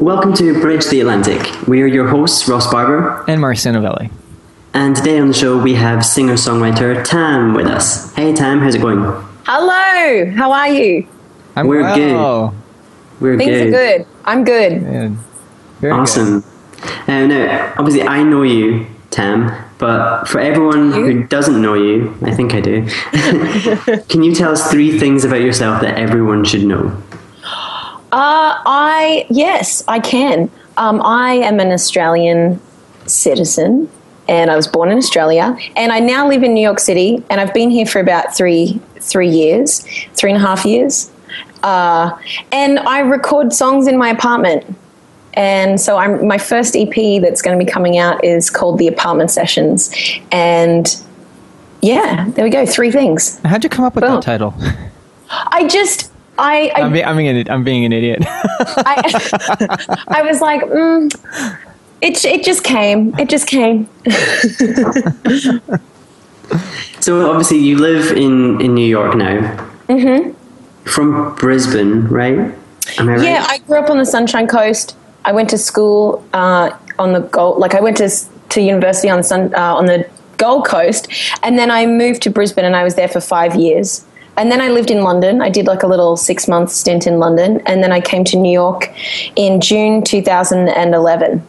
Welcome 0.00 0.32
to 0.34 0.60
Bridge 0.60 0.86
the 0.86 1.00
Atlantic. 1.00 1.66
We 1.66 1.82
are 1.82 1.86
your 1.86 2.08
hosts, 2.08 2.48
Ross 2.48 2.70
Barber. 2.70 3.24
And 3.28 3.40
Marcia 3.40 3.72
Novelli. 3.72 4.10
And 4.74 4.94
today 4.94 5.18
on 5.18 5.28
the 5.28 5.34
show, 5.34 5.60
we 5.60 5.74
have 5.74 6.04
singer 6.04 6.34
songwriter 6.34 7.04
Tam 7.04 7.54
with 7.54 7.66
us. 7.66 8.14
Hey, 8.14 8.32
Tam, 8.34 8.60
how's 8.60 8.74
it 8.74 8.80
going? 8.80 8.98
Hello, 9.44 10.30
how 10.36 10.52
are 10.52 10.68
you? 10.68 11.06
I'm 11.56 11.66
We're 11.66 11.82
well. 11.82 12.48
good. 12.50 13.20
We're 13.20 13.38
Things 13.38 13.50
good. 13.50 13.66
are 13.66 13.70
good. 13.70 14.06
I'm 14.24 14.44
good. 14.44 14.80
Good. 14.80 15.16
Very 15.80 15.92
Awesome. 15.92 16.44
Uh, 17.08 17.26
now, 17.26 17.74
obviously, 17.78 18.02
I 18.02 18.22
know 18.22 18.42
you, 18.42 18.86
Tam, 19.10 19.50
but 19.78 20.26
for 20.26 20.38
everyone 20.40 20.92
You? 20.94 21.06
who 21.06 21.24
doesn't 21.24 21.60
know 21.60 21.74
you, 21.74 22.16
I 22.22 22.30
think 22.34 22.54
I 22.54 22.60
do, 22.60 22.86
can 24.08 24.22
you 24.22 24.34
tell 24.34 24.52
us 24.52 24.70
three 24.70 24.98
things 24.98 25.24
about 25.24 25.40
yourself 25.40 25.80
that 25.82 25.98
everyone 25.98 26.44
should 26.44 26.64
know? 26.64 26.96
Uh, 28.10 28.56
I 28.64 29.26
yes, 29.28 29.84
I 29.86 30.00
can. 30.00 30.50
Um, 30.78 31.02
I 31.02 31.34
am 31.34 31.60
an 31.60 31.72
Australian 31.72 32.60
citizen, 33.06 33.90
and 34.28 34.50
I 34.50 34.56
was 34.56 34.66
born 34.66 34.90
in 34.90 34.96
Australia, 34.96 35.56
and 35.76 35.92
I 35.92 35.98
now 36.00 36.26
live 36.26 36.42
in 36.42 36.54
New 36.54 36.62
York 36.62 36.80
City, 36.80 37.22
and 37.28 37.40
I've 37.40 37.52
been 37.52 37.70
here 37.70 37.84
for 37.84 38.00
about 38.00 38.34
three 38.34 38.80
three 39.00 39.28
years, 39.28 39.84
three 40.14 40.30
and 40.30 40.42
a 40.42 40.46
half 40.46 40.64
years, 40.64 41.10
uh, 41.62 42.16
and 42.50 42.78
I 42.78 43.00
record 43.00 43.52
songs 43.52 43.86
in 43.86 43.98
my 43.98 44.08
apartment. 44.08 44.64
And 45.34 45.78
so 45.78 45.98
I'm 45.98 46.26
my 46.26 46.38
first 46.38 46.74
EP 46.76 47.20
that's 47.20 47.42
going 47.42 47.58
to 47.58 47.62
be 47.64 47.70
coming 47.70 47.98
out 47.98 48.24
is 48.24 48.48
called 48.48 48.78
The 48.78 48.88
Apartment 48.88 49.30
Sessions, 49.30 49.94
and 50.32 50.86
yeah, 51.82 52.30
there 52.30 52.44
we 52.44 52.50
go, 52.50 52.64
three 52.64 52.90
things. 52.90 53.38
How'd 53.44 53.64
you 53.64 53.70
come 53.70 53.84
up 53.84 53.94
with 53.94 54.02
Boom. 54.02 54.14
that 54.14 54.22
title? 54.22 54.54
I 55.30 55.68
just 55.68 56.10
I 56.38 56.72
I 56.74 56.82
I'm, 56.82 56.92
be- 56.92 57.04
I'm, 57.04 57.16
being 57.16 57.28
an, 57.28 57.50
I'm 57.50 57.64
being 57.64 57.84
an 57.84 57.92
idiot. 57.92 58.20
I, 58.26 60.04
I 60.08 60.22
was 60.22 60.40
like, 60.40 60.62
mm, 60.62 61.12
it, 62.00 62.24
it 62.24 62.44
just 62.44 62.64
came. 62.64 63.18
It 63.18 63.28
just 63.28 63.46
came. 63.48 63.88
So, 67.00 67.30
obviously, 67.30 67.58
you 67.58 67.78
live 67.78 68.16
in, 68.16 68.60
in 68.60 68.74
New 68.74 68.86
York 68.86 69.16
now. 69.16 69.56
Mm-hmm. 69.88 70.32
From 70.84 71.34
Brisbane, 71.36 72.06
right? 72.08 72.38
Am 72.98 73.08
I 73.08 73.12
right? 73.12 73.22
Yeah, 73.22 73.46
I 73.48 73.58
grew 73.58 73.78
up 73.78 73.90
on 73.90 73.98
the 73.98 74.06
Sunshine 74.06 74.46
Coast. 74.46 74.96
I 75.24 75.32
went 75.32 75.50
to 75.50 75.58
school 75.58 76.26
uh, 76.32 76.76
on 76.98 77.12
the 77.12 77.20
Gold, 77.20 77.58
like 77.58 77.74
I 77.74 77.80
went 77.80 77.98
to 77.98 78.10
to 78.50 78.60
university 78.62 79.10
on 79.10 79.18
the 79.18 79.24
sun 79.24 79.54
uh, 79.54 79.74
on 79.74 79.86
the 79.86 80.08
Gold 80.38 80.66
Coast, 80.66 81.08
and 81.42 81.58
then 81.58 81.70
I 81.70 81.84
moved 81.86 82.22
to 82.22 82.30
Brisbane, 82.30 82.64
and 82.64 82.74
I 82.74 82.84
was 82.84 82.94
there 82.94 83.08
for 83.08 83.20
five 83.20 83.54
years. 83.54 84.04
And 84.38 84.52
then 84.52 84.60
I 84.60 84.68
lived 84.68 84.92
in 84.92 85.02
London. 85.02 85.42
I 85.42 85.50
did 85.50 85.66
like 85.66 85.82
a 85.82 85.88
little 85.88 86.16
six 86.16 86.46
month 86.46 86.70
stint 86.70 87.08
in 87.08 87.18
London, 87.18 87.60
and 87.66 87.82
then 87.82 87.90
I 87.90 88.00
came 88.00 88.24
to 88.24 88.36
New 88.36 88.52
York 88.52 88.94
in 89.34 89.60
June 89.60 90.02
2011, 90.04 91.42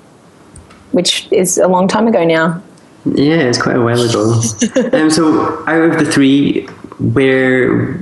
which 0.91 1.31
is 1.31 1.59
a 1.59 1.67
long 1.67 1.87
time 1.87 2.07
ago 2.07 2.25
now. 2.25 2.61
Yeah, 3.05 3.35
it's 3.35 3.61
quite 3.61 3.75
a 3.75 3.81
while 3.81 4.01
ago. 4.01 4.41
um, 4.97 5.09
so, 5.11 5.63
out 5.67 5.81
of 5.81 5.99
the 6.03 6.11
three, 6.11 6.65
where 6.97 7.93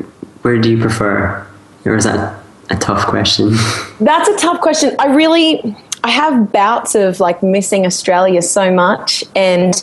where 0.41 0.57
do 0.57 0.71
you 0.71 0.79
prefer? 0.79 1.45
Or 1.83 1.95
is 1.97 2.05
that 2.05 2.41
a 2.69 2.77
tough 2.77 3.05
question? 3.07 3.51
That's 3.99 4.29
a 4.29 4.37
tough 4.37 4.61
question. 4.61 4.95
I 4.99 5.13
really, 5.13 5.75
I 6.05 6.09
have 6.11 6.53
bouts 6.53 6.95
of 6.95 7.19
like 7.19 7.43
missing 7.43 7.85
Australia 7.85 8.41
so 8.41 8.73
much, 8.73 9.25
and 9.35 9.75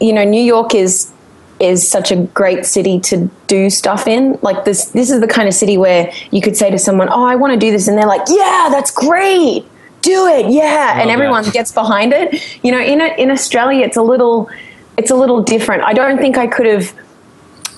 you 0.00 0.12
know, 0.12 0.24
New 0.24 0.42
York 0.42 0.76
is 0.76 1.12
is 1.60 1.86
such 1.86 2.10
a 2.10 2.16
great 2.16 2.64
city 2.64 2.98
to 3.00 3.30
do 3.46 3.70
stuff 3.70 4.06
in. 4.06 4.38
Like 4.42 4.64
this, 4.64 4.86
this 4.86 5.10
is 5.10 5.20
the 5.20 5.28
kind 5.28 5.46
of 5.46 5.54
city 5.54 5.76
where 5.76 6.12
you 6.30 6.40
could 6.40 6.56
say 6.56 6.70
to 6.70 6.78
someone, 6.78 7.08
"Oh, 7.10 7.24
I 7.24 7.36
want 7.36 7.52
to 7.52 7.58
do 7.58 7.70
this," 7.70 7.86
and 7.86 7.96
they're 7.96 8.06
like, 8.06 8.22
"Yeah, 8.28 8.68
that's 8.70 8.90
great, 8.90 9.64
do 10.02 10.26
it, 10.26 10.50
yeah," 10.50 11.00
and 11.00 11.08
that. 11.08 11.12
everyone 11.12 11.48
gets 11.50 11.70
behind 11.72 12.12
it. 12.12 12.42
You 12.64 12.72
know, 12.72 12.80
in 12.80 13.00
in 13.00 13.30
Australia, 13.30 13.84
it's 13.84 13.96
a 13.96 14.02
little, 14.02 14.48
it's 14.96 15.10
a 15.10 15.16
little 15.16 15.42
different. 15.42 15.82
I 15.82 15.92
don't 15.92 16.18
think 16.18 16.38
I 16.38 16.46
could 16.46 16.66
have. 16.66 16.92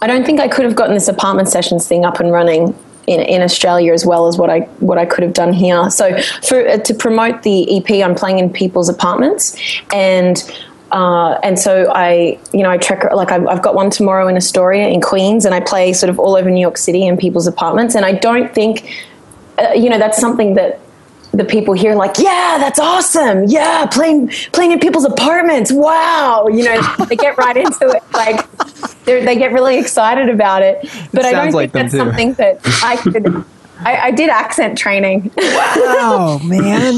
I 0.00 0.06
don't 0.06 0.24
think 0.24 0.40
I 0.40 0.48
could 0.48 0.64
have 0.64 0.74
gotten 0.74 0.94
this 0.94 1.08
apartment 1.08 1.48
sessions 1.48 1.86
thing 1.86 2.04
up 2.04 2.18
and 2.18 2.32
running 2.32 2.74
in, 3.06 3.20
in 3.20 3.42
Australia 3.42 3.92
as 3.92 4.06
well 4.06 4.26
as 4.26 4.38
what 4.38 4.50
I 4.50 4.60
what 4.80 4.98
I 4.98 5.06
could 5.06 5.24
have 5.24 5.32
done 5.32 5.52
here. 5.52 5.90
So 5.90 6.20
for 6.42 6.66
uh, 6.66 6.78
to 6.78 6.94
promote 6.94 7.42
the 7.42 7.76
EP, 7.76 8.04
I'm 8.04 8.14
playing 8.14 8.38
in 8.38 8.50
people's 8.50 8.88
apartments, 8.88 9.56
and 9.92 10.42
uh, 10.92 11.38
and 11.42 11.58
so 11.58 11.90
I 11.92 12.38
you 12.52 12.62
know 12.62 12.70
I 12.70 12.78
trek 12.78 13.12
like 13.14 13.32
I've, 13.32 13.46
I've 13.46 13.62
got 13.62 13.74
one 13.74 13.90
tomorrow 13.90 14.28
in 14.28 14.36
Astoria 14.36 14.88
in 14.88 15.00
Queens, 15.00 15.44
and 15.44 15.54
I 15.54 15.60
play 15.60 15.92
sort 15.92 16.10
of 16.10 16.18
all 16.18 16.36
over 16.36 16.50
New 16.50 16.60
York 16.60 16.78
City 16.78 17.06
in 17.06 17.16
people's 17.16 17.46
apartments, 17.46 17.94
and 17.94 18.04
I 18.04 18.12
don't 18.12 18.54
think 18.54 18.88
uh, 19.58 19.72
you 19.74 19.88
know 19.88 19.98
that's 19.98 20.18
something 20.18 20.54
that 20.54 20.78
the 21.32 21.44
people 21.44 21.72
here 21.74 21.94
like, 21.94 22.18
yeah, 22.18 22.58
that's 22.60 22.78
awesome. 22.78 23.44
Yeah, 23.46 23.86
playing 23.86 24.28
playing 24.52 24.72
in 24.72 24.78
people's 24.80 25.06
apartments. 25.06 25.72
Wow, 25.72 26.48
you 26.48 26.62
know, 26.62 26.80
they 27.08 27.16
get 27.16 27.38
right 27.38 27.56
into 27.56 27.86
it. 27.88 28.02
Like 28.12 28.46
they're- 29.04 29.22
get 29.34 29.52
really 29.52 29.78
excited 29.78 30.28
about 30.28 30.62
it. 30.62 30.82
But 31.12 31.24
I 31.24 31.32
don't 31.32 31.52
like 31.52 31.72
think 31.72 31.72
that's 31.72 31.92
too. 31.92 31.98
something 31.98 32.34
that 32.34 32.60
I 32.84 32.96
could. 32.96 33.44
I, 33.80 33.96
I 33.96 34.10
did 34.10 34.30
accent 34.30 34.78
training. 34.78 35.30
oh 35.38 36.40
man! 36.44 36.94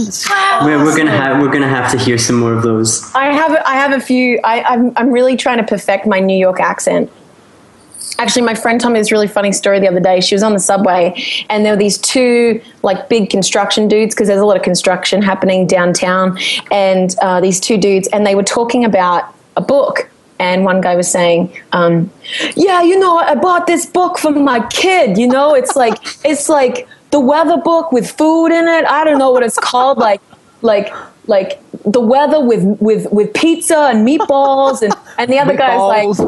we're, 0.64 0.84
we're 0.84 0.96
gonna 0.96 1.10
have 1.10 1.40
we're 1.40 1.52
gonna 1.52 1.68
have 1.68 1.90
to 1.92 1.98
hear 1.98 2.18
some 2.18 2.36
more 2.36 2.52
of 2.52 2.62
those. 2.62 3.14
I 3.14 3.26
have 3.26 3.56
I 3.64 3.74
have 3.74 3.92
a 3.92 4.00
few. 4.00 4.40
I, 4.44 4.62
I'm 4.62 4.92
I'm 4.96 5.10
really 5.10 5.36
trying 5.36 5.58
to 5.58 5.64
perfect 5.64 6.06
my 6.06 6.20
New 6.20 6.36
York 6.36 6.60
accent. 6.60 7.10
Actually, 8.18 8.42
my 8.42 8.54
friend 8.54 8.80
told 8.80 8.92
me 8.92 9.00
this 9.00 9.10
really 9.10 9.26
funny 9.26 9.50
story 9.50 9.80
the 9.80 9.88
other 9.88 10.00
day. 10.00 10.20
She 10.20 10.34
was 10.34 10.42
on 10.42 10.52
the 10.52 10.60
subway, 10.60 11.20
and 11.48 11.64
there 11.64 11.72
were 11.72 11.78
these 11.78 11.98
two 11.98 12.60
like 12.82 13.08
big 13.08 13.30
construction 13.30 13.88
dudes 13.88 14.14
because 14.14 14.28
there's 14.28 14.40
a 14.40 14.46
lot 14.46 14.56
of 14.56 14.62
construction 14.62 15.22
happening 15.22 15.66
downtown, 15.66 16.38
and 16.70 17.14
uh, 17.22 17.40
these 17.40 17.58
two 17.58 17.76
dudes, 17.76 18.08
and 18.08 18.26
they 18.26 18.34
were 18.34 18.44
talking 18.44 18.84
about 18.84 19.34
a 19.56 19.60
book. 19.60 20.08
And 20.38 20.64
one 20.64 20.80
guy 20.80 20.96
was 20.96 21.10
saying, 21.10 21.56
um, 21.72 22.10
"Yeah, 22.56 22.82
you 22.82 22.98
know, 22.98 23.18
I 23.18 23.34
bought 23.34 23.66
this 23.66 23.86
book 23.86 24.18
for 24.18 24.32
my 24.32 24.66
kid. 24.68 25.16
You 25.16 25.28
know, 25.28 25.54
it's 25.54 25.76
like 25.76 25.94
it's 26.24 26.48
like 26.48 26.88
the 27.10 27.20
weather 27.20 27.56
book 27.56 27.92
with 27.92 28.10
food 28.10 28.46
in 28.46 28.66
it. 28.66 28.84
I 28.86 29.04
don't 29.04 29.18
know 29.18 29.30
what 29.30 29.42
it's 29.42 29.58
called, 29.58 29.98
like 29.98 30.20
like 30.62 30.92
like 31.26 31.60
the 31.84 32.00
weather 32.00 32.44
with 32.44 32.64
with 32.80 33.10
with 33.12 33.32
pizza 33.34 33.78
and 33.90 34.06
meatballs 34.06 34.82
and 34.82 34.94
and 35.18 35.30
the 35.30 35.38
other 35.38 35.56
guy's 35.56 35.78
like 35.78 36.18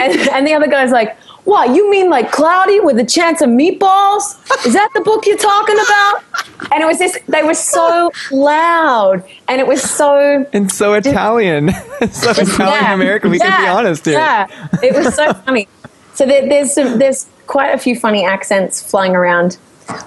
and, 0.00 0.28
and 0.30 0.46
the 0.46 0.54
other 0.54 0.68
guy's 0.68 0.92
like 0.92 1.16
what 1.46 1.74
you 1.74 1.88
mean 1.90 2.10
like 2.10 2.30
cloudy 2.32 2.80
with 2.80 2.98
a 2.98 3.04
chance 3.04 3.40
of 3.40 3.48
meatballs 3.48 4.36
is 4.66 4.74
that 4.74 4.90
the 4.94 5.00
book 5.00 5.24
you're 5.26 5.36
talking 5.36 5.76
about 5.76 6.24
and 6.72 6.82
it 6.82 6.86
was 6.86 6.98
this 6.98 7.16
they 7.28 7.42
were 7.42 7.54
so 7.54 8.10
loud 8.30 9.24
and 9.48 9.60
it 9.60 9.66
was 9.66 9.80
so 9.82 10.44
And 10.52 10.70
so 10.70 10.94
Italian, 10.94 11.70
so 12.10 12.30
Italian 12.30 12.92
American. 12.92 13.30
We 13.30 13.38
can 13.38 13.62
be 13.62 13.68
honest 13.68 14.04
here. 14.04 14.14
Yeah, 14.14 14.46
it 14.82 14.94
was 14.94 15.14
so 15.14 15.32
funny. 15.44 15.68
So 16.14 16.26
there, 16.26 16.48
there's 16.48 16.74
some, 16.74 16.98
there's 16.98 17.26
quite 17.46 17.68
a 17.68 17.78
few 17.78 17.98
funny 17.98 18.24
accents 18.24 18.82
flying 18.82 19.14
around. 19.14 19.58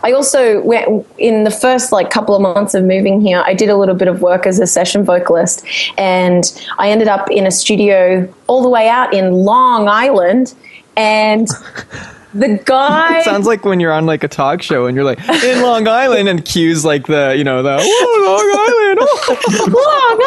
I 0.03 0.12
also 0.12 0.62
went 0.62 1.07
in 1.18 1.45
the 1.45 1.51
first 1.51 1.94
like 1.94 2.09
couple 2.09 2.35
of 2.35 2.42
months 2.42 2.74
of 2.74 2.83
moving 2.83 3.21
here. 3.21 3.42
I 3.45 3.53
did 3.53 3.69
a 3.69 3.77
little 3.77 3.95
bit 3.95 4.09
of 4.09 4.21
work 4.21 4.45
as 4.45 4.59
a 4.59 4.68
session 4.68 5.06
vocalist, 5.06 5.65
and 5.97 6.44
I 6.77 6.89
ended 6.89 7.07
up 7.07 7.31
in 7.31 7.47
a 7.47 7.51
studio 7.51 8.31
all 8.47 8.62
the 8.62 8.69
way 8.69 8.89
out 8.89 9.13
in 9.13 9.31
Long 9.31 9.88
Island, 9.88 10.53
and 10.99 11.47
the 12.33 12.61
guy. 12.65 13.19
It 13.19 13.23
sounds 13.25 13.47
like 13.47 13.65
when 13.65 13.79
you're 13.79 13.93
on 13.93 14.05
like 14.05 14.23
a 14.23 14.27
talk 14.27 14.61
show 14.61 14.85
and 14.85 14.95
you're 14.95 15.05
like 15.05 15.19
in 15.43 15.61
Long 15.61 15.87
Island 15.87 16.27
and 16.27 16.43
cues 16.43 16.83
like 16.83 17.07
the 17.07 17.35
you 17.37 17.43
know 17.43 17.63
the 17.63 17.77
oh, 17.79 18.23
Long 18.27 18.49
Island, 18.67 18.99
oh, 19.01 19.65
Long 19.87 20.19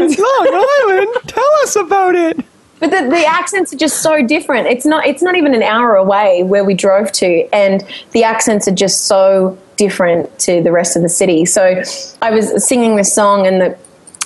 Island. 0.00 0.18
Long 0.98 1.06
Island. 1.06 1.28
Tell 1.28 1.52
us 1.62 1.76
about 1.76 2.14
it. 2.14 2.38
but 2.80 2.90
the, 2.90 3.08
the 3.08 3.24
accents 3.26 3.72
are 3.72 3.76
just 3.76 4.02
so 4.02 4.26
different. 4.26 4.66
It's 4.66 4.86
not 4.86 5.06
it's 5.06 5.22
not 5.22 5.36
even 5.36 5.54
an 5.54 5.62
hour 5.62 5.94
away 5.94 6.42
where 6.42 6.64
we 6.64 6.74
drove 6.74 7.12
to, 7.12 7.48
and 7.52 7.84
the 8.12 8.24
accents 8.24 8.66
are 8.66 8.74
just 8.74 9.02
so 9.02 9.58
different 9.76 10.38
to 10.38 10.62
the 10.62 10.72
rest 10.72 10.96
of 10.96 11.02
the 11.02 11.08
city. 11.08 11.44
So 11.44 11.82
I 12.22 12.30
was 12.30 12.66
singing 12.66 12.96
this 12.96 13.12
song, 13.12 13.46
and 13.46 13.60
the 13.60 13.78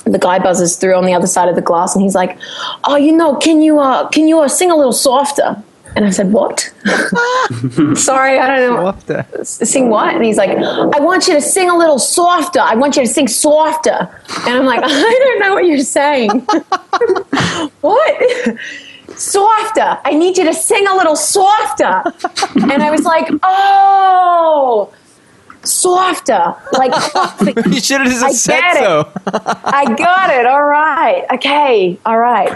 the 0.04 0.18
guy 0.18 0.38
buzzes 0.38 0.76
through 0.76 0.94
on 0.94 1.04
the 1.04 1.12
other 1.12 1.26
side 1.26 1.48
of 1.48 1.56
the 1.56 1.62
glass, 1.62 1.94
and 1.94 2.02
he's 2.02 2.14
like, 2.14 2.38
"Oh, 2.84 2.96
you 2.96 3.12
know, 3.14 3.36
can 3.36 3.60
you 3.60 3.80
uh, 3.80 4.08
can 4.08 4.28
you 4.28 4.40
uh, 4.40 4.48
sing 4.48 4.70
a 4.70 4.76
little 4.76 4.92
softer?" 4.92 5.62
And 5.96 6.05
I 6.05 6.11
said, 6.11 6.32
"What? 6.32 6.61
Sorry, 7.96 8.38
I 8.38 8.46
don't 8.56 8.75
know. 8.76 8.82
What 8.82 9.06
the- 9.06 9.25
Sing 9.44 9.88
what?" 9.90 10.14
And 10.14 10.25
he's 10.25 10.37
like, 10.37 10.50
"I 10.50 11.00
want 11.00 11.26
you 11.26 11.35
to 11.35 11.40
sing 11.40 11.69
a 11.70 11.76
little 11.76 11.99
softer. 11.99 12.61
I 12.61 12.75
want 12.75 12.96
you 12.96 13.02
to 13.02 13.08
sing 13.08 13.26
softer." 13.29 14.08
And 14.46 14.55
I'm 14.55 14.64
like, 14.67 14.81
"I 14.85 14.88
don't 14.88 15.38
know 15.40 15.55
what 15.55 15.64
you're 15.67 15.79
saying. 15.81 16.31
what?" 17.81 18.56
Softer. 19.17 19.99
I 20.05 20.12
need 20.14 20.37
you 20.38 20.44
to 20.44 20.55
sing 20.55 20.87
a 20.87 20.94
little 20.94 21.17
softer. 21.17 22.02
And 22.70 22.82
I 22.82 22.91
was 22.91 23.05
like, 23.05 23.29
"Oh, 23.43 24.93
softer, 25.64 26.55
like 26.75 26.93
coffee." 26.93 27.55
You 27.70 27.81
should 27.81 28.02
have 28.02 28.23
I 28.23 28.29
just 28.31 28.44
said 28.44 28.61
get 28.61 28.76
it. 28.76 28.82
so. 28.84 29.11
I 29.64 29.84
got 29.96 30.31
it. 30.31 30.46
All 30.46 30.62
right. 30.64 31.25
Okay. 31.34 31.99
All 32.06 32.19
right. 32.19 32.55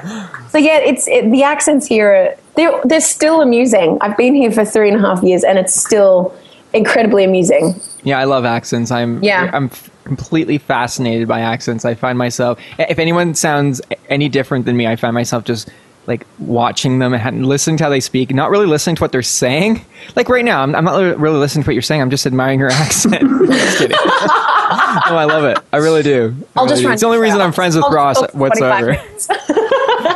So 0.50 0.58
yeah, 0.58 0.78
it's 0.78 1.08
it, 1.08 1.30
the 1.32 1.42
accents 1.42 1.86
here. 1.86 2.36
They're 2.56 2.72
they're 2.84 3.00
still 3.00 3.40
amusing. 3.40 3.98
I've 4.00 4.16
been 4.16 4.34
here 4.34 4.50
for 4.52 4.64
three 4.64 4.90
and 4.90 4.98
a 4.98 5.00
half 5.06 5.22
years, 5.22 5.42
and 5.44 5.58
it's 5.58 5.74
still 5.74 6.34
incredibly 6.74 7.24
amusing. 7.24 7.74
Yeah, 8.02 8.18
I 8.18 8.24
love 8.24 8.44
accents. 8.44 8.90
I'm 8.90 9.22
Yeah. 9.22 9.50
I'm 9.52 9.66
f- 9.66 9.90
completely 10.04 10.58
fascinated 10.58 11.28
by 11.28 11.40
accents. 11.40 11.84
I 11.84 11.94
find 11.94 12.18
myself 12.18 12.58
if 12.78 12.98
anyone 12.98 13.34
sounds 13.34 13.80
any 14.08 14.28
different 14.28 14.64
than 14.66 14.76
me, 14.76 14.86
I 14.86 14.96
find 14.96 15.14
myself 15.14 15.44
just 15.44 15.70
like 16.08 16.26
watching 16.40 16.98
them 16.98 17.14
and 17.14 17.46
listening 17.46 17.76
to 17.76 17.84
how 17.84 17.88
they 17.90 18.00
speak, 18.00 18.34
not 18.34 18.50
really 18.50 18.66
listening 18.66 18.96
to 18.96 19.02
what 19.02 19.12
they're 19.12 19.22
saying. 19.22 19.84
Like 20.16 20.28
right 20.28 20.44
now, 20.44 20.60
I'm, 20.62 20.74
I'm 20.74 20.84
not 20.84 20.98
really- 21.18 21.38
listening 21.38 21.62
to 21.62 21.68
what 21.68 21.74
you're 21.74 21.82
saying. 21.82 22.00
I'm 22.02 22.10
just 22.10 22.26
admiring 22.26 22.58
your 22.58 22.70
accent. 22.72 23.22
I'm 23.22 23.46
just 23.52 23.78
kidding. 23.78 23.96
oh, 24.00 25.16
I 25.16 25.24
love 25.24 25.44
it. 25.44 25.58
I 25.72 25.76
really 25.76 26.02
do. 26.02 26.34
I 26.56 26.60
I'll 26.60 26.64
really 26.66 26.74
just 26.76 26.82
do. 26.82 26.90
It's 26.92 27.00
the 27.02 27.06
only 27.06 27.18
reason 27.18 27.40
I'm 27.40 27.52
friends 27.52 27.76
with 27.76 27.84
I'll 27.84 27.92
Ross 27.92 28.18
talk 28.18 28.32
for 28.32 28.36
25 28.48 28.86
whatsoever. 28.86 29.02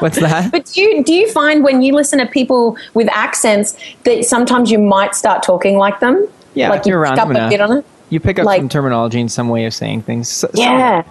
minutes. 0.00 0.20
What's 0.20 0.32
that? 0.32 0.52
But 0.52 0.64
do 0.66 0.80
you 0.80 1.02
do 1.04 1.12
you 1.12 1.30
find 1.32 1.62
when 1.64 1.82
you 1.82 1.94
listen 1.94 2.18
to 2.18 2.26
people 2.26 2.76
with 2.94 3.08
accents 3.10 3.76
that 4.04 4.24
sometimes 4.24 4.70
you 4.70 4.78
might 4.78 5.14
start 5.14 5.42
talking 5.42 5.76
like 5.78 6.00
them? 6.00 6.26
Yeah, 6.54 6.70
like 6.70 6.86
you 6.86 6.92
you're 6.92 7.02
pick 7.04 7.10
around 7.12 7.18
up 7.18 7.28
them 7.28 7.46
a 7.46 7.48
bit 7.48 7.60
on 7.60 7.78
it. 7.78 7.84
You 8.10 8.20
pick 8.20 8.38
up 8.38 8.46
Like- 8.46 8.60
some 8.60 8.68
terminology 8.68 9.20
and 9.20 9.30
some 9.30 9.48
way 9.48 9.64
of 9.66 9.74
saying 9.74 10.02
things. 10.02 10.28
So- 10.28 10.48
so- 10.54 10.60
Yeah. 10.62 11.02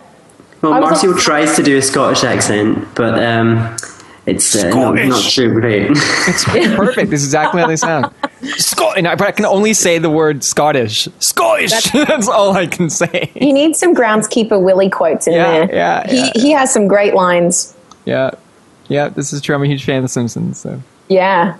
Well, 0.62 0.74
I 0.74 0.80
was 0.80 0.90
Marcia 0.92 1.08
also- 1.08 1.20
tries 1.20 1.56
to 1.58 1.64
do 1.64 1.78
a 1.78 1.82
Scottish 1.82 2.24
accent, 2.24 2.88
but 2.96 3.22
um, 3.24 3.76
it's 4.26 4.56
uh, 4.56 4.70
not, 4.70 4.96
not 4.96 5.22
too 5.22 5.52
great. 5.54 5.92
It's 5.92 6.44
perfect. 6.46 7.12
This 7.12 7.20
is 7.22 7.28
exactly 7.28 7.62
how 7.62 7.68
they 7.68 7.76
sound. 7.76 8.12
Scot- 8.58 8.98
and 8.98 9.08
I, 9.08 9.16
but 9.16 9.28
I 9.28 9.32
can 9.32 9.46
only 9.46 9.74
say 9.74 10.00
the 10.00 10.10
word 10.10 10.44
Scottish. 10.44 11.08
Scottish. 11.20 11.92
That's, 11.92 12.28
all 12.38 12.56
I 12.56 12.66
can 12.66 12.90
say. 12.90 13.30
You 13.36 13.54
need 13.54 13.76
some 13.76 13.94
groundskeeper 13.94 14.60
Willie 14.60 14.90
quotes 14.90 15.28
in 15.28 15.34
Yeah, 15.34 15.52
there. 15.68 15.76
yeah, 15.76 16.08
He 16.10 16.18
yeah. 16.18 16.32
he 16.36 16.52
has 16.54 16.74
some 16.74 16.88
great 16.88 17.14
lines. 17.14 17.76
Yeah, 18.06 18.32
yeah. 18.88 19.10
This 19.10 19.34
is 19.34 19.42
true. 19.42 19.56
I'm 19.56 19.64
a 19.64 19.68
huge 19.68 19.84
fan 19.86 19.98
of 19.98 20.04
The 20.04 20.10
Simpsons. 20.10 20.60
So, 20.60 20.82
Yeah. 21.10 21.58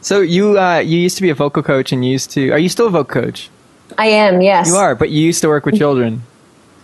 so 0.00 0.20
you 0.20 0.58
uh, 0.58 0.78
you 0.78 0.98
used 0.98 1.16
to 1.16 1.22
be 1.22 1.30
a 1.30 1.34
vocal 1.34 1.62
coach, 1.62 1.92
and 1.92 2.04
you 2.04 2.10
used 2.12 2.30
to. 2.32 2.50
Are 2.50 2.58
you 2.58 2.68
still 2.68 2.86
a 2.86 2.90
vocal 2.90 3.22
coach? 3.22 3.50
I 3.98 4.06
am, 4.06 4.40
yes. 4.40 4.68
You 4.68 4.76
are, 4.76 4.94
but 4.94 5.10
you 5.10 5.20
used 5.24 5.40
to 5.42 5.48
work 5.48 5.66
with 5.66 5.76
children. 5.76 6.22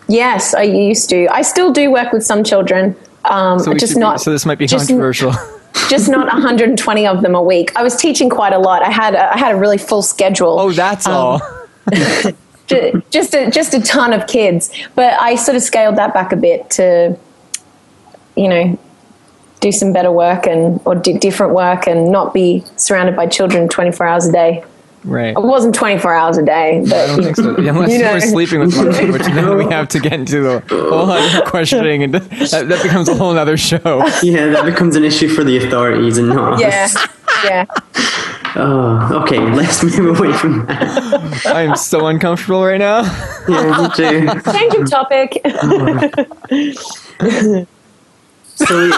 Yes, 0.08 0.54
I 0.54 0.62
used 0.62 1.08
to. 1.10 1.26
I 1.32 1.42
still 1.42 1.72
do 1.72 1.90
work 1.90 2.12
with 2.12 2.24
some 2.24 2.42
children. 2.44 2.96
Um, 3.24 3.58
So 3.58 3.72
just 3.74 3.92
should 3.92 3.94
be- 3.96 4.00
not. 4.00 4.20
so 4.20 4.30
this 4.32 4.44
might 4.46 4.58
be 4.58 4.66
just- 4.66 4.88
controversial. 4.88 5.32
Just 5.90 6.08
not 6.08 6.26
120 6.26 7.06
of 7.06 7.20
them 7.22 7.34
a 7.34 7.42
week. 7.42 7.70
I 7.76 7.82
was 7.82 7.94
teaching 7.96 8.30
quite 8.30 8.54
a 8.54 8.58
lot. 8.58 8.82
I 8.82 8.90
had 8.90 9.14
a, 9.14 9.34
I 9.34 9.38
had 9.38 9.54
a 9.54 9.58
really 9.58 9.76
full 9.76 10.00
schedule. 10.02 10.58
oh, 10.58 10.72
that's 10.72 11.06
all. 11.06 11.40
Just 13.10 13.34
a, 13.34 13.50
just 13.50 13.74
a 13.74 13.80
ton 13.82 14.12
of 14.14 14.26
kids. 14.26 14.70
But 14.94 15.20
I 15.20 15.36
sort 15.36 15.54
of 15.54 15.62
scaled 15.62 15.96
that 15.96 16.12
back 16.14 16.32
a 16.32 16.36
bit 16.36 16.68
to, 16.70 17.16
you 18.36 18.48
know, 18.48 18.78
do 19.66 19.72
some 19.72 19.92
better 19.92 20.12
work 20.12 20.46
and 20.46 20.80
or 20.84 20.94
do 20.94 21.18
different 21.18 21.52
work 21.54 21.86
and 21.86 22.12
not 22.12 22.32
be 22.32 22.64
surrounded 22.76 23.16
by 23.16 23.26
children 23.26 23.68
24 23.68 24.06
hours 24.06 24.26
a 24.26 24.32
day. 24.32 24.64
Right. 25.04 25.36
It 25.36 25.42
wasn't 25.42 25.74
24 25.74 26.14
hours 26.14 26.36
a 26.38 26.44
day, 26.44 26.82
but 26.88 26.92
I 26.94 27.06
don't 27.06 27.22
think 27.22 27.36
so. 27.36 27.54
Unless 27.58 27.90
You 27.90 27.96
you 27.98 28.02
know. 28.02 28.12
were 28.14 28.20
sleeping 28.20 28.60
with 28.60 28.76
one, 28.76 28.86
which 29.12 29.22
then 29.22 29.56
we 29.56 29.64
have 29.66 29.88
to 29.88 30.00
get 30.00 30.14
into 30.14 30.40
the 30.40 30.60
whole 30.68 31.10
other 31.10 31.42
questioning, 31.46 32.02
and 32.02 32.14
that, 32.14 32.28
that 32.68 32.82
becomes 32.82 33.08
a 33.08 33.14
whole 33.14 33.36
other 33.38 33.56
show. 33.56 33.78
yeah, 34.22 34.46
that 34.48 34.64
becomes 34.64 34.96
an 34.96 35.04
issue 35.04 35.28
for 35.28 35.44
the 35.44 35.56
authorities 35.58 36.18
and 36.18 36.28
not 36.28 36.58
yeah, 36.60 36.84
us. 36.84 36.96
yeah. 37.44 37.66
Oh, 38.58 39.20
okay, 39.22 39.38
let's 39.38 39.84
move 39.84 40.18
away 40.18 40.32
from 40.32 40.64
that. 40.64 41.42
I'm 41.44 41.76
so 41.76 42.06
uncomfortable 42.06 42.64
right 42.64 42.78
now. 42.78 43.02
Yeah, 43.46 43.82
me 43.82 43.88
too. 43.94 44.26
Change 44.50 44.74
of 44.76 44.90
topic. 44.90 45.38
Oh. 47.20 47.66
So, 48.56 48.90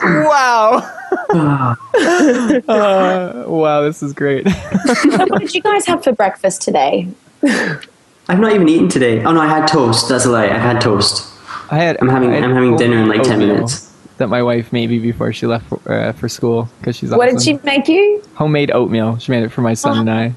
Wow. 0.00 0.82
Uh, 2.68 3.44
wow, 3.46 3.82
this 3.82 4.02
is 4.02 4.12
great. 4.12 4.46
what 4.46 5.40
did 5.40 5.54
you 5.54 5.62
guys 5.62 5.86
have 5.86 6.02
for 6.04 6.12
breakfast 6.12 6.62
today? 6.62 7.08
I've 7.42 8.40
not 8.40 8.52
even 8.52 8.68
eaten 8.68 8.88
today. 8.88 9.22
Oh 9.24 9.32
no, 9.32 9.40
I 9.40 9.46
had 9.46 9.66
toast. 9.66 10.08
That's 10.08 10.24
a 10.24 10.30
lie. 10.30 10.44
I 10.46 10.58
had 10.58 10.80
toast. 10.80 11.30
I 11.70 11.76
had. 11.78 11.96
I'm 12.00 12.08
having- 12.08 12.30
I 12.30 12.34
had 12.36 12.44
I'm 12.44 12.54
having 12.54 12.76
dinner 12.76 12.98
in, 12.98 13.08
like, 13.08 13.22
10 13.22 13.38
minutes. 13.38 13.90
That 14.18 14.28
my 14.28 14.42
wife 14.42 14.72
made 14.72 14.90
me 14.90 14.98
before 15.00 15.32
she 15.32 15.46
left 15.46 15.66
for, 15.68 15.92
uh, 15.92 16.12
for 16.12 16.28
school 16.28 16.68
because 16.78 16.96
she's 16.96 17.10
What 17.10 17.30
did 17.30 17.42
she 17.42 17.58
make 17.64 17.88
you? 17.88 18.22
homemade 18.34 18.70
oatmeal. 18.70 19.18
She 19.18 19.32
made 19.32 19.42
it 19.42 19.48
for 19.50 19.60
my 19.62 19.74
son 19.74 19.98
and 19.98 20.10
I. 20.10 20.34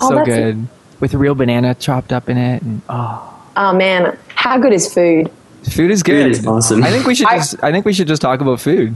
Oh, 0.00 0.08
So 0.10 0.14
that's- 0.16 0.36
good 0.36 0.66
with 1.00 1.12
a 1.14 1.18
real 1.18 1.34
banana 1.34 1.74
chopped 1.74 2.12
up 2.12 2.28
in 2.28 2.36
it. 2.38 2.62
And 2.62 2.82
oh, 2.88 3.32
Oh 3.56 3.72
man, 3.74 4.16
how 4.34 4.58
good 4.58 4.72
is 4.72 4.92
food? 4.92 5.30
food 5.70 5.90
is 5.90 6.02
good. 6.02 6.22
Food 6.24 6.30
is 6.32 6.46
awesome. 6.46 6.84
I 6.84 6.90
think 6.90 7.06
we 7.06 7.14
should 7.14 7.26
I- 7.26 7.38
just. 7.38 7.62
I 7.62 7.72
think 7.72 7.84
we 7.84 7.92
should 7.92 8.06
just 8.08 8.22
talk 8.22 8.40
about 8.40 8.60
food. 8.60 8.94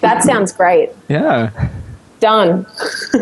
That 0.00 0.22
sounds 0.22 0.52
great. 0.52 0.90
Yeah. 1.08 1.50
Done. 2.20 2.66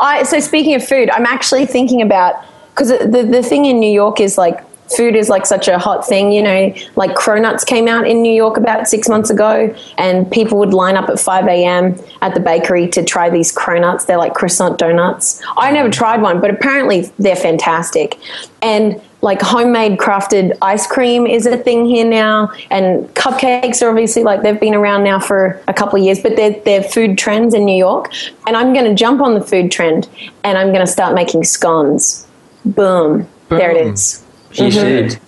I 0.00 0.22
so 0.24 0.38
speaking 0.40 0.74
of 0.74 0.86
food, 0.86 1.10
I'm 1.10 1.26
actually 1.26 1.66
thinking 1.66 2.00
about 2.02 2.34
because 2.70 2.88
the 2.90 3.26
the 3.28 3.42
thing 3.42 3.64
in 3.66 3.80
New 3.80 3.90
York 3.90 4.20
is 4.20 4.38
like 4.38 4.62
food 4.94 5.16
is 5.16 5.28
like 5.28 5.46
such 5.46 5.68
a 5.68 5.78
hot 5.78 6.06
thing. 6.06 6.32
You 6.32 6.42
know, 6.42 6.74
like 6.96 7.14
cronuts 7.14 7.64
came 7.64 7.88
out 7.88 8.06
in 8.06 8.22
New 8.22 8.32
York 8.32 8.56
about 8.56 8.88
six 8.88 9.08
months 9.08 9.30
ago, 9.30 9.74
and 9.98 10.30
people 10.30 10.58
would 10.58 10.74
line 10.74 10.96
up 10.96 11.08
at 11.08 11.18
five 11.18 11.46
a.m. 11.46 11.98
at 12.22 12.34
the 12.34 12.40
bakery 12.40 12.88
to 12.88 13.04
try 13.04 13.30
these 13.30 13.54
cronuts. 13.54 14.06
They're 14.06 14.18
like 14.18 14.34
croissant 14.34 14.78
donuts. 14.78 15.42
I 15.56 15.70
never 15.70 15.90
tried 15.90 16.22
one, 16.22 16.40
but 16.40 16.50
apparently 16.50 17.10
they're 17.18 17.36
fantastic. 17.36 18.18
And 18.62 19.00
like 19.22 19.40
homemade 19.40 19.98
crafted 19.98 20.56
ice 20.62 20.86
cream 20.86 21.26
is 21.26 21.46
a 21.46 21.56
thing 21.56 21.86
here 21.86 22.04
now, 22.04 22.52
and 22.70 23.06
cupcakes 23.14 23.82
are 23.82 23.88
obviously 23.88 24.22
like 24.22 24.42
they've 24.42 24.60
been 24.60 24.74
around 24.74 25.04
now 25.04 25.18
for 25.18 25.60
a 25.66 25.74
couple 25.74 25.98
of 25.98 26.04
years, 26.04 26.20
but 26.20 26.36
they're, 26.36 26.60
they're 26.60 26.82
food 26.82 27.18
trends 27.18 27.54
in 27.54 27.64
New 27.64 27.76
York. 27.76 28.12
And 28.46 28.56
I'm 28.56 28.72
going 28.72 28.84
to 28.84 28.94
jump 28.94 29.20
on 29.20 29.34
the 29.34 29.40
food 29.40 29.72
trend 29.72 30.08
and 30.44 30.58
I'm 30.58 30.68
going 30.68 30.84
to 30.84 30.86
start 30.86 31.14
making 31.14 31.44
scones. 31.44 32.26
Boom. 32.64 33.28
There 33.48 33.70
it 33.70 33.82
Boom. 33.82 33.92
is. 33.94 34.22
You 34.58 34.64
mm-hmm. 34.64 35.08
should. 35.10 35.20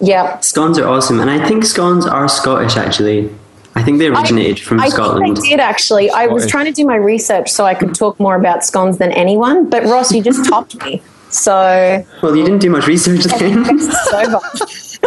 Yep. 0.00 0.44
Scones 0.44 0.78
are 0.78 0.86
awesome, 0.88 1.18
and 1.20 1.28
I 1.30 1.46
think 1.48 1.64
scones 1.64 2.06
are 2.06 2.28
Scottish. 2.28 2.76
Actually, 2.76 3.30
I 3.74 3.82
think 3.82 3.98
they 3.98 4.06
originated 4.06 4.60
from 4.60 4.80
I 4.80 4.88
Scotland. 4.88 5.36
think 5.36 5.46
I 5.46 5.48
did 5.50 5.60
actually. 5.60 6.10
I 6.10 6.26
was 6.26 6.46
trying 6.46 6.66
to 6.66 6.72
do 6.72 6.86
my 6.86 6.96
research 6.96 7.50
so 7.50 7.64
I 7.64 7.74
could 7.74 7.94
talk 7.94 8.18
more 8.20 8.36
about 8.36 8.64
scones 8.64 8.98
than 8.98 9.12
anyone, 9.12 9.68
but 9.68 9.84
Ross, 9.84 10.12
you 10.12 10.22
just 10.22 10.48
topped 10.48 10.80
me. 10.84 11.02
So, 11.30 12.04
Well, 12.22 12.34
you 12.34 12.42
didn't 12.44 12.60
do 12.60 12.70
much 12.70 12.86
research 12.86 13.24
then. 13.38 13.64
so 13.80 14.30
much. 14.30 15.00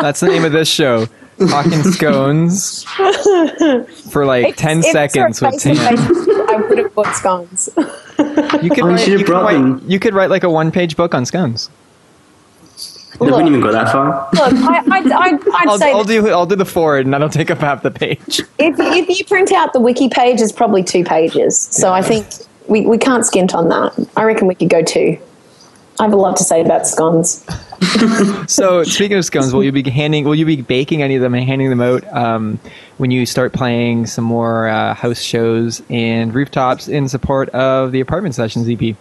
That's 0.00 0.20
the 0.20 0.28
name 0.28 0.44
of 0.44 0.52
this 0.52 0.68
show. 0.68 1.06
Talking 1.48 1.82
scones 1.82 2.84
for 4.10 4.24
like 4.24 4.56
ten 4.56 4.78
If 4.78 4.86
seconds 4.86 5.42
with 5.42 5.62
for 5.62 5.68
a 5.68 6.46
I 6.48 6.56
would 6.56 6.78
have 6.78 6.94
bought 6.94 7.14
scones. 7.14 7.68
You 7.76 8.70
could 8.70 8.80
Oh, 8.80 8.88
write, 8.88 9.00
should 9.00 9.20
you 9.20 9.24
could 9.26 9.28
write, 9.28 9.82
you 9.82 9.98
could 9.98 10.14
write 10.14 10.30
like 10.30 10.44
a 10.44 10.50
one-page 10.50 10.96
book 10.96 11.14
on 11.14 11.26
scones. 11.26 11.68
I 13.20 13.24
wouldn't 13.24 13.48
even 13.48 13.60
go 13.60 13.72
that 13.72 13.90
far. 13.92 14.28
Look, 14.32 14.52
I, 14.52 14.78
I'd, 14.78 15.12
I'd, 15.12 15.34
I'd 15.34 15.48
I'll, 15.68 15.78
say 15.78 15.92
I'll 15.92 16.04
do 16.04 16.28
I'll 16.28 16.46
do 16.46 16.56
the 16.56 16.64
forward 16.64 17.06
and 17.06 17.14
that'll 17.14 17.28
take 17.28 17.50
up 17.50 17.58
half 17.58 17.82
the 17.82 17.90
page. 17.90 18.40
if, 18.58 18.76
if 18.78 19.18
you 19.18 19.24
print 19.24 19.52
out 19.52 19.72
the 19.72 19.80
wiki 19.80 20.08
page, 20.08 20.40
it's 20.40 20.52
probably 20.52 20.82
two 20.82 21.04
pages. 21.04 21.58
So 21.58 21.92
I 21.92 22.02
think 22.02 22.26
we, 22.68 22.82
we 22.82 22.98
can't 22.98 23.24
skint 23.24 23.54
on 23.54 23.68
that. 23.68 24.08
I 24.16 24.24
reckon 24.24 24.46
we 24.48 24.54
could 24.54 24.68
go 24.68 24.82
two. 24.82 25.18
I 25.98 26.02
have 26.04 26.12
a 26.12 26.16
lot 26.16 26.36
to 26.36 26.44
say 26.44 26.60
about 26.60 26.86
scones. 26.86 27.44
So 28.48 28.84
speaking 28.84 29.16
of 29.18 29.24
scones, 29.24 29.52
will 29.52 29.64
you 29.64 29.72
be 29.72 29.88
handing? 29.88 30.24
Will 30.24 30.34
you 30.34 30.46
be 30.46 30.62
baking 30.62 31.02
any 31.02 31.14
of 31.16 31.22
them 31.22 31.34
and 31.34 31.44
handing 31.46 31.68
them 31.70 31.80
out 31.80 32.04
um, 32.12 32.58
when 32.98 33.10
you 33.10 33.26
start 33.26 33.52
playing 33.52 34.06
some 34.06 34.24
more 34.24 34.66
uh, 34.68 34.94
house 34.94 35.20
shows 35.20 35.82
and 35.90 36.34
rooftops 36.34 36.88
in 36.88 37.08
support 37.08 37.48
of 37.50 37.92
the 37.92 38.00
apartment 38.00 38.34
sessions 38.34 38.68
EP? 38.68 38.96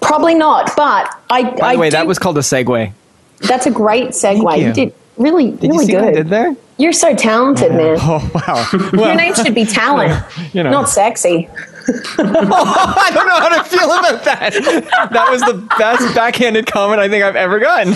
Probably 0.00 0.34
not, 0.34 0.74
but 0.76 1.08
I. 1.30 1.42
By 1.42 1.66
I 1.68 1.74
the 1.74 1.80
way, 1.80 1.90
do- 1.90 1.96
that 1.96 2.06
was 2.06 2.18
called 2.18 2.36
a 2.38 2.42
segue. 2.42 2.92
That's 3.40 3.66
a 3.66 3.70
great 3.70 4.08
segue. 4.08 4.58
You. 4.58 4.66
You 4.66 4.72
did 4.72 4.94
really, 5.16 5.50
Did 5.50 5.70
really 5.70 5.86
good. 5.86 6.14
did 6.14 6.28
there? 6.28 6.56
You're 6.78 6.92
so 6.92 7.14
talented, 7.14 7.72
man. 7.72 7.96
Oh 8.00 8.30
wow! 8.34 8.68
Your 8.92 9.14
name 9.16 9.34
should 9.34 9.54
be 9.54 9.64
talent, 9.64 10.24
you 10.52 10.62
know. 10.62 10.70
not 10.70 10.88
sexy. 10.88 11.48
I 12.18 13.10
don't 13.14 13.26
know 13.26 13.40
how 13.40 13.48
to 13.48 13.64
feel 13.64 13.90
about 13.90 14.22
that. 14.24 14.52
That 15.10 15.30
was 15.30 15.40
the 15.40 15.54
best 15.78 16.14
backhanded 16.14 16.66
comment 16.66 17.00
I 17.00 17.08
think 17.08 17.24
I've 17.24 17.34
ever 17.34 17.58
gotten. 17.58 17.94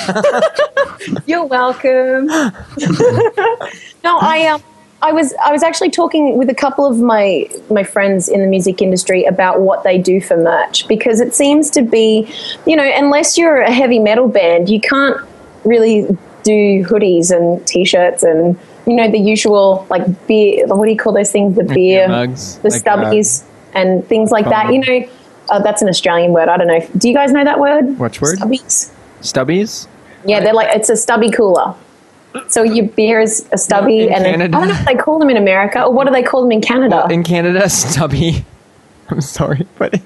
You're 1.27 1.45
welcome. 1.45 2.27
no, 2.27 4.19
I 4.19 4.47
um, 4.51 4.63
I 5.03 5.13
was 5.13 5.35
I 5.45 5.53
was 5.53 5.63
actually 5.63 5.91
talking 5.91 6.39
with 6.39 6.49
a 6.49 6.55
couple 6.55 6.87
of 6.87 7.01
my 7.01 7.49
my 7.71 7.85
friends 7.85 8.29
in 8.29 8.41
the 8.41 8.47
music 8.47 8.81
industry 8.81 9.25
about 9.25 9.61
what 9.61 9.83
they 9.85 9.99
do 9.99 10.21
for 10.21 10.37
merch 10.37 10.89
because 10.89 11.21
it 11.21 11.35
seems 11.35 11.69
to 11.71 11.83
be, 11.83 12.33
you 12.67 12.77
know, 12.77 12.91
unless 12.97 13.37
you're 13.37 13.61
a 13.61 13.73
heavy 13.73 13.99
metal 13.99 14.27
band, 14.27 14.71
you 14.71 14.81
can't 14.81 15.21
really 15.65 16.07
do 16.45 16.85
hoodies 16.85 17.31
and 17.31 17.65
t-shirts 17.67 18.23
and 18.23 18.59
you 18.87 18.95
know 18.97 19.09
the 19.11 19.19
usual 19.19 19.87
like 19.91 20.27
beer. 20.27 20.67
What 20.67 20.85
do 20.87 20.91
you 20.91 20.97
call 20.99 21.13
those 21.13 21.31
things? 21.31 21.57
The 21.57 21.65
beer, 21.65 22.09
mugs, 22.09 22.59
the 22.59 22.71
like, 22.71 22.87
uh, 22.87 22.97
stubbies, 22.97 23.45
and 23.75 24.07
things 24.09 24.31
like 24.31 24.47
that. 24.49 24.73
You 24.73 24.81
know, 24.81 25.09
uh, 25.51 25.61
that's 25.61 25.83
an 25.83 25.89
Australian 25.89 26.33
word. 26.33 26.49
I 26.49 26.57
don't 26.57 26.67
know. 26.67 26.77
if- 26.77 26.93
Do 26.99 27.09
you 27.09 27.15
guys 27.15 27.33
know 27.33 27.45
that 27.45 27.61
word? 27.61 27.99
Which 27.99 28.21
word? 28.21 28.39
Stubbies. 28.39 28.91
Stubbies? 29.21 29.87
Yeah, 30.25 30.41
they're 30.41 30.55
like 30.55 30.75
it's 30.75 30.89
a 30.91 30.97
stubby 30.97 31.31
cooler. 31.31 31.75
So 32.49 32.63
your 32.63 32.87
beer 32.87 33.21
is 33.21 33.47
a 33.53 33.59
stubby, 33.59 34.09
and 34.09 34.25
Canada? 34.25 34.57
I 34.57 34.61
don't 34.61 34.69
know 34.69 34.75
if 34.81 34.87
they 34.87 34.95
call 34.97 35.19
them 35.19 35.29
in 35.31 35.37
America 35.37 35.85
or 35.85 35.93
what 35.93 36.07
do 36.07 36.13
they 36.13 36.23
call 36.23 36.43
them 36.43 36.51
in 36.53 36.61
Canada? 36.63 37.07
In 37.11 37.23
Canada, 37.23 37.69
stubby. 37.83 38.45
I'm 39.11 39.21
sorry, 39.21 39.67
but 39.79 40.01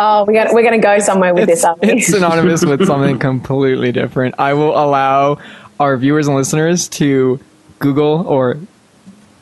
oh, 0.00 0.24
we 0.26 0.34
got 0.34 0.52
we're 0.52 0.62
going 0.62 0.80
to 0.80 0.84
go 0.84 0.98
somewhere 0.98 1.32
with 1.34 1.48
it's, 1.48 1.62
this, 1.62 1.64
aren't 1.64 1.84
it's 1.84 2.06
synonymous 2.08 2.64
with 2.64 2.86
something 2.92 3.18
completely 3.18 3.92
different. 3.92 4.34
I 4.38 4.54
will 4.54 4.76
allow 4.76 5.38
our 5.80 5.96
viewers 5.96 6.26
and 6.26 6.36
listeners 6.36 6.88
to 6.88 7.38
Google 7.78 8.26
or 8.26 8.58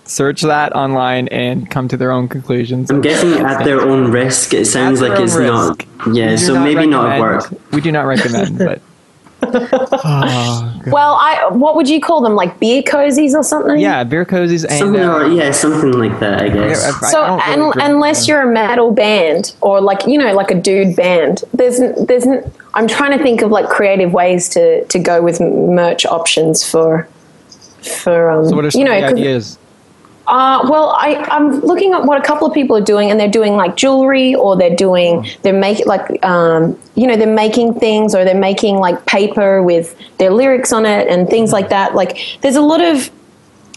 search 0.06 0.42
that 0.42 0.74
online 0.74 1.28
and 1.28 1.70
come 1.70 1.88
to 1.88 1.96
their 1.96 2.10
own 2.10 2.28
conclusions. 2.28 2.90
I'm 2.90 3.00
guessing 3.00 3.32
at 3.34 3.64
their 3.64 3.80
own 3.80 4.10
risk. 4.10 4.52
It 4.52 4.66
sounds 4.66 5.00
At 5.00 5.10
like 5.10 5.20
it's 5.20 5.34
own 5.36 5.46
not. 5.46 5.78
risk. 5.78 5.88
Yeah, 6.16 6.30
We 6.30 6.30
do 6.32 6.36
so 6.38 6.60
maybe 6.60 6.86
not 6.86 7.12
at 7.12 7.20
work. 7.20 7.44
We 7.72 7.80
do 7.80 7.90
not 7.90 8.06
recommend, 8.06 8.58
but 8.70 8.82
Oh, 10.06 10.80
well, 10.86 11.14
I 11.14 11.48
what 11.50 11.76
would 11.76 11.88
you 11.88 12.00
call 12.00 12.20
them? 12.20 12.34
Like 12.34 12.58
beer 12.60 12.82
cozies 12.82 13.34
or 13.34 13.42
something? 13.42 13.78
yeah, 13.78 14.04
beer 14.04 14.24
cozies 14.24 14.64
and 14.68 14.78
Something, 14.78 15.02
uh, 15.02 15.12
or, 15.18 15.26
yeah, 15.28 15.50
something 15.50 15.92
like 15.92 16.18
that. 16.20 16.42
I 16.42 16.48
guess. 16.48 16.84
I- 16.84 17.06
I 17.06 17.10
So 17.10 17.26
don't 17.26 17.38
really 17.38 17.52
un- 17.52 17.72
drink- 17.72 17.88
unless 17.90 18.28
you're 18.28 18.42
a 18.42 18.52
metal 18.52 18.90
band 18.92 19.54
or 19.60 19.80
like 19.80 20.06
you 20.06 20.18
know 20.18 20.32
like 20.34 20.50
a 20.50 20.54
dude 20.54 20.96
band, 20.96 21.42
there's 21.52 21.80
n- 21.80 21.94
there's 22.06 22.26
n- 22.26 22.44
I'm 22.74 22.86
trying 22.88 23.16
to 23.16 23.22
think 23.22 23.42
of 23.42 23.50
like 23.50 23.68
creative 23.68 24.12
ways 24.12 24.48
to 24.50 24.84
to 24.84 24.98
go 24.98 25.22
with 25.22 25.40
merch 25.40 26.04
options 26.06 26.62
for 26.68 27.08
for 28.02 28.30
um 28.30 28.48
so 28.48 28.56
what 28.56 28.64
are 28.64 28.70
some 28.70 28.78
you 28.80 28.84
know 28.86 28.92
of 28.96 29.00
the 29.02 29.08
'cause- 29.08 29.18
ideas? 29.18 29.58
Uh, 30.26 30.66
well, 30.70 30.96
I, 30.98 31.16
I'm 31.30 31.60
looking 31.60 31.92
at 31.92 32.04
what 32.04 32.18
a 32.18 32.24
couple 32.24 32.46
of 32.46 32.54
people 32.54 32.76
are 32.76 32.80
doing, 32.84 33.10
and 33.10 33.20
they're 33.20 33.28
doing 33.28 33.56
like 33.56 33.76
jewelry, 33.76 34.34
or 34.34 34.56
they're 34.56 34.74
doing 34.74 35.26
they're 35.42 35.52
making 35.52 35.86
like 35.86 36.24
um, 36.24 36.78
you 36.94 37.06
know 37.06 37.16
they're 37.16 37.26
making 37.34 37.74
things, 37.78 38.14
or 38.14 38.24
they're 38.24 38.34
making 38.34 38.76
like 38.76 39.04
paper 39.06 39.62
with 39.62 39.94
their 40.18 40.30
lyrics 40.30 40.72
on 40.72 40.86
it 40.86 41.08
and 41.08 41.28
things 41.28 41.52
like 41.52 41.68
that. 41.68 41.94
Like 41.94 42.38
there's 42.40 42.56
a 42.56 42.62
lot 42.62 42.80
of 42.80 43.10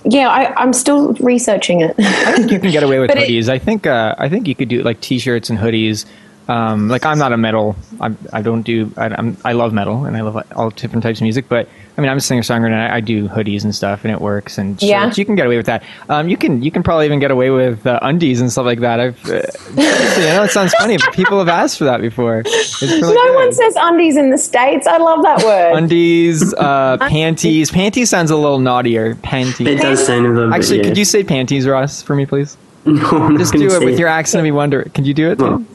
yeah. 0.06 0.30
I, 0.30 0.54
I'm 0.56 0.72
still 0.72 1.14
researching 1.16 1.82
it. 1.82 1.96
I 2.00 2.34
think 2.38 2.52
you 2.52 2.60
can 2.60 2.72
get 2.72 2.84
away 2.84 3.00
with 3.02 3.10
But 3.10 3.18
it- 3.18 3.30
hoodies. 3.30 3.50
I 3.50 3.60
think 3.60 3.86
uh, 3.86 4.16
I 4.18 4.30
think 4.30 4.48
you 4.48 4.56
could 4.56 4.70
do 4.70 4.84
like 4.84 5.02
t-shirts 5.02 5.50
and 5.50 5.60
hoodies. 5.60 6.06
Um, 6.48 6.88
like 6.88 7.06
I'm 7.06 7.20
not 7.20 7.34
a 7.34 7.38
metal. 7.38 7.76
I, 8.00 8.14
I 8.32 8.42
don't 8.42 8.62
do. 8.62 8.90
I, 8.96 9.08
I'm, 9.08 9.36
I 9.44 9.52
love 9.52 9.74
metal 9.74 10.06
and 10.06 10.16
I 10.16 10.22
love 10.22 10.42
all 10.56 10.70
different 10.70 11.04
types 11.04 11.20
of 11.20 11.24
music. 11.24 11.50
But 11.50 11.68
I 11.98 12.02
mean, 12.02 12.10
I'm 12.12 12.18
a 12.18 12.22
singer 12.22 12.44
songwriter 12.44 12.68
and 12.68 12.76
I, 12.76 12.98
I 12.98 13.00
do 13.00 13.28
hoodies 13.28 13.64
and 13.64 13.74
stuff, 13.74 14.04
and 14.06 14.12
it 14.14 14.22
works. 14.22 14.60
And 14.60 14.80
Yeah. 14.84 15.06
shirts. 15.06 15.18
you 15.18 15.26
can 15.26 15.36
get 15.36 15.48
away 15.48 15.58
with 15.58 15.66
that. 15.66 15.82
Um, 16.10 16.28
you 16.30 16.38
can 16.38 16.62
you 16.62 16.70
can 16.70 16.84
probably 16.84 17.06
even 17.08 17.18
get 17.20 17.32
away 17.32 17.50
with 17.50 17.88
uh, 17.88 17.98
undies 18.04 18.40
and 18.40 18.52
stuff 18.52 18.66
like 18.66 18.82
that. 18.82 19.00
I've 19.00 19.26
uh, 19.30 19.42
I 19.78 20.34
know 20.36 20.44
it 20.44 20.52
sounds 20.52 20.74
funny, 20.76 20.98
but 20.98 21.12
people 21.14 21.40
have 21.40 21.48
asked 21.50 21.78
for 21.80 21.86
that 21.86 22.02
before. 22.02 22.44
Really 22.82 23.02
no 23.02 23.12
good. 23.14 23.36
one 23.36 23.52
says 23.52 23.74
undies 23.80 24.16
in 24.16 24.30
the 24.30 24.38
states. 24.38 24.86
I 24.86 24.98
love 24.98 25.24
that 25.24 25.44
word. 25.44 25.74
undies, 25.76 26.54
uh, 26.54 26.98
panties. 27.10 27.72
Panties 27.72 28.10
sounds 28.12 28.30
a 28.30 28.36
little 28.38 28.60
naughtier. 28.60 29.16
Panties. 29.16 29.66
it 29.68 29.82
does 29.82 30.06
sound 30.06 30.28
a 30.28 30.30
little 30.30 30.54
Actually, 30.54 30.80
bit. 30.80 30.88
could 30.90 30.98
you 30.98 31.06
say 31.06 31.24
panties, 31.24 31.68
Ross, 31.68 32.02
for 32.04 32.16
me, 32.16 32.26
please? 32.26 32.58
No, 32.86 33.06
I'm 33.10 33.38
Just 33.38 33.52
gonna 33.54 33.68
do 33.68 33.76
it 33.76 33.80
say 33.80 33.86
with 33.86 34.00
your 34.00 34.08
accent 34.08 34.40
of 34.40 34.44
me 34.46 34.52
wonder. 34.52 34.84
Can 34.94 35.04
you 35.04 35.14
do 35.14 35.30
it? 35.32 35.40
Well, 35.40 35.66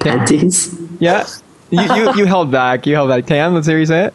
panties. 0.00 0.74
Yeah. 1.00 1.26
You, 1.70 1.82
you, 1.82 2.14
you 2.16 2.24
held 2.24 2.50
back. 2.50 2.86
You 2.86 2.94
held 2.94 3.08
back. 3.10 3.26
Tam, 3.26 3.54
let's 3.54 3.66
hear 3.66 3.78
you 3.78 3.86
say 3.86 4.06
it. 4.06 4.14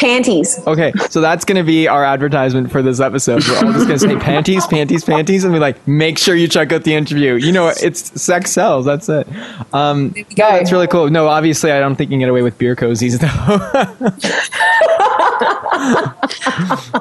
Panties. 0.00 0.58
Okay, 0.66 0.92
so 1.10 1.20
that's 1.20 1.44
going 1.44 1.58
to 1.58 1.62
be 1.62 1.86
our 1.86 2.02
advertisement 2.04 2.72
for 2.72 2.80
this 2.80 3.00
episode. 3.00 3.46
We're 3.46 3.56
all 3.66 3.72
just 3.72 3.86
going 3.86 3.98
to 3.98 4.00
say 4.08 4.16
panties, 4.16 4.66
panties, 4.66 5.04
panties, 5.04 5.44
and 5.44 5.52
be 5.52 5.58
like, 5.58 5.86
make 5.86 6.16
sure 6.16 6.34
you 6.34 6.48
check 6.48 6.72
out 6.72 6.84
the 6.84 6.94
interview. 6.94 7.34
You 7.34 7.52
know, 7.52 7.68
it's 7.68 8.18
sex 8.20 8.50
sells. 8.50 8.86
That's 8.86 9.10
it. 9.10 9.28
Um, 9.74 10.08
Go. 10.10 10.24
that's 10.36 10.72
really 10.72 10.86
cool. 10.86 11.10
No, 11.10 11.28
obviously, 11.28 11.70
I 11.70 11.80
don't 11.80 11.96
think 11.96 12.10
you 12.10 12.14
can 12.14 12.20
get 12.20 12.30
away 12.30 12.40
with 12.40 12.56
beer 12.56 12.74
cozies, 12.74 13.18
though. 13.20 14.16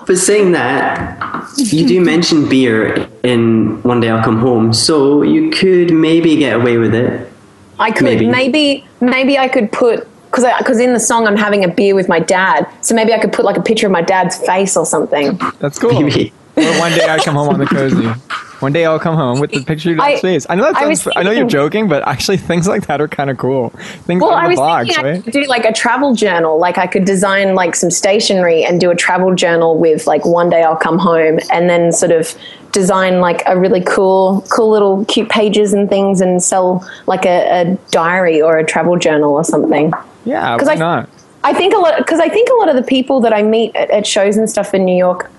But 0.06 0.18
saying 0.18 0.54
that, 0.54 1.48
you 1.58 1.88
do 1.88 2.02
mention 2.02 2.48
beer 2.50 3.08
in 3.24 3.82
One 3.84 4.00
Day 4.00 4.10
I'll 4.10 4.24
Come 4.24 4.40
Home, 4.40 4.74
so 4.74 5.22
you 5.22 5.50
could 5.52 5.94
maybe 5.94 6.36
get 6.38 6.56
away 6.56 6.78
with 6.78 6.96
it. 6.96 7.30
I 7.80 7.92
could 7.92 8.04
Maybe. 8.04 8.28
maybe 8.28 8.86
maybe, 9.00 9.38
I 9.38 9.48
could 9.48 9.72
put 9.72 10.08
because 10.30 10.46
because 10.58 10.80
in 10.80 10.94
the 10.94 11.00
song 11.00 11.28
I'm 11.28 11.38
having 11.38 11.64
a 11.64 11.68
beer 11.68 11.96
with 11.96 12.08
my 12.08 12.20
dad, 12.20 12.68
so 12.82 12.96
maybe 12.96 13.14
I 13.14 13.20
could 13.20 13.34
put 13.34 13.46
like 13.46 13.58
a 13.58 13.62
picture 13.62 13.88
of 13.88 13.92
my 13.92 14.02
dad's 14.02 14.38
face 14.38 14.78
or 14.78 14.86
something. 14.86 15.40
That's 15.60 15.80
cool. 15.80 16.02
Maybe. 16.02 16.34
Or 16.56 16.80
one 16.80 16.92
day 16.92 17.08
I 17.08 17.18
come 17.20 17.36
home 17.36 17.50
on 17.50 17.60
the 17.60 17.66
cozy. 17.66 18.12
One 18.60 18.74
day 18.74 18.86
I'll 18.86 19.00
come 19.00 19.16
home 19.16 19.40
with 19.40 19.52
the 19.52 19.64
picture 19.64 19.92
of 19.92 19.96
your 19.98 20.06
dad's 20.06 20.20
I- 20.20 20.22
face. 20.22 20.46
I 20.50 20.56
know 20.56 20.64
that 20.64 20.76
I 20.76 20.82
sounds, 20.84 21.06
was 21.06 21.14
I 21.16 21.24
know 21.24 21.32
you're 21.32 21.48
joking, 21.48 21.88
but 21.88 22.08
actually 22.08 22.38
things 22.38 22.68
like 22.68 22.88
that 22.88 23.00
are 23.02 23.08
kind 23.08 23.30
of 23.30 23.38
cool. 23.38 23.70
Things 24.06 24.22
Well, 24.22 24.32
I 24.32 24.48
was 24.48 24.58
box, 24.58 24.88
thinking 24.88 25.06
I 25.06 25.10
right? 25.12 25.24
could 25.24 25.34
do 25.34 25.44
like 25.46 25.66
a 25.66 25.72
travel 25.74 26.14
journal. 26.14 26.60
Like 26.60 26.78
I 26.78 26.86
could 26.88 27.06
design 27.06 27.56
like 27.56 27.76
some 27.76 27.90
stationery 27.92 28.64
and 28.66 28.80
do 28.82 28.92
a 28.92 28.96
travel 28.96 29.34
journal 29.34 29.78
with 29.78 30.08
like 30.08 30.26
one 30.26 30.50
day 30.50 30.64
I'll 30.64 30.76
come 30.76 30.98
home, 31.00 31.40
and 31.52 31.70
then 31.70 31.92
sort 31.94 32.12
of 32.12 32.36
design 32.72 33.20
like 33.22 33.42
a 33.48 33.58
really 33.58 33.82
cool, 33.82 34.46
cool 34.52 34.70
little 34.70 35.06
cute 35.06 35.30
pages 35.30 35.74
and 35.74 35.90
things, 35.90 36.20
and 36.22 36.44
sell 36.44 36.88
like 37.08 37.26
a, 37.26 37.62
a 37.62 37.76
diary 37.92 38.42
or 38.42 38.58
a 38.58 38.66
travel 38.66 38.98
journal 38.98 39.34
or 39.34 39.44
something. 39.44 39.92
Yeah, 40.26 40.58
why 40.62 40.74
I- 40.74 40.76
not? 40.76 41.10
I 41.42 41.54
think 41.54 41.74
a 41.74 41.78
lot 41.78 41.98
because 41.98 42.20
I 42.20 42.28
think 42.28 42.50
a 42.50 42.56
lot 42.56 42.68
of 42.68 42.76
the 42.76 42.84
people 42.84 43.22
that 43.22 43.32
I 43.32 43.42
meet 43.44 43.74
at, 43.74 43.90
at 43.92 44.06
shows 44.06 44.36
and 44.36 44.50
stuff 44.50 44.74
in 44.74 44.84
New 44.84 44.98
York, 44.98 45.32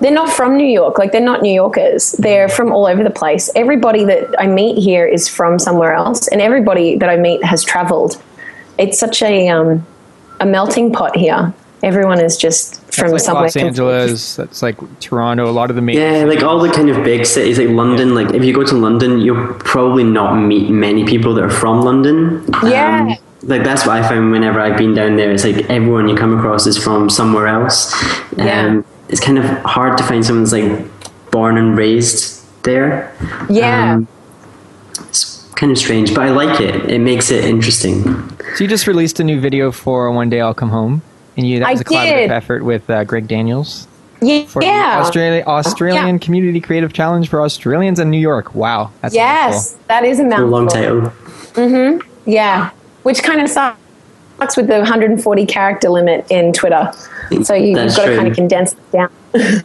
they're 0.00 0.12
not 0.12 0.28
from 0.30 0.56
New 0.56 0.66
York. 0.66 0.98
Like 0.98 1.12
they're 1.12 1.20
not 1.20 1.42
New 1.42 1.52
Yorkers. 1.52 2.12
They're 2.12 2.48
from 2.48 2.72
all 2.72 2.86
over 2.86 3.02
the 3.02 3.10
place. 3.10 3.50
Everybody 3.56 4.04
that 4.04 4.34
I 4.38 4.46
meet 4.46 4.78
here 4.82 5.06
is 5.06 5.28
from 5.28 5.58
somewhere 5.58 5.92
else, 5.94 6.28
and 6.28 6.40
everybody 6.40 6.96
that 6.98 7.08
I 7.08 7.16
meet 7.16 7.42
has 7.44 7.64
traveled. 7.64 8.22
It's 8.78 8.98
such 8.98 9.22
a 9.22 9.48
um, 9.48 9.86
a 10.40 10.46
melting 10.46 10.92
pot 10.92 11.16
here. 11.16 11.54
Everyone 11.82 12.20
is 12.20 12.36
just 12.36 12.80
from 12.92 13.06
It's 13.06 13.12
like 13.12 13.20
somewhere. 13.20 13.42
Los 13.44 13.56
Angeles, 13.56 14.36
that's 14.36 14.62
like 14.62 14.76
Toronto, 15.00 15.48
a 15.48 15.52
lot 15.52 15.70
of 15.70 15.76
the 15.76 15.82
major 15.82 16.00
Yeah, 16.00 16.24
like 16.24 16.42
all 16.42 16.58
the 16.58 16.70
kind 16.70 16.88
of 16.90 17.04
big 17.04 17.26
cities 17.26 17.58
like 17.58 17.68
London. 17.68 18.14
Like 18.14 18.34
if 18.34 18.44
you 18.44 18.52
go 18.54 18.64
to 18.64 18.74
London, 18.74 19.18
you'll 19.20 19.54
probably 19.54 20.02
not 20.04 20.34
meet 20.36 20.70
many 20.70 21.04
people 21.04 21.34
that 21.34 21.44
are 21.44 21.50
from 21.50 21.82
London. 21.82 22.44
Um, 22.54 22.70
Yeah. 22.70 23.14
like 23.42 23.62
that's 23.62 23.86
what 23.86 23.96
I 24.02 24.08
found 24.08 24.32
whenever 24.32 24.58
I've 24.60 24.78
been 24.78 24.94
down 24.94 25.16
there. 25.16 25.30
It's 25.30 25.44
like 25.44 25.68
everyone 25.70 26.08
you 26.08 26.16
come 26.16 26.36
across 26.36 26.66
is 26.66 26.76
from 26.82 27.08
somewhere 27.10 27.46
else. 27.46 27.94
Yeah. 28.36 28.80
It's 29.08 29.20
kind 29.20 29.38
of 29.38 29.44
hard 29.64 29.96
to 29.98 30.04
find 30.04 30.24
someone 30.24 30.44
that's 30.44 30.52
like 30.52 31.30
born 31.30 31.56
and 31.58 31.76
raised 31.76 32.44
there. 32.62 33.14
Yeah. 33.48 33.94
Um, 33.94 34.08
it's 35.08 35.48
kind 35.54 35.70
of 35.70 35.78
strange, 35.78 36.14
but 36.14 36.24
I 36.24 36.30
like 36.30 36.60
it. 36.60 36.90
It 36.90 36.98
makes 37.00 37.30
it 37.30 37.44
interesting. 37.44 38.02
So 38.56 38.64
you 38.64 38.68
just 38.68 38.86
released 38.86 39.20
a 39.20 39.24
new 39.24 39.40
video 39.40 39.70
for 39.70 40.10
One 40.10 40.28
Day 40.30 40.40
I'll 40.40 40.54
Come 40.54 40.70
Home, 40.70 41.02
and 41.36 41.46
you 41.46 41.60
that 41.60 41.70
was 41.70 41.80
a 41.80 41.84
collaborative 41.84 42.16
did. 42.16 42.30
effort 42.32 42.64
with 42.64 42.88
uh, 42.90 43.04
Greg 43.04 43.28
Daniels 43.28 43.86
yeah. 44.20 44.44
for 44.46 44.62
yeah. 44.62 44.98
Australia, 45.00 45.44
Australian 45.46 46.18
Community 46.18 46.60
Creative 46.60 46.92
Challenge 46.92 47.28
for 47.28 47.42
Australians 47.42 48.00
in 48.00 48.10
New 48.10 48.18
York. 48.18 48.54
Wow, 48.54 48.90
that's 49.02 49.14
Yes, 49.14 49.76
that 49.88 50.04
is 50.04 50.18
a 50.18 50.22
A 50.22 50.26
mouthful. 50.26 50.48
long 50.48 50.68
title. 50.68 51.12
Yeah, 52.24 52.70
which 53.04 53.22
kind 53.22 53.40
of 53.40 53.48
sucks 53.48 53.78
with 54.56 54.66
the 54.66 54.78
140 54.78 55.46
character 55.46 55.88
limit 55.88 56.26
in 56.30 56.52
Twitter. 56.52 56.92
So 57.42 57.54
you, 57.54 57.68
you've 57.68 57.76
That's 57.76 57.96
got 57.96 58.06
to 58.06 58.16
kind 58.16 58.28
of 58.28 58.34
condense 58.34 58.72
it 58.74 58.90
down. 58.92 59.10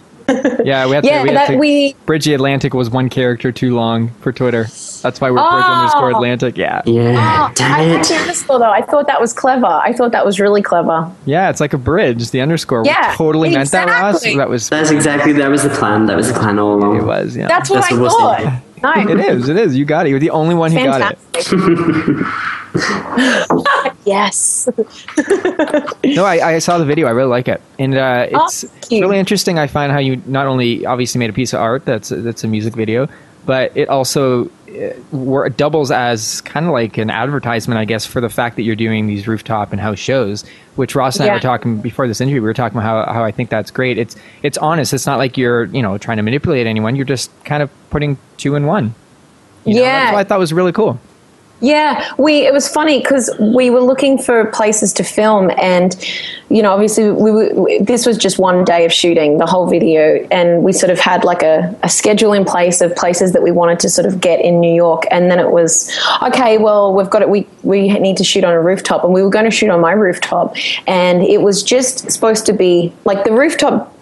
Yeah, 0.64 0.86
we 0.88 0.96
have 0.96 1.04
Yeah, 1.04 1.18
to. 1.18 1.24
We 1.24 1.30
have 1.36 1.48
that 1.48 1.48
to 1.54 1.58
we- 1.58 1.94
Bridge 2.06 2.24
the 2.24 2.34
Atlantic 2.34 2.74
was 2.74 2.90
one 2.90 3.10
character 3.10 3.52
too 3.52 3.76
long 3.76 4.10
for 4.22 4.32
Twitter. 4.32 4.64
That's 5.02 5.20
why 5.20 5.30
we're 5.30 5.42
Bridge 5.42 5.64
Oh. 5.68 5.74
underscore 5.80 6.12
Atlantic. 6.12 6.58
Yeah, 6.58 6.82
Yeah, 6.86 7.50
Oh, 7.50 7.54
damn 7.54 7.72
I 7.74 7.82
it. 7.84 7.98
like 7.98 8.08
the 8.08 8.46
though. 8.48 8.72
I 8.72 8.82
thought 8.82 9.08
that 9.08 9.20
was 9.20 9.34
clever. 9.34 9.66
I 9.66 9.92
thought 9.92 10.14
that 10.14 10.26
was 10.26 10.40
really 10.40 10.62
clever. 10.62 11.12
yeah, 11.26 11.50
it's 11.50 11.60
like 11.60 11.74
a 11.74 11.78
bridge. 11.78 12.32
The 12.32 12.40
underscore. 12.40 12.84
Yeah, 12.86 13.12
we 13.12 13.18
totally 13.18 13.50
meant 13.50 13.72
that, 13.72 13.90
Ross. 13.90 14.24
That 14.24 14.48
was. 14.48 14.70
That's 14.70 14.92
exactly 14.92 15.34
that 15.34 15.50
was 15.50 15.64
the 15.64 15.70
plan. 15.70 16.06
That 16.06 16.16
was 16.16 16.32
the 16.32 16.40
plan 16.40 16.60
all 16.60 16.76
along. 16.76 16.96
It 16.98 17.04
was. 17.04 17.36
Yeah, 17.36 17.48
That's 17.50 17.70
what 17.70 17.82
That's 17.82 17.92
I 17.92 17.96
what 17.96 18.02
we'll 18.02 18.12
thought. 18.12 18.62
Say. 18.82 19.04
No, 19.06 19.12
It 19.12 19.20
is. 19.20 19.50
It 19.50 19.58
is. 19.58 19.76
You 19.76 19.86
got 19.86 20.06
it. 20.06 20.10
You're 20.10 20.20
the 20.20 20.30
only 20.32 20.56
one 20.56 20.72
who 20.72 20.84
got 20.84 21.14
it. 21.14 21.20
yes. 24.06 24.70
No, 26.04 26.26
I, 26.26 26.56
I 26.56 26.60
saw 26.60 26.78
the 26.78 26.86
video. 26.86 27.08
I 27.08 27.12
really 27.12 27.30
like 27.30 27.48
it, 27.48 27.62
and 27.80 27.96
uh, 27.96 28.28
Oh, 28.34 28.46
it's, 28.46 28.64
thank 28.64 28.78
it's 28.84 28.92
you. 28.92 29.02
really 29.02 29.20
interesting. 29.20 29.58
I 29.60 29.68
find 29.68 29.92
how 29.92 30.00
you 30.00 30.22
not 30.26 30.46
only 30.48 30.86
obviously 30.86 31.20
made 31.20 31.30
a 31.30 31.34
piece 31.34 31.54
of 31.54 31.62
art 31.62 31.86
that's 31.86 32.10
that's 32.10 32.44
a 32.44 32.48
music 32.48 32.74
video, 32.76 33.08
but 33.46 33.72
it 33.78 33.88
also 33.88 34.50
wor- 35.12 35.50
doubles 35.50 35.92
as 35.92 36.42
kind 36.42 36.66
of 36.66 36.72
like 36.72 36.98
an 36.98 37.10
advertisement, 37.10 37.80
I 37.80 37.86
guess, 37.86 38.06
for 38.06 38.22
the 38.22 38.30
fact 38.30 38.56
that 38.56 38.64
you're 38.64 38.76
doing 38.76 39.08
these 39.08 39.28
rooftop 39.28 39.72
and 39.72 39.80
house 39.82 40.00
shows. 40.00 40.44
Which 40.76 40.96
Ross 40.96 41.20
and 41.20 41.30
I 41.30 41.34
were 41.34 41.40
talking 41.40 41.82
before 41.82 42.08
this 42.08 42.22
interview. 42.22 42.42
We 42.42 42.48
were 42.48 42.54
talking 42.54 42.78
about 42.78 43.08
how, 43.08 43.14
how 43.14 43.24
I 43.24 43.32
think 43.32 43.50
that's 43.50 43.72
great. 43.72 43.98
It's 43.98 44.16
it's 44.42 44.58
honest. 44.58 44.94
It's 44.94 45.06
not 45.06 45.18
like 45.18 45.38
you're 45.38 45.66
you 45.66 45.82
know 45.82 45.98
trying 45.98 46.18
to 46.18 46.24
manipulate 46.24 46.66
anyone. 46.66 46.96
You're 46.96 47.06
just 47.06 47.30
kind 47.44 47.62
of 47.62 47.70
putting 47.90 48.18
two 48.38 48.56
in 48.56 48.66
one. 48.66 48.96
You 49.66 49.76
know, 49.76 49.82
Yeah. 49.82 50.00
that's 50.06 50.14
what 50.14 50.20
I 50.20 50.24
thought 50.24 50.40
was 50.40 50.54
really 50.54 50.72
cool. 50.72 51.00
Yeah, 51.62 52.12
we 52.18 52.48
it 52.48 52.54
was 52.54 52.68
funny 52.68 53.02
because 53.02 53.30
we 53.40 53.70
were 53.70 53.82
looking 53.82 54.18
for 54.18 54.46
places 54.48 54.92
to 54.94 55.04
film, 55.04 55.52
and 55.58 55.96
you 56.50 56.64
know, 56.64 56.74
obviously, 56.74 57.12
we, 57.12 57.32
we 57.54 57.80
this 57.80 58.08
was 58.08 58.18
just 58.18 58.40
one 58.40 58.66
day 58.66 58.84
of 58.84 58.92
shooting 58.92 59.38
the 59.38 59.46
whole 59.46 59.70
video, 59.70 60.28
and 60.32 60.64
we 60.64 60.74
sort 60.74 60.90
of 60.90 61.00
had 61.00 61.24
like 61.24 61.44
a, 61.44 61.74
a 61.84 61.90
schedule 61.90 62.34
in 62.34 62.46
place 62.46 62.82
of 62.82 62.96
places 62.96 63.34
that 63.34 63.44
we 63.44 63.52
wanted 63.52 63.80
to 63.82 63.90
sort 63.90 64.08
of 64.08 64.20
get 64.20 64.42
in 64.42 64.60
New 64.60 64.74
York, 64.74 65.04
and 65.12 65.30
then 65.30 65.38
it 65.38 65.52
was 65.52 65.96
okay. 66.24 66.58
Well, 66.58 66.96
we've 66.96 67.12
got 67.12 67.22
it. 67.22 67.30
We 67.30 67.48
we 67.62 67.90
need 68.00 68.18
to 68.18 68.24
shoot 68.24 68.44
on 68.44 68.54
a 68.54 68.62
rooftop, 68.62 69.04
and 69.04 69.14
we 69.14 69.22
were 69.22 69.30
going 69.30 69.46
to 69.46 69.52
shoot 69.52 69.70
on 69.70 69.80
my 69.82 69.92
rooftop, 69.92 70.56
and 70.88 71.22
it 71.22 71.42
was 71.44 71.62
just 71.62 72.10
supposed 72.10 72.48
to 72.48 72.54
be 72.54 72.92
like 73.06 73.24
the 73.24 73.34
rooftop 73.34 73.96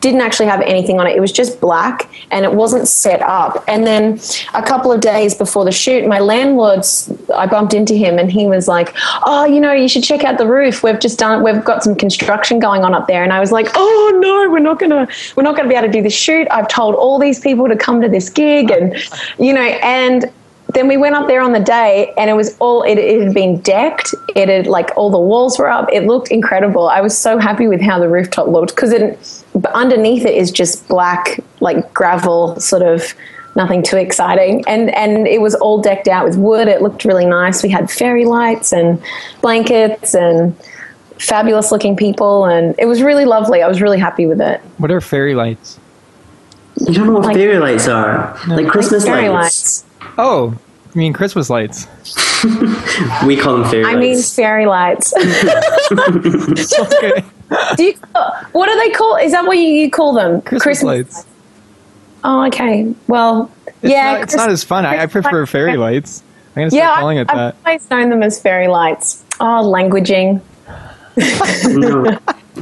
didn't 0.00 0.22
actually 0.22 0.46
have 0.46 0.60
anything 0.62 0.98
on 0.98 1.06
it. 1.06 1.14
It 1.14 1.20
was 1.20 1.32
just 1.32 1.60
black 1.60 2.10
and 2.30 2.44
it 2.44 2.52
wasn't 2.52 2.88
set 2.88 3.20
up. 3.22 3.62
And 3.68 3.86
then 3.86 4.18
a 4.54 4.62
couple 4.62 4.90
of 4.90 5.00
days 5.00 5.34
before 5.34 5.64
the 5.64 5.72
shoot, 5.72 6.06
my 6.06 6.18
landlord's, 6.18 7.12
I 7.34 7.46
bumped 7.46 7.74
into 7.74 7.94
him 7.94 8.18
and 8.18 8.32
he 8.32 8.46
was 8.46 8.66
like, 8.66 8.94
Oh, 9.26 9.44
you 9.44 9.60
know, 9.60 9.72
you 9.72 9.88
should 9.88 10.02
check 10.02 10.24
out 10.24 10.38
the 10.38 10.46
roof. 10.46 10.82
We've 10.82 10.98
just 10.98 11.18
done, 11.18 11.42
we've 11.42 11.64
got 11.64 11.84
some 11.84 11.94
construction 11.94 12.58
going 12.58 12.82
on 12.82 12.94
up 12.94 13.08
there. 13.08 13.22
And 13.22 13.32
I 13.32 13.40
was 13.40 13.52
like, 13.52 13.68
Oh 13.74 14.18
no, 14.20 14.50
we're 14.50 14.58
not 14.58 14.78
going 14.78 14.90
to, 14.90 15.06
we're 15.36 15.42
not 15.42 15.54
going 15.54 15.68
to 15.68 15.72
be 15.72 15.76
able 15.76 15.88
to 15.88 15.92
do 15.92 16.02
the 16.02 16.10
shoot. 16.10 16.48
I've 16.50 16.68
told 16.68 16.94
all 16.94 17.18
these 17.18 17.38
people 17.38 17.68
to 17.68 17.76
come 17.76 18.00
to 18.00 18.08
this 18.08 18.30
gig 18.30 18.70
and, 18.70 18.94
you 19.38 19.52
know, 19.52 19.60
and 19.60 20.30
then 20.74 20.88
we 20.88 20.96
went 20.96 21.14
up 21.14 21.26
there 21.26 21.40
on 21.40 21.52
the 21.52 21.60
day 21.60 22.12
and 22.16 22.28
it 22.30 22.34
was 22.34 22.56
all 22.58 22.82
it, 22.82 22.96
it 22.98 23.20
had 23.22 23.34
been 23.34 23.60
decked. 23.60 24.14
It 24.36 24.48
had 24.48 24.66
like 24.66 24.90
all 24.96 25.10
the 25.10 25.18
walls 25.18 25.58
were 25.58 25.68
up. 25.70 25.88
It 25.92 26.04
looked 26.06 26.30
incredible. 26.30 26.88
I 26.88 27.00
was 27.00 27.16
so 27.16 27.38
happy 27.38 27.66
with 27.66 27.80
how 27.80 27.98
the 27.98 28.08
rooftop 28.08 28.48
looked 28.48 28.74
because 28.74 28.92
it 28.92 29.42
but 29.54 29.72
underneath 29.72 30.24
it 30.24 30.34
is 30.34 30.50
just 30.50 30.86
black 30.88 31.40
like 31.60 31.92
gravel 31.94 32.58
sort 32.60 32.82
of 32.82 33.14
nothing 33.56 33.82
too 33.82 33.96
exciting. 33.96 34.64
And 34.68 34.90
and 34.94 35.26
it 35.26 35.40
was 35.40 35.54
all 35.56 35.80
decked 35.80 36.08
out 36.08 36.24
with 36.26 36.36
wood. 36.36 36.68
It 36.68 36.82
looked 36.82 37.04
really 37.04 37.26
nice. 37.26 37.62
We 37.62 37.68
had 37.70 37.90
fairy 37.90 38.24
lights 38.24 38.72
and 38.72 39.02
blankets 39.40 40.14
and 40.14 40.56
fabulous 41.18 41.70
looking 41.72 41.96
people 41.96 42.44
and 42.46 42.74
it 42.78 42.86
was 42.86 43.02
really 43.02 43.24
lovely. 43.24 43.60
I 43.62 43.68
was 43.68 43.82
really 43.82 43.98
happy 43.98 44.26
with 44.26 44.40
it. 44.40 44.60
What 44.78 44.90
are 44.90 45.00
fairy 45.00 45.34
lights? 45.34 45.78
You 46.76 46.94
don't 46.94 47.08
know 47.08 47.12
what 47.14 47.24
Like- 47.24 47.36
fairy 47.36 47.58
lights 47.58 47.88
are? 47.88 48.38
Like 48.46 48.68
Christmas 48.68 49.04
fairy 49.04 49.28
lights. 49.28 49.82
lights 49.82 49.84
Oh, 50.22 50.56
I 50.94 50.98
mean 50.98 51.12
Christmas 51.12 51.48
lights? 51.50 51.86
We 53.26 53.36
call 53.36 53.58
them 53.58 53.70
fairy 53.70 53.84
lights. 53.84 53.94
i 53.94 53.98
mean 53.98 54.22
fairy 54.22 54.66
lights 54.66 55.12
Okay. 56.78 57.24
Do 57.76 57.82
you, 57.84 57.94
what 58.52 58.66
do 58.68 58.78
they 58.78 58.90
call? 58.90 59.16
Is 59.16 59.32
that 59.32 59.44
what 59.44 59.56
you, 59.58 59.64
you 59.64 59.90
call 59.90 60.12
them? 60.14 60.40
Christmas, 60.42 60.82
lights. 60.82 61.26
Oh, 62.24 62.46
okay. 62.46 62.94
Well, 63.08 63.50
It's 63.66 63.76
yeah, 63.92 64.12
not, 64.12 64.20
it's 64.22 64.34
not 64.36 64.50
as 64.50 64.62
fun. 64.64 64.86
I, 64.86 65.02
I 65.02 65.06
prefer 65.06 65.46
fairy 65.46 65.76
lights. 65.76 66.22
I'm 66.54 66.62
gonna 66.62 66.70
start 66.70 66.82
Yeah, 66.82 66.94
calling 67.00 67.18
I, 67.18 67.20
it 67.22 67.30
I've 67.30 67.36
that. 67.36 67.56
always 67.66 67.90
known 67.90 68.10
them 68.10 68.22
as 68.22 68.40
fairy 68.40 68.68
lights. 68.68 69.24
Oh, 69.40 69.62
languaging. 69.64 70.40
no. 71.66 72.18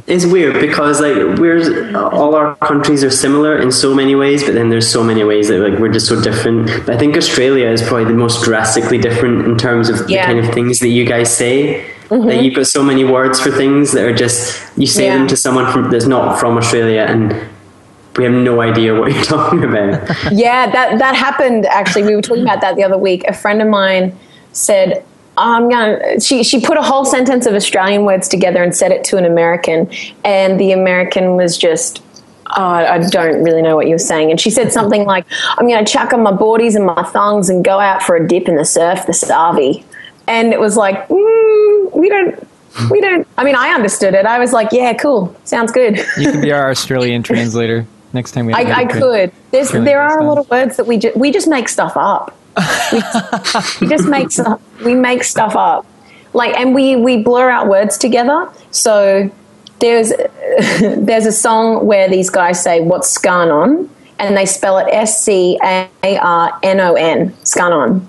It's 0.07 0.25
weird 0.27 0.61
because 0.61 1.01
like 1.01 1.17
we're 1.39 1.97
all 1.97 2.35
our 2.35 2.57
countries 2.57 3.03
are 3.05 3.11
similar 3.11 3.59
in 3.59 3.73
so 3.73 3.95
many 3.95 4.15
ways, 4.15 4.45
but 4.45 4.55
then 4.55 4.69
there's 4.71 4.91
so 4.91 5.03
many 5.03 5.25
ways 5.25 5.49
that 5.49 5.59
like 5.59 5.79
we're 5.79 5.93
just 5.93 6.07
so 6.07 6.21
different. 6.21 6.67
But 6.87 6.91
I 6.95 6.99
think 6.99 7.17
Australia 7.17 7.69
is 7.69 7.83
probably 7.83 8.05
the 8.05 8.15
most 8.15 8.45
drastically 8.45 8.99
different 8.99 9.47
in 9.47 9.57
terms 9.59 9.89
of 9.89 10.09
Yeah. 10.09 10.27
Mm-hmm. 10.27 10.37
the 10.37 10.37
kind 10.37 10.49
of 10.49 10.55
things 10.55 10.79
that 10.81 10.89
you 10.89 11.05
guys 11.05 11.35
say. 11.35 11.85
That 12.11 12.43
you've 12.43 12.55
got 12.55 12.67
so 12.67 12.83
many 12.83 13.05
words 13.05 13.39
for 13.39 13.51
things 13.51 13.93
that 13.93 14.03
are 14.03 14.15
just 14.15 14.63
you 14.79 14.87
say 14.87 15.07
Yeah. 15.07 15.19
them 15.19 15.27
to 15.29 15.37
someone 15.37 15.71
from 15.73 15.91
that's 15.91 16.07
not 16.07 16.41
from 16.41 16.57
Australia 16.57 17.05
and 17.07 17.35
we 18.17 18.25
have 18.25 18.33
no 18.33 18.61
idea 18.63 18.99
what 18.99 19.13
you're 19.13 19.23
talking 19.37 19.63
about. 19.63 20.09
Yeah, 20.33 20.71
that 20.71 20.99
that 20.99 21.15
happened 21.15 21.67
actually. 21.67 22.05
We 22.05 22.15
were 22.17 22.23
talking 22.23 22.43
about 22.45 22.61
that 22.63 22.77
the 22.77 22.83
other 22.83 22.97
week. 22.99 23.25
A 23.29 23.35
friend 23.35 23.61
of 23.61 23.69
mine 23.69 24.17
said, 24.53 25.05
"I'm 25.39 25.69
gonna." 25.71 26.21
She 26.21 26.43
she 26.43 26.61
put 26.61 26.77
a 26.77 26.83
whole 26.83 27.05
sentence 27.05 27.47
of 27.47 27.55
Australian 27.55 28.05
words 28.05 28.29
together 28.29 28.63
and 28.63 28.75
said 28.75 28.93
it 28.93 29.05
to 29.05 29.17
an 29.17 29.25
American, 29.25 29.91
and 30.25 30.59
the 30.59 30.73
American 30.73 31.37
was 31.37 31.57
just. 31.57 32.03
Oh, 32.57 32.65
I 32.65 33.07
don't 33.11 33.45
really 33.45 33.61
know 33.61 33.77
what 33.77 33.89
you're 33.89 33.99
saying. 33.99 34.31
And 34.31 34.41
she 34.41 34.49
said 34.49 34.73
something 34.73 35.05
like, 35.05 35.27
I'm 35.59 35.69
going 35.69 35.85
to 35.85 35.93
chuck 35.93 36.15
on 36.15 36.23
my 36.23 36.33
boardies 36.33 36.77
and 36.77 36.87
my 36.87 37.03
thongs 37.03 37.51
and 37.51 37.63
go 37.63 37.79
out 37.79 38.03
for 38.03 38.17
a 38.17 38.27
dip 38.27 38.49
in 38.49 38.57
the 38.57 38.65
surf, 38.65 39.05
the 39.07 39.13
starvey. 39.13 39.85
And 40.27 40.55
it 40.55 40.59
was 40.59 40.75
like, 40.75 41.07
mm, 41.09 41.93
we 41.95 42.09
don't, 42.09 42.49
we 42.91 43.03
don't. 43.03 43.29
I 43.37 43.45
mean, 43.45 43.55
I 43.55 43.75
understood 43.75 44.15
it. 44.15 44.25
I 44.25 44.39
was 44.39 44.55
like, 44.55 44.73
yeah, 44.73 44.95
cool. 44.95 45.37
Sounds 45.45 45.73
good. 45.73 45.99
You 46.17 46.33
can 46.33 46.41
be 46.41 46.51
our 46.51 46.71
Australian 46.71 47.23
translator 47.23 47.87
next 48.15 48.33
time 48.33 48.47
we. 48.47 48.55
have 48.55 48.67
I, 48.67 48.81
I 48.81 48.85
could. 48.87 49.31
There's, 49.51 49.67
Australian 49.67 49.85
there 49.85 50.01
are 50.01 50.19
a 50.19 50.25
lot 50.27 50.39
of 50.39 50.49
words 50.49 50.79
that 50.79 50.87
we 50.87 50.97
ju- 50.97 51.13
we 51.17 51.31
just 51.31 51.49
make 51.49 51.69
stuff 51.69 51.99
up. 51.99 52.35
We, 53.81 53.89
just 53.89 54.09
make 54.09 54.31
stuff. 54.31 54.61
We 54.85 54.95
make 54.95 55.23
stuff 55.23 55.57
up, 55.57 55.87
like, 56.33 56.57
and 56.57 56.75
we 56.75 56.97
we 56.97 57.23
blur 57.23 57.51
out 57.51 57.69
words 57.69 57.99
together. 57.99 58.51
So 58.71 59.31
there's 59.81 60.09
there's 60.81 61.27
a 61.27 61.33
song 61.33 61.87
where 61.87 62.09
these 62.09 62.31
guys 62.31 62.63
say 62.63 62.81
what's 62.81 63.09
scan 63.09 63.51
on, 63.51 63.91
and 64.19 64.37
they 64.37 64.47
spell 64.47 64.79
it 64.79 64.89
S 64.91 65.25
C 65.25 65.59
A 65.63 65.89
R 66.03 66.59
N 66.63 66.81
O 66.81 66.95
N, 66.95 67.35
scan 67.45 67.73
on. 67.73 68.09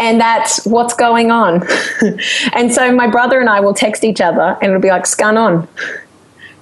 And 0.00 0.20
that's 0.20 0.64
what's 0.64 0.94
going 0.94 1.32
on. 1.32 1.66
and 2.52 2.72
so 2.72 2.94
my 2.94 3.08
brother 3.08 3.40
and 3.40 3.50
I 3.50 3.58
will 3.58 3.74
text 3.74 4.04
each 4.04 4.20
other 4.20 4.56
and 4.62 4.70
it'll 4.70 4.80
be 4.80 4.90
like, 4.90 5.06
scan 5.06 5.36
on, 5.36 5.66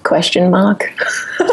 question 0.07 0.51
mark. 0.51 0.93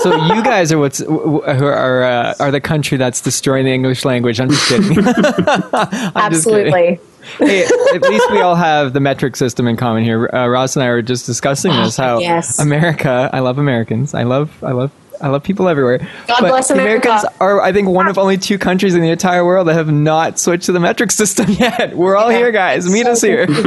So 0.02 0.16
you 0.34 0.44
guys 0.44 0.72
are 0.72 0.78
what's 0.78 1.00
who 1.00 1.42
are 1.42 2.04
uh, 2.04 2.36
are 2.40 2.52
the 2.52 2.62
country 2.62 2.98
that's 2.98 3.22
destroying 3.22 3.66
the 3.66 3.74
English 3.74 4.06
language. 4.06 4.40
I'm 4.40 4.50
just 4.50 4.68
kidding. 4.70 4.98
I'm 5.06 6.32
just 6.32 6.46
kidding. 6.46 6.74
Absolutely. 6.74 7.00
Hey, 7.40 7.64
at 7.64 8.02
least 8.02 8.32
we 8.32 8.42
all 8.42 8.56
have 8.56 8.94
the 8.94 9.00
metric 9.00 9.36
system 9.36 9.68
in 9.68 9.78
common 9.78 10.04
here. 10.04 10.30
Uh, 10.34 10.48
Ross 10.48 10.76
and 10.76 10.84
I 10.84 10.90
were 10.90 11.02
just 11.02 11.26
discussing 11.26 11.72
this. 11.72 11.98
How 11.98 12.20
yes. 12.20 12.60
America, 12.60 13.30
I 13.32 13.40
love 13.40 13.58
Americans. 13.58 14.14
I 14.14 14.24
love, 14.24 14.62
I 14.62 14.72
love, 14.72 14.92
I 15.24 15.30
love 15.30 15.42
people 15.42 15.70
everywhere. 15.70 15.98
God 16.28 16.42
but 16.42 16.50
bless 16.50 16.68
the 16.68 16.74
America. 16.76 17.08
Americans 17.08 17.34
are, 17.40 17.62
I 17.62 17.72
think, 17.72 17.88
one 17.88 18.08
of 18.08 18.18
only 18.18 18.38
two 18.38 18.58
countries 18.58 18.94
in 18.94 19.02
the 19.02 19.10
entire 19.10 19.46
world 19.46 19.68
that 19.70 19.74
have 19.76 19.92
not 19.92 20.38
switched 20.38 20.66
to 20.66 20.72
the 20.74 20.80
metric 20.82 21.12
system 21.12 21.46
yet. 21.58 21.96
We're 21.96 22.16
all 22.18 22.32
Yeah. 22.32 22.38
here, 22.40 22.52
guys. 22.52 22.90
Meet 22.92 23.06
So 23.06 23.12
us 23.14 23.22
here. 23.22 23.46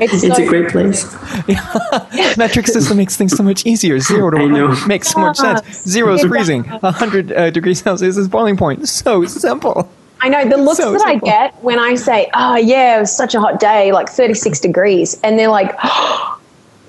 It's, 0.00 0.24
it's 0.24 0.38
a 0.38 0.46
great 0.46 0.68
place. 0.70 1.04
metric 2.36 2.66
system 2.66 2.96
makes 2.96 3.16
things 3.16 3.36
so 3.36 3.42
much 3.42 3.64
easier. 3.66 3.98
Zero 4.00 4.30
to 4.30 4.36
I 4.38 4.46
know. 4.46 4.66
100 4.68 4.88
makes 4.88 5.08
so 5.10 5.18
much 5.20 5.36
sense. 5.36 5.82
Zero 5.88 6.14
is 6.14 6.24
It 6.24 6.28
freezing. 6.28 6.64
100 6.64 7.32
uh, 7.32 7.50
degrees 7.50 7.80
Celsius 7.82 8.16
is 8.16 8.28
boiling 8.28 8.56
point. 8.56 8.88
So 8.88 9.24
simple. 9.24 9.88
I 10.20 10.28
know 10.28 10.48
the 10.48 10.56
looks 10.56 10.78
So 10.78 10.92
that 10.92 11.00
simple. 11.00 11.28
I 11.28 11.32
get 11.32 11.54
when 11.64 11.78
I 11.80 11.96
say, 11.96 12.30
"Oh 12.34 12.54
yeah, 12.56 12.96
it 12.96 13.00
was 13.00 13.14
such 13.16 13.34
a 13.34 13.40
hot 13.40 13.58
day, 13.58 13.90
like 13.92 14.08
36 14.08 14.60
degrees," 14.60 15.18
and 15.24 15.36
they're 15.38 15.48
like, 15.48 15.74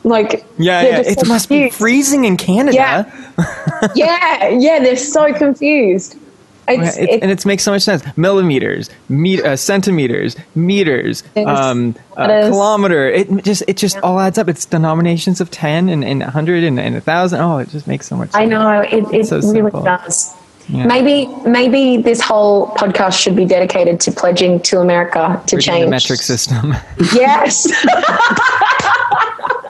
like 0.03 0.45
Yeah, 0.57 0.81
yeah. 0.81 0.99
It 0.99 1.19
so 1.19 1.27
must 1.27 1.49
be 1.49 1.69
freezing 1.69 2.25
in 2.25 2.37
Canada. 2.37 2.75
Yeah. 2.75 3.87
yeah, 3.95 4.47
yeah, 4.49 4.79
they're 4.79 4.95
so 4.97 5.33
confused. 5.33 6.17
It's, 6.65 6.97
It- 6.97 7.09
it's 7.09 7.21
and 7.23 7.31
it 7.31 7.45
makes 7.45 7.63
so 7.63 7.71
much 7.71 7.81
sense. 7.81 8.03
Millimeters, 8.15 8.89
met, 9.09 9.41
uh, 9.41 9.57
centimeters, 9.57 10.37
meters, 10.55 11.21
um, 11.35 11.93
uh, 12.15 12.27
kilometer. 12.49 13.09
It 13.09 13.43
just 13.43 13.63
it 13.67 13.75
just 13.75 13.97
all 13.97 14.17
adds 14.19 14.37
up. 14.37 14.47
It's 14.47 14.65
denominations 14.65 15.41
of 15.41 15.51
ten 15.51 15.89
and, 15.89 16.05
and 16.05 16.23
hundred 16.23 16.63
and, 16.63 16.79
and 16.79 16.95
a 16.95 17.01
thousand. 17.01 17.41
Oh, 17.41 17.57
it 17.57 17.67
just 17.69 17.85
makes 17.85 18.07
so 18.07 18.15
much. 18.15 18.31
sense. 18.31 18.41
I 18.41 18.45
know 18.45 18.79
it, 18.79 19.03
it 19.13 19.25
So 19.25 19.37
really 19.41 19.51
simple. 19.71 19.83
does. 19.83 20.33
Yeah. 20.69 20.85
Maybe 20.85 21.27
maybe 21.45 21.97
this 21.97 22.21
whole 22.21 22.67
podcast 22.77 23.19
should 23.21 23.35
be 23.35 23.43
dedicated 23.43 23.99
to 23.99 24.13
pledging 24.13 24.61
to 24.61 24.79
America 24.79 25.43
to 25.47 25.55
Bridging 25.57 25.73
change 25.73 25.83
the 25.85 25.89
metric 25.89 26.21
system. 26.21 26.73
Yes. 27.13 27.67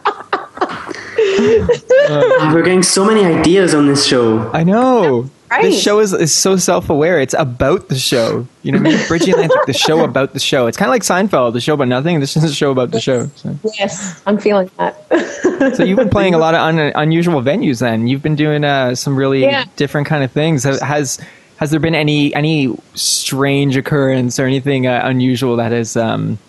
We're 2.54 2.64
getting 2.64 2.84
so 2.84 3.06
many 3.06 3.24
ideas 3.26 3.74
on 3.74 3.88
this 3.88 4.06
show. 4.06 4.50
I 4.54 4.64
know. 4.64 5.30
Right. 5.50 5.64
This 5.66 5.82
show 5.84 6.00
is, 6.00 6.14
is 6.14 6.34
so 6.34 6.58
self 6.58 6.90
aware. 6.90 7.20
It's 7.20 7.36
about 7.38 7.88
the 7.90 7.96
show. 7.98 8.48
You 8.64 8.72
know 8.72 8.80
what 8.80 8.88
I 8.88 8.98
mean? 8.98 9.08
Bridging 9.08 9.34
Atlantic, 9.36 9.58
the 9.68 9.74
show 9.74 10.04
about 10.04 10.34
the 10.34 10.40
show. 10.40 10.66
It's 10.66 10.78
kind 10.78 10.88
of 10.90 10.94
like 10.94 11.04
Seinfeld, 11.04 11.54
the 11.54 11.62
show 11.62 11.76
about 11.76 11.90
nothing. 11.90 12.20
This 12.20 12.36
is 12.36 12.44
a 12.44 12.54
show 12.54 12.72
about 12.72 12.90
the 12.90 13.00
show. 13.00 13.28
So, 13.36 13.56
yes, 13.78 14.20
I'm 14.26 14.40
feeling 14.40 14.72
that. 14.78 15.76
so 15.76 15.84
you've 15.84 16.00
been 16.00 16.10
playing 16.10 16.34
a 16.34 16.40
lot 16.40 16.56
of 16.56 16.62
un, 16.62 16.80
unusual 16.96 17.42
venues. 17.44 17.80
Then 17.82 18.08
you've 18.08 18.24
been 18.24 18.36
doing 18.36 18.64
uh, 18.64 18.96
some 18.96 19.16
really 19.16 19.42
Yeah. 19.42 19.66
different 19.76 20.08
kind 20.08 20.24
of 20.24 20.32
things. 20.32 20.64
Has- 20.64 20.82
Has 20.82 21.20
has 21.58 21.70
there 21.72 21.80
been 21.80 21.96
any 21.96 22.34
any 22.34 22.76
strange 22.96 23.78
occurrence 23.78 24.40
or 24.40 24.46
anything 24.46 24.88
uh, 24.88 25.02
unusual 25.04 25.56
that 25.58 25.72
is 25.72 25.96
um, 25.96 26.40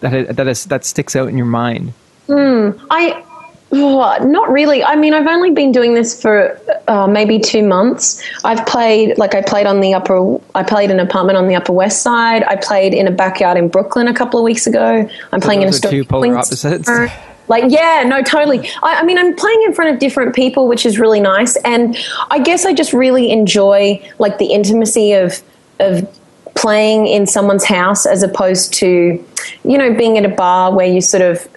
that 0.00 0.36
that 0.36 0.48
is 0.48 0.64
that 0.66 0.84
sticks 0.84 1.14
out 1.14 1.28
in 1.28 1.36
your 1.38 1.46
mind? 1.46 1.92
Hmm. 2.26 2.70
I 2.90 3.22
Oh, 3.76 4.24
not 4.24 4.50
really. 4.50 4.84
I 4.84 4.94
mean, 4.94 5.14
I've 5.14 5.26
only 5.26 5.50
been 5.50 5.72
doing 5.72 5.94
this 5.94 6.20
for 6.20 6.60
uh, 6.86 7.06
maybe 7.06 7.40
two 7.40 7.62
months. 7.62 8.22
I've 8.44 8.64
played, 8.66 9.18
like, 9.18 9.34
I 9.34 9.42
played 9.42 9.66
on 9.66 9.80
the 9.80 9.94
upper, 9.94 10.38
I 10.54 10.62
played 10.62 10.90
an 10.90 11.00
apartment 11.00 11.36
on 11.38 11.48
the 11.48 11.56
Upper 11.56 11.72
West 11.72 12.02
Side. 12.02 12.44
I 12.44 12.56
played 12.56 12.94
in 12.94 13.08
a 13.08 13.10
backyard 13.10 13.58
in 13.58 13.68
Brooklyn 13.68 14.06
a 14.06 14.14
couple 14.14 14.38
of 14.38 14.44
weeks 14.44 14.66
ago. 14.66 15.08
I'm 15.32 15.40
playing 15.40 15.62
in 15.62 15.68
a 15.68 15.72
store. 15.72 15.90
two 15.90 16.04
polar 16.04 16.36
opposites. 16.36 16.88
Like, 17.46 17.64
yeah, 17.68 18.04
no, 18.06 18.22
totally. 18.22 18.66
I, 18.82 19.00
I 19.00 19.02
mean, 19.02 19.18
I'm 19.18 19.36
playing 19.36 19.62
in 19.64 19.74
front 19.74 19.92
of 19.92 20.00
different 20.00 20.34
people, 20.34 20.66
which 20.66 20.86
is 20.86 20.98
really 20.98 21.20
nice. 21.20 21.56
And 21.56 21.94
I 22.30 22.38
guess 22.38 22.64
I 22.64 22.72
just 22.72 22.94
really 22.94 23.30
enjoy, 23.30 24.02
like, 24.18 24.38
the 24.38 24.46
intimacy 24.46 25.12
of, 25.12 25.42
of, 25.78 26.08
playing 26.54 27.06
in 27.08 27.26
someone's 27.26 27.64
house 27.64 28.06
as 28.06 28.22
opposed 28.22 28.72
to 28.72 29.22
you 29.64 29.76
know 29.76 29.92
being 29.92 30.16
at 30.16 30.24
a 30.24 30.28
bar 30.28 30.72
where 30.72 30.86
you 30.86 31.00
sort 31.00 31.20
of 31.20 31.48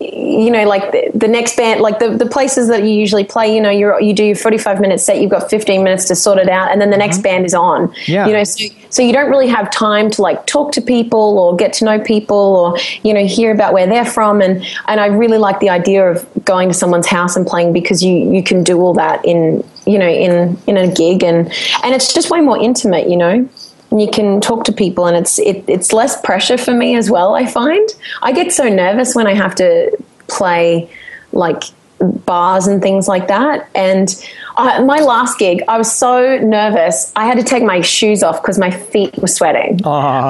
you 0.00 0.50
know, 0.50 0.64
like 0.64 0.92
the, 0.92 1.10
the, 1.14 1.28
next 1.28 1.56
band, 1.56 1.80
like 1.80 1.98
the, 1.98 2.10
the 2.10 2.26
places 2.26 2.68
that 2.68 2.82
you 2.82 2.90
usually 2.90 3.24
play, 3.24 3.54
you 3.54 3.60
know, 3.60 3.70
you 3.70 3.98
you 4.00 4.14
do 4.14 4.24
your 4.24 4.36
45 4.36 4.80
minute 4.80 5.00
set, 5.00 5.20
you've 5.20 5.30
got 5.30 5.48
15 5.50 5.82
minutes 5.82 6.06
to 6.06 6.14
sort 6.14 6.38
it 6.38 6.48
out, 6.48 6.70
and 6.70 6.80
then 6.80 6.90
the 6.90 6.96
next 6.96 7.16
mm-hmm. 7.16 7.22
band 7.22 7.46
is 7.46 7.54
on. 7.54 7.92
Yeah. 8.06 8.26
You 8.26 8.32
know, 8.32 8.44
so, 8.44 8.64
so 8.90 9.02
you 9.02 9.12
don't 9.12 9.30
really 9.30 9.48
have 9.48 9.70
time 9.70 10.10
to 10.12 10.22
like 10.22 10.46
talk 10.46 10.72
to 10.72 10.80
people 10.80 11.38
or 11.38 11.56
get 11.56 11.72
to 11.74 11.84
know 11.84 12.00
people 12.00 12.36
or, 12.36 12.78
you 13.02 13.12
know, 13.12 13.26
hear 13.26 13.52
about 13.52 13.72
where 13.72 13.86
they're 13.86 14.04
from. 14.04 14.40
And, 14.40 14.64
and 14.86 15.00
I 15.00 15.06
really 15.06 15.38
like 15.38 15.60
the 15.60 15.68
idea 15.68 16.10
of 16.10 16.26
going 16.44 16.68
to 16.68 16.74
someone's 16.74 17.06
house 17.06 17.36
and 17.36 17.46
playing 17.46 17.72
because 17.72 18.02
you, 18.02 18.32
you 18.32 18.42
can 18.42 18.64
do 18.64 18.78
all 18.78 18.94
that 18.94 19.24
in, 19.24 19.62
you 19.86 19.98
know, 19.98 20.08
in, 20.08 20.56
in 20.66 20.76
a 20.76 20.92
gig 20.92 21.22
and, 21.22 21.52
and 21.82 21.94
it's 21.94 22.14
just 22.14 22.30
way 22.30 22.40
more 22.40 22.58
intimate, 22.58 23.08
you 23.08 23.16
know 23.16 23.48
and 23.96 24.02
you 24.02 24.10
can 24.10 24.42
talk 24.42 24.64
to 24.64 24.72
people 24.72 25.06
and 25.06 25.16
it's 25.16 25.38
it, 25.38 25.64
it's 25.66 25.90
less 25.90 26.20
pressure 26.20 26.58
for 26.58 26.74
me 26.74 26.96
as 26.96 27.10
well 27.10 27.34
i 27.34 27.46
find. 27.46 27.88
I 28.20 28.32
get 28.32 28.52
so 28.52 28.68
nervous 28.68 29.14
when 29.14 29.26
i 29.26 29.32
have 29.32 29.54
to 29.54 29.96
play 30.28 30.90
like 31.32 31.62
bars 32.00 32.66
and 32.66 32.82
things 32.82 33.08
like 33.08 33.26
that 33.28 33.70
and 33.74 34.22
uh, 34.58 34.84
my 34.84 34.98
last 34.98 35.38
gig 35.38 35.62
i 35.66 35.78
was 35.78 35.90
so 35.90 36.38
nervous 36.40 37.10
i 37.16 37.24
had 37.24 37.38
to 37.38 37.42
take 37.42 37.62
my 37.62 37.80
shoes 37.80 38.22
off 38.22 38.42
because 38.42 38.58
my 38.58 38.70
feet 38.70 39.16
were 39.16 39.28
sweating. 39.28 39.80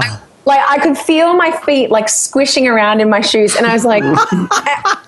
I, 0.01 0.21
like 0.47 0.61
I 0.69 0.79
could 0.79 0.97
feel 0.97 1.35
my 1.35 1.51
feet 1.51 1.91
like 1.91 2.09
squishing 2.09 2.69
around 2.69 3.01
in 3.01 3.11
my 3.11 3.21
shoes, 3.21 3.57
and 3.57 3.67
I 3.67 3.73
was 3.73 3.85
like, 3.85 4.05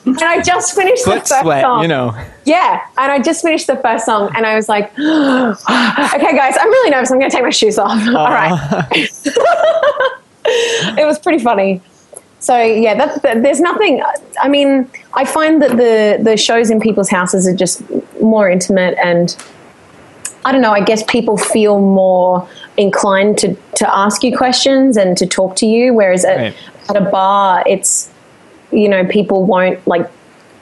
and 0.05 0.23
I 0.23 0.43
just 0.43 0.75
finished 0.75 1.05
Foot 1.05 1.15
the 1.15 1.21
first 1.21 1.41
sweat, 1.43 1.63
song. 1.63 1.83
you 1.83 1.89
know. 1.89 2.13
Yeah, 2.45 2.85
and 2.99 3.13
I 3.13 3.21
just 3.21 3.43
finished 3.43 3.69
the 3.69 3.77
first 3.77 4.05
song, 4.05 4.31
and 4.37 4.45
I 4.45 4.57
was 4.57 4.69
like, 4.69 4.91
okay, 4.99 6.37
guys, 6.37 6.57
I'm 6.61 6.69
really 6.69 6.91
nervous. 6.91 7.13
I'm 7.13 7.21
going 7.21 7.31
to 7.31 7.37
take 7.37 7.45
my 7.45 7.51
shoes 7.51 7.79
off. 7.79 8.05
Uh. 8.07 8.19
All 8.19 8.29
right. 8.29 8.91
it 10.45 11.07
was 11.07 11.21
pretty 11.21 11.43
funny. 11.43 11.81
So 12.41 12.61
yeah, 12.61 12.95
that, 12.97 13.23
that, 13.23 13.43
there's 13.43 13.61
nothing. 13.61 14.03
I 14.41 14.49
mean, 14.49 14.91
I 15.15 15.25
find 15.25 15.63
that 15.63 15.77
the 15.77 16.23
the 16.23 16.37
shows 16.37 16.69
in 16.71 16.81
people's 16.81 17.11
houses 17.11 17.47
are 17.47 17.55
just 17.55 17.83
more 18.21 18.51
intimate 18.51 18.99
and 19.03 19.37
I 20.45 20.53
don't 20.53 20.63
know, 20.63 20.73
I 20.73 20.83
guess 20.83 21.03
people 21.03 21.37
feel 21.37 21.81
more 21.81 22.49
inclined 22.79 23.37
to, 23.39 23.55
to 23.77 23.95
ask 23.95 24.23
you 24.23 24.37
questions 24.37 24.97
and 24.97 25.19
to 25.19 25.27
talk 25.27 25.57
to 25.57 25.67
you. 25.67 25.93
Whereas 25.93 26.25
at, 26.25 26.37
right. 26.37 26.57
at 26.89 26.97
a 26.97 27.11
bar, 27.11 27.65
it's, 27.67 28.11
you 28.71 28.89
know, 28.89 29.05
people 29.05 29.45
won't 29.45 29.85
like, 29.87 30.09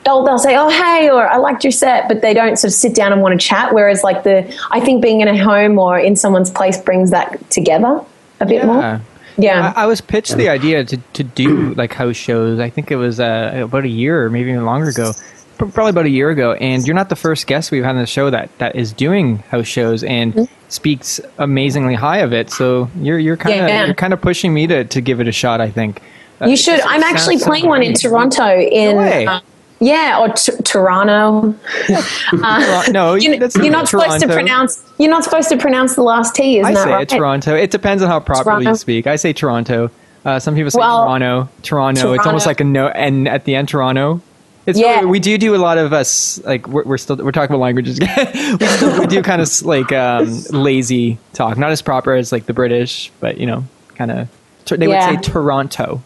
they'll, 0.04 0.24
they'll 0.24 0.38
say, 0.38 0.56
oh, 0.56 0.68
hey, 0.70 1.10
or 1.10 1.28
I 1.28 1.36
liked 1.36 1.62
your 1.62 1.70
set, 1.70 2.08
but 2.08 2.22
they 2.22 2.34
don't 2.34 2.56
sort 2.56 2.70
of 2.70 2.74
sit 2.74 2.94
down 2.94 3.12
and 3.12 3.22
want 3.22 3.38
to 3.38 3.46
chat. 3.46 3.72
Whereas 3.74 4.02
like 4.02 4.24
the, 4.24 4.52
I 4.70 4.80
think 4.80 5.02
being 5.02 5.20
in 5.20 5.28
a 5.28 5.36
home 5.36 5.78
or 5.78 5.98
in 5.98 6.16
someone's 6.16 6.50
place 6.50 6.80
brings 6.80 7.10
that 7.10 7.50
together 7.50 8.04
a 8.40 8.46
bit 8.46 8.56
yeah. 8.56 8.66
more. 8.66 9.00
Yeah. 9.38 9.74
I, 9.76 9.82
I, 9.82 9.86
was 9.86 10.00
pitched 10.00 10.34
the 10.36 10.48
idea 10.48 10.82
to, 10.82 10.96
to 10.96 11.22
do 11.22 11.74
like 11.74 11.92
house 11.92 12.16
shows. 12.16 12.58
I 12.58 12.70
think 12.70 12.90
it 12.90 12.96
was 12.96 13.20
uh, 13.20 13.52
about 13.54 13.84
a 13.84 13.88
year 13.88 14.24
or 14.24 14.30
maybe 14.30 14.50
even 14.50 14.64
longer 14.64 14.88
ago 14.88 15.12
probably 15.56 15.90
about 15.90 16.06
a 16.06 16.10
year 16.10 16.30
ago, 16.30 16.52
and 16.54 16.86
you're 16.86 16.94
not 16.94 17.08
the 17.08 17.16
first 17.16 17.46
guest 17.46 17.70
we've 17.70 17.84
had 17.84 17.96
on 17.96 18.00
the 18.00 18.06
show 18.06 18.30
that 18.30 18.50
that 18.58 18.76
is 18.76 18.92
doing 18.92 19.38
house 19.38 19.66
shows 19.66 20.04
and 20.04 20.34
mm-hmm. 20.34 20.68
speaks 20.68 21.20
amazingly 21.38 21.94
high 21.94 22.18
of 22.18 22.32
it. 22.32 22.50
So 22.50 22.90
you're 23.00 23.18
you're 23.18 23.36
kind 23.36 23.60
of 23.60 23.68
yeah. 23.68 23.84
you're 23.84 23.94
kind 23.94 24.12
of 24.12 24.20
pushing 24.20 24.54
me 24.54 24.66
to 24.66 24.84
to 24.84 25.00
give 25.00 25.20
it 25.20 25.28
a 25.28 25.32
shot. 25.32 25.60
I 25.60 25.70
think 25.70 26.02
uh, 26.40 26.46
you 26.46 26.56
should. 26.56 26.80
I'm 26.80 27.02
actually 27.02 27.38
playing 27.38 27.66
one 27.66 27.82
in 27.82 27.94
Toronto 27.94 28.58
in. 28.58 28.96
No 28.96 29.02
uh, 29.02 29.40
yeah, 29.78 30.18
or 30.20 30.32
t- 30.32 30.52
Toronto. 30.64 31.54
uh, 32.32 32.84
no, 32.90 33.14
you, 33.14 33.34
are 33.34 33.70
not 33.70 33.88
supposed 33.88 34.20
to 34.20 34.26
pronounce. 34.26 34.82
You're 34.98 35.10
not 35.10 35.22
supposed 35.22 35.50
to 35.50 35.58
pronounce 35.58 35.96
the 35.96 36.02
last 36.02 36.34
T. 36.34 36.58
Isn't 36.58 36.70
I 36.70 36.74
that 36.74 36.84
say 36.84 36.92
right? 36.92 37.08
Toronto. 37.08 37.54
It 37.54 37.70
depends 37.70 38.02
on 38.02 38.08
how 38.08 38.20
properly 38.20 38.44
Toronto. 38.44 38.70
you 38.70 38.76
speak. 38.76 39.06
I 39.06 39.16
say 39.16 39.34
Toronto. 39.34 39.90
Uh, 40.24 40.38
some 40.38 40.54
people 40.54 40.70
say 40.70 40.78
well, 40.78 41.04
Toronto. 41.04 41.48
Toronto. 41.62 42.00
Toronto. 42.00 42.12
It's 42.14 42.26
almost 42.26 42.46
like 42.46 42.60
a 42.60 42.64
no, 42.64 42.88
and 42.88 43.28
at 43.28 43.44
the 43.44 43.54
end 43.54 43.68
Toronto. 43.68 44.22
It's 44.66 44.78
yeah. 44.78 44.96
Really, 44.96 45.06
we 45.06 45.20
do 45.20 45.38
do 45.38 45.54
a 45.54 45.58
lot 45.58 45.78
of 45.78 45.92
us 45.92 46.42
like 46.44 46.66
we're, 46.66 46.84
we're 46.84 46.98
still 46.98 47.16
we're 47.16 47.30
talking 47.30 47.54
about 47.54 47.62
languages. 47.62 48.00
we, 48.60 48.66
still, 48.66 48.98
we 49.00 49.06
do 49.06 49.22
kind 49.22 49.40
of 49.40 49.62
like 49.62 49.92
um, 49.92 50.42
lazy 50.50 51.18
talk, 51.32 51.56
not 51.56 51.70
as 51.70 51.82
proper 51.82 52.14
as 52.14 52.32
like 52.32 52.46
the 52.46 52.52
British, 52.52 53.12
but 53.20 53.38
you 53.38 53.46
know, 53.46 53.64
kind 53.94 54.10
of 54.10 54.28
they 54.66 54.88
yeah. 54.88 55.10
would 55.12 55.24
say 55.24 55.30
Toronto. 55.30 56.02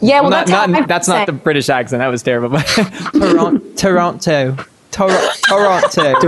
Yeah, 0.00 0.20
well, 0.20 0.30
not, 0.30 0.46
that's, 0.46 0.70
not, 0.70 0.88
that's 0.88 1.08
not 1.08 1.26
the 1.26 1.32
British 1.32 1.70
accent. 1.70 2.00
That 2.00 2.08
was 2.08 2.22
terrible. 2.22 2.50
But 2.50 2.66
Toronto, 3.76 4.56
Toronto. 4.90 5.34
Toronto. 5.48 6.20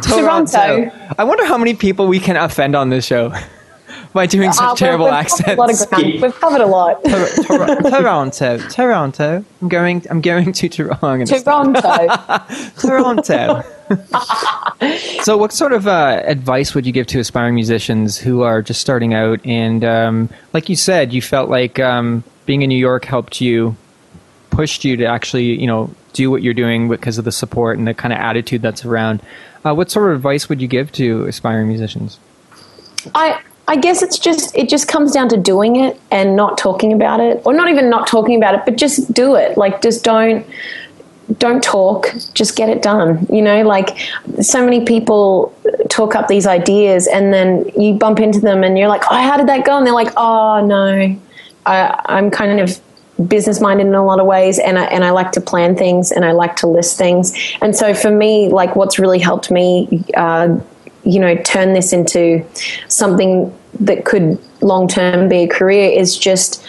Toronto. 0.00 0.92
I 1.18 1.24
wonder 1.24 1.44
how 1.44 1.58
many 1.58 1.74
people 1.74 2.06
we 2.06 2.20
can 2.20 2.36
offend 2.36 2.74
on 2.74 2.88
this 2.90 3.04
show 3.04 3.34
by 4.16 4.26
doing 4.26 4.50
such 4.52 4.64
uh, 4.64 4.74
terrible 4.74 5.08
accents. 5.08 5.86
We've 5.96 6.34
covered 6.40 6.62
a 6.62 6.66
lot. 6.66 7.04
Toronto, 7.04 8.58
Toronto. 8.68 9.44
I'm 9.62 9.68
going. 9.68 10.04
I'm 10.10 10.20
going 10.20 10.52
to 10.52 10.68
Toronto. 10.68 11.24
Toronto. 11.24 12.42
Toronto. 12.80 13.62
so, 15.22 15.36
what 15.36 15.52
sort 15.52 15.72
of 15.72 15.86
uh, 15.86 16.22
advice 16.24 16.74
would 16.74 16.86
you 16.86 16.92
give 16.92 17.06
to 17.08 17.20
aspiring 17.20 17.54
musicians 17.54 18.18
who 18.18 18.42
are 18.42 18.62
just 18.62 18.80
starting 18.80 19.14
out? 19.14 19.38
And 19.44 19.84
um, 19.84 20.30
like 20.52 20.68
you 20.68 20.74
said, 20.76 21.12
you 21.12 21.22
felt 21.22 21.48
like 21.48 21.78
um, 21.78 22.24
being 22.46 22.62
in 22.62 22.68
New 22.68 22.78
York 22.78 23.04
helped 23.04 23.40
you, 23.40 23.76
pushed 24.50 24.84
you 24.84 24.96
to 24.96 25.04
actually, 25.04 25.60
you 25.60 25.66
know, 25.66 25.94
do 26.14 26.30
what 26.30 26.42
you're 26.42 26.54
doing 26.54 26.88
because 26.88 27.18
of 27.18 27.24
the 27.24 27.32
support 27.32 27.78
and 27.78 27.86
the 27.86 27.94
kind 27.94 28.12
of 28.12 28.18
attitude 28.18 28.62
that's 28.62 28.84
around. 28.84 29.22
Uh, 29.64 29.74
what 29.74 29.90
sort 29.90 30.10
of 30.10 30.16
advice 30.16 30.48
would 30.48 30.60
you 30.60 30.68
give 30.68 30.90
to 30.92 31.26
aspiring 31.26 31.68
musicians? 31.68 32.18
I 33.14 33.40
I 33.68 33.76
guess 33.76 34.02
it's 34.02 34.18
just 34.18 34.54
it 34.56 34.68
just 34.68 34.86
comes 34.86 35.12
down 35.12 35.28
to 35.30 35.36
doing 35.36 35.76
it 35.76 36.00
and 36.10 36.36
not 36.36 36.56
talking 36.56 36.92
about 36.92 37.20
it, 37.20 37.42
or 37.44 37.52
not 37.52 37.68
even 37.68 37.90
not 37.90 38.06
talking 38.06 38.36
about 38.36 38.54
it, 38.54 38.62
but 38.64 38.76
just 38.76 39.12
do 39.12 39.34
it. 39.34 39.58
Like 39.58 39.82
just 39.82 40.04
don't 40.04 40.46
don't 41.38 41.62
talk, 41.62 42.14
just 42.34 42.56
get 42.56 42.68
it 42.68 42.82
done. 42.82 43.26
You 43.30 43.42
know, 43.42 43.62
like 43.62 43.98
so 44.40 44.64
many 44.64 44.84
people 44.84 45.52
talk 45.88 46.14
up 46.14 46.28
these 46.28 46.46
ideas 46.46 47.08
and 47.08 47.32
then 47.32 47.68
you 47.76 47.94
bump 47.94 48.20
into 48.20 48.40
them 48.40 48.62
and 48.62 48.78
you're 48.78 48.88
like, 48.88 49.02
oh, 49.10 49.16
how 49.16 49.36
did 49.36 49.48
that 49.48 49.64
go? 49.64 49.76
And 49.76 49.86
they're 49.86 49.94
like, 49.94 50.12
oh 50.16 50.64
no, 50.64 51.18
I, 51.66 52.00
I'm 52.06 52.30
kind 52.30 52.60
of 52.60 52.80
business 53.28 53.60
minded 53.60 53.86
in 53.86 53.94
a 53.94 54.04
lot 54.04 54.20
of 54.20 54.26
ways 54.26 54.58
and 54.58 54.78
I, 54.78 54.84
and 54.84 55.02
I 55.02 55.10
like 55.10 55.32
to 55.32 55.40
plan 55.40 55.74
things 55.74 56.12
and 56.12 56.24
I 56.24 56.32
like 56.32 56.54
to 56.56 56.66
list 56.66 56.98
things. 56.98 57.36
And 57.60 57.74
so 57.74 57.94
for 57.94 58.10
me, 58.10 58.48
like 58.48 58.76
what's 58.76 58.98
really 58.98 59.18
helped 59.18 59.50
me 59.50 60.04
uh, 60.16 60.58
you 61.06 61.20
know 61.20 61.36
turn 61.42 61.72
this 61.72 61.92
into 61.92 62.44
something 62.88 63.56
that 63.80 64.04
could 64.04 64.38
long 64.60 64.88
term 64.88 65.28
be 65.28 65.44
a 65.44 65.48
career 65.48 65.90
is 65.90 66.18
just 66.18 66.64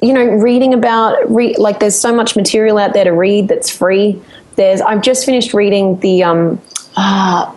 you 0.00 0.12
know 0.12 0.24
reading 0.24 0.72
about 0.74 1.18
re- 1.30 1.54
like 1.56 1.78
there's 1.78 1.98
so 1.98 2.14
much 2.14 2.34
material 2.34 2.78
out 2.78 2.94
there 2.94 3.04
to 3.04 3.10
read 3.10 3.48
that's 3.48 3.70
free 3.70 4.20
there's 4.56 4.80
i've 4.80 5.02
just 5.02 5.26
finished 5.26 5.52
reading 5.54 5.98
the 6.00 6.22
um 6.22 6.60
uh, 6.96 7.52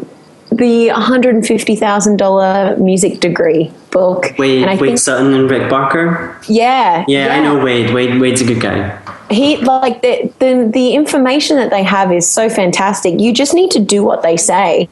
the 0.51 0.87
$150,000 0.87 2.77
music 2.79 3.19
degree 3.19 3.71
book. 3.91 4.33
Wade, 4.37 4.61
and 4.61 4.69
I 4.69 4.75
Wade 4.75 4.91
think, 4.91 4.99
Sutton 4.99 5.33
and 5.33 5.51
Rick 5.51 5.69
Barker? 5.69 6.39
Yeah, 6.47 7.03
yeah. 7.07 7.27
Yeah, 7.27 7.35
I 7.35 7.41
know 7.41 7.63
Wade. 7.63 7.93
Wade. 7.93 8.21
Wade's 8.21 8.41
a 8.41 8.45
good 8.45 8.61
guy. 8.61 8.97
He 9.29 9.57
like 9.57 10.01
the, 10.01 10.31
the 10.39 10.69
the 10.71 10.93
information 10.93 11.57
that 11.57 11.71
they 11.71 11.83
have 11.83 12.13
is 12.13 12.29
so 12.29 12.47
fantastic. 12.47 13.19
You 13.19 13.33
just 13.33 13.53
need 13.53 13.71
to 13.71 13.79
do 13.79 14.03
what 14.03 14.21
they 14.21 14.37
say 14.37 14.87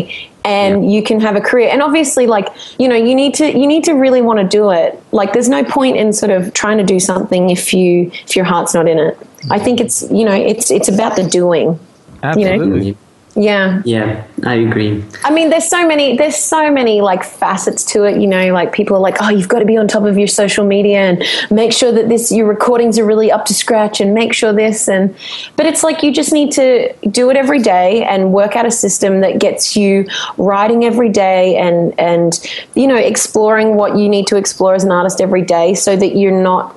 and 0.46 0.84
yeah. 0.84 0.98
you 0.98 1.04
can 1.04 1.20
have 1.20 1.36
a 1.36 1.42
career. 1.42 1.70
And 1.70 1.82
obviously 1.82 2.28
like 2.28 2.50
you 2.78 2.88
know 2.88 2.96
you 2.96 3.16
need 3.16 3.34
to 3.36 3.48
you 3.48 3.68
need 3.68 3.84
to 3.86 3.94
really 3.94 4.22
want 4.22 4.40
to 4.40 4.48
do 4.48 4.72
it. 4.72 5.02
Like 5.12 5.34
there's 5.34 5.50
no 5.50 5.64
point 5.64 5.98
in 5.98 6.14
sort 6.14 6.32
of 6.32 6.54
trying 6.54 6.78
to 6.78 6.84
do 6.84 7.00
something 7.00 7.50
if 7.50 7.74
you 7.74 8.12
if 8.26 8.36
your 8.36 8.46
heart's 8.46 8.74
not 8.74 8.88
in 8.88 9.00
it. 9.00 9.18
I 9.50 9.60
think 9.60 9.80
it's 9.80 10.04
you 10.12 10.26
know 10.26 10.34
it's 10.34 10.72
it's 10.72 10.88
about 10.88 11.16
the 11.16 11.24
doing. 11.24 11.80
Absolutely. 12.22 12.86
you 12.86 12.92
know 12.94 12.98
yeah. 13.36 13.82
Yeah, 13.84 14.24
I 14.46 14.56
agree. 14.56 15.04
I 15.24 15.32
mean, 15.32 15.50
there's 15.50 15.68
so 15.68 15.88
many, 15.88 16.18
there's 16.18 16.36
so 16.36 16.72
many 16.72 17.02
like 17.02 17.24
facets 17.24 17.84
to 17.86 18.04
it. 18.04 18.22
You 18.22 18.28
know, 18.28 18.54
like 18.54 18.72
people 18.72 18.96
are 18.96 19.00
like, 19.00 19.18
oh, 19.22 19.30
you've 19.30 19.48
got 19.48 19.60
to 19.60 19.66
be 19.66 19.76
on 19.76 19.88
top 19.88 20.04
of 20.04 20.18
your 20.20 20.28
social 20.28 20.66
media 20.66 21.00
and 21.00 21.24
make 21.50 21.74
sure 21.74 21.92
that 21.92 22.10
this 22.10 22.32
your 22.32 22.46
recordings 22.46 23.00
are 23.00 23.06
really 23.06 23.32
up 23.32 23.46
to 23.46 23.54
scratch 23.54 24.00
and 24.00 24.14
make 24.14 24.34
sure 24.34 24.54
this 24.54 24.88
and. 24.88 25.16
But 25.56 25.66
it's 25.66 25.84
like 25.84 26.04
you 26.04 26.14
just 26.14 26.32
need 26.32 26.52
to 26.54 26.94
do 27.10 27.32
it 27.32 27.36
every 27.36 27.60
day 27.60 28.04
and 28.04 28.34
work 28.34 28.56
out 28.56 28.68
a 28.68 28.72
system 28.72 29.22
that 29.22 29.40
gets 29.40 29.76
you 29.76 30.06
writing 30.38 30.86
every 30.86 31.10
day 31.10 31.56
and 31.56 31.98
and 32.00 32.40
you 32.76 32.86
know 32.86 32.96
exploring 32.98 33.76
what 33.76 33.98
you 33.98 34.10
need 34.10 34.28
to 34.28 34.38
explore 34.38 34.76
as 34.76 34.84
an 34.84 34.92
artist 34.92 35.22
every 35.22 35.42
day, 35.42 35.74
so 35.74 35.96
that 35.96 36.16
you're 36.16 36.44
not, 36.44 36.76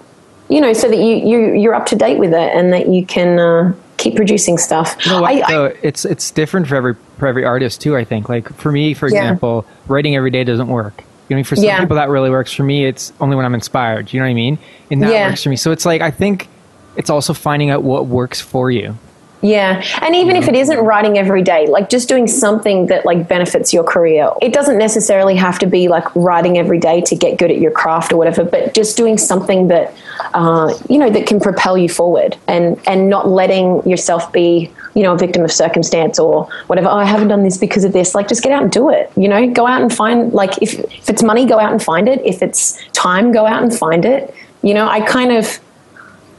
you 0.48 0.60
know, 0.62 0.72
so 0.72 0.88
that 0.88 0.96
you 0.96 1.16
you 1.16 1.52
you're 1.52 1.74
up 1.74 1.84
to 1.86 1.96
date 1.96 2.18
with 2.18 2.32
it 2.32 2.56
and 2.56 2.72
that 2.72 2.88
you 2.88 3.04
can. 3.04 3.38
Uh, 3.38 3.74
keep 3.96 4.16
producing 4.16 4.58
stuff. 4.58 4.96
You 5.04 5.12
know 5.12 5.22
what, 5.22 5.30
I- 5.50 5.66
I- 5.66 5.74
it's 5.82 6.04
it's 6.04 6.30
different 6.30 6.66
for 6.68 6.76
every 6.76 6.94
for 7.18 7.26
every 7.26 7.44
artist 7.44 7.80
too. 7.80 7.96
I 7.96 8.04
think. 8.04 8.28
Like 8.28 8.52
for 8.56 8.70
me, 8.72 8.94
for 8.94 9.08
Yeah. 9.08 9.18
example, 9.20 9.64
writing 9.88 10.16
every 10.16 10.30
day 10.30 10.44
doesn't 10.44 10.68
work. 10.68 11.02
You 11.28 11.36
know, 11.36 11.42
for 11.42 11.56
some 11.56 11.64
Yeah. 11.64 11.80
people 11.80 11.96
that 11.96 12.08
really 12.08 12.30
works. 12.30 12.52
For 12.52 12.62
me, 12.62 12.84
it's 12.86 13.12
only 13.20 13.34
when 13.36 13.44
I'm 13.44 13.54
inspired. 13.54 14.12
You 14.12 14.20
know 14.20 14.26
what 14.26 14.30
I 14.30 14.34
mean? 14.34 14.58
And 14.90 15.02
that 15.02 15.10
Yeah. 15.12 15.28
works 15.28 15.42
for 15.42 15.48
me. 15.48 15.56
So 15.56 15.72
it's 15.72 15.84
like 15.86 16.00
I 16.02 16.10
think 16.10 16.48
it's 16.96 17.10
also 17.10 17.32
finding 17.34 17.70
out 17.70 17.82
what 17.82 18.06
works 18.06 18.40
for 18.40 18.70
you. 18.70 18.96
Yeah. 19.42 19.82
And 20.00 20.16
even 20.16 20.34
if 20.34 20.48
it 20.48 20.56
isn't 20.56 20.78
writing 20.78 21.18
every 21.18 21.42
day, 21.42 21.66
like 21.66 21.90
just 21.90 22.08
doing 22.08 22.26
something 22.26 22.86
that 22.86 23.04
like 23.04 23.28
benefits 23.28 23.72
your 23.72 23.84
career. 23.84 24.30
It 24.40 24.52
doesn't 24.52 24.78
necessarily 24.78 25.36
have 25.36 25.58
to 25.58 25.66
be 25.66 25.88
like 25.88 26.04
writing 26.16 26.58
every 26.58 26.78
day 26.78 27.02
to 27.02 27.14
get 27.14 27.36
good 27.36 27.50
at 27.50 27.58
your 27.58 27.70
craft 27.70 28.12
or 28.12 28.16
whatever, 28.16 28.44
but 28.44 28.72
just 28.72 28.96
doing 28.96 29.18
something 29.18 29.68
that 29.68 29.92
uh, 30.34 30.72
you 30.88 30.98
know 30.98 31.10
that 31.10 31.26
can 31.26 31.40
propel 31.40 31.76
you 31.76 31.88
forward 31.88 32.36
and 32.48 32.80
and 32.86 33.08
not 33.08 33.28
letting 33.28 33.86
yourself 33.88 34.32
be 34.32 34.70
you 34.94 35.02
know 35.02 35.14
a 35.14 35.18
victim 35.18 35.44
of 35.44 35.52
circumstance 35.52 36.18
or 36.18 36.44
whatever 36.68 36.88
oh 36.88 36.96
i 36.96 37.04
haven't 37.04 37.28
done 37.28 37.42
this 37.42 37.58
because 37.58 37.84
of 37.84 37.92
this 37.92 38.14
like 38.14 38.28
just 38.28 38.42
get 38.42 38.52
out 38.52 38.62
and 38.62 38.72
do 38.72 38.88
it 38.90 39.12
you 39.16 39.28
know 39.28 39.50
go 39.50 39.66
out 39.66 39.82
and 39.82 39.92
find 39.92 40.32
like 40.32 40.60
if, 40.62 40.78
if 40.78 41.10
it's 41.10 41.22
money 41.22 41.46
go 41.46 41.58
out 41.58 41.72
and 41.72 41.82
find 41.82 42.08
it 42.08 42.24
if 42.24 42.42
it's 42.42 42.82
time 42.92 43.32
go 43.32 43.46
out 43.46 43.62
and 43.62 43.74
find 43.74 44.04
it 44.04 44.34
you 44.62 44.72
know 44.72 44.88
i 44.88 45.00
kind 45.00 45.32
of 45.32 45.60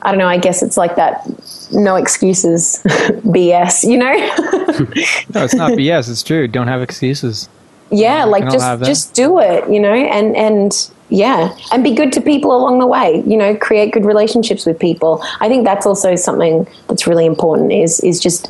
I 0.01 0.11
don't 0.11 0.19
know. 0.19 0.27
I 0.27 0.37
guess 0.37 0.61
it's 0.61 0.77
like 0.77 0.95
that. 0.95 1.27
No 1.71 1.95
excuses, 1.95 2.81
BS. 2.85 3.83
You 3.83 3.97
know? 3.97 4.13
No, 5.33 5.43
it's 5.43 5.55
not 5.55 5.71
BS. 5.71 6.09
It's 6.09 6.21
true. 6.21 6.47
Don't 6.47 6.67
have 6.67 6.81
excuses. 6.81 7.49
yeah, 7.89 8.25
like 8.25 8.43
can 8.43 8.53
all 8.53 8.59
have 8.59 8.79
just 8.79 9.07
just 9.07 9.13
do 9.15 9.39
it. 9.39 9.69
You 9.69 9.79
know, 9.79 9.93
and 9.93 10.35
and 10.35 10.91
yeah, 11.09 11.55
and 11.71 11.83
be 11.83 11.93
good 11.93 12.11
to 12.13 12.21
people 12.21 12.55
along 12.55 12.79
the 12.79 12.87
way. 12.87 13.23
You 13.25 13.37
know, 13.37 13.55
create 13.55 13.93
good 13.93 14.05
relationships 14.05 14.65
with 14.65 14.79
people. 14.79 15.23
I 15.39 15.47
think 15.47 15.63
that's 15.63 15.85
also 15.85 16.15
something 16.15 16.67
that's 16.87 17.07
really 17.07 17.25
important. 17.25 17.71
Is 17.71 17.99
is 18.01 18.19
just 18.19 18.49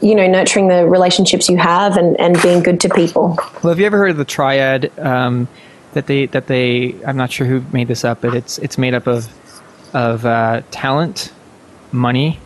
you 0.00 0.14
know 0.14 0.26
nurturing 0.26 0.68
the 0.68 0.86
relationships 0.86 1.48
you 1.48 1.58
have 1.58 1.96
and 1.96 2.18
and 2.18 2.40
being 2.42 2.62
good 2.62 2.80
to 2.80 2.88
people. 2.88 3.36
Well, 3.62 3.70
have 3.70 3.78
you 3.78 3.86
ever 3.86 3.98
heard 3.98 4.12
of 4.12 4.16
the 4.16 4.24
triad 4.24 4.90
um, 4.98 5.46
that 5.92 6.06
they 6.06 6.26
that 6.26 6.46
they? 6.46 6.94
I'm 7.06 7.16
not 7.16 7.30
sure 7.32 7.46
who 7.46 7.62
made 7.72 7.88
this 7.88 8.04
up, 8.04 8.22
but 8.22 8.34
it's 8.34 8.58
it's 8.58 8.78
made 8.78 8.94
up 8.94 9.06
of 9.06 9.28
of 9.92 10.24
uh, 10.24 10.62
talent, 10.70 11.32
money, 11.92 12.40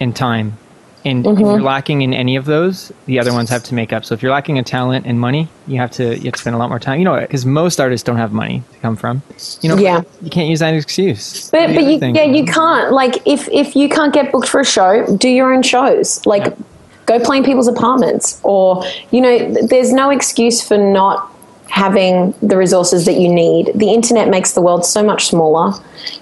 and 0.00 0.14
time. 0.14 0.56
And 1.04 1.26
if 1.26 1.32
mm-hmm. 1.32 1.40
you're 1.40 1.60
lacking 1.60 2.00
in 2.00 2.14
any 2.14 2.36
of 2.36 2.46
those, 2.46 2.90
the 3.04 3.20
other 3.20 3.32
ones 3.32 3.50
have 3.50 3.62
to 3.64 3.74
make 3.74 3.92
up. 3.92 4.06
So 4.06 4.14
if 4.14 4.22
you're 4.22 4.32
lacking 4.32 4.56
in 4.56 4.64
talent 4.64 5.06
and 5.06 5.20
money, 5.20 5.48
you 5.66 5.76
have 5.76 5.90
to 5.92 6.16
you 6.16 6.24
have 6.24 6.34
to 6.34 6.40
spend 6.40 6.56
a 6.56 6.58
lot 6.58 6.70
more 6.70 6.78
time. 6.78 6.98
You 6.98 7.04
know, 7.04 7.20
because 7.20 7.44
most 7.44 7.78
artists 7.78 8.04
don't 8.04 8.16
have 8.16 8.32
money 8.32 8.62
to 8.72 8.78
come 8.78 8.96
from. 8.96 9.22
You 9.60 9.68
know, 9.68 9.76
Yeah. 9.76 10.02
you 10.22 10.30
can't 10.30 10.48
use 10.48 10.60
that 10.60 10.72
excuse. 10.74 11.50
But 11.50 11.74
but 11.74 11.84
you 11.84 11.98
yeah 11.98 12.24
you 12.24 12.46
can't 12.46 12.92
like 12.92 13.16
if 13.26 13.48
if 13.48 13.76
you 13.76 13.88
can't 13.88 14.14
get 14.14 14.32
booked 14.32 14.48
for 14.48 14.60
a 14.60 14.64
show, 14.64 15.04
do 15.16 15.28
your 15.28 15.52
own 15.52 15.62
shows. 15.62 16.24
Like 16.24 16.56
go 17.04 17.20
play 17.20 17.36
in 17.36 17.44
people's 17.44 17.68
apartments 17.68 18.40
or 18.42 18.82
you 19.10 19.20
know 19.20 19.54
there's 19.66 19.92
no 19.92 20.08
excuse 20.08 20.66
for 20.66 20.78
not 20.78 21.30
having 21.68 22.32
the 22.40 22.56
resources 22.56 23.04
that 23.04 23.20
you 23.20 23.28
need. 23.28 23.72
The 23.74 23.92
internet 23.92 24.28
makes 24.28 24.52
the 24.52 24.62
world 24.62 24.86
so 24.86 25.02
much 25.02 25.26
smaller, 25.26 25.74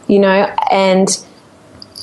you 0.08 0.18
know, 0.18 0.52
and 0.70 1.08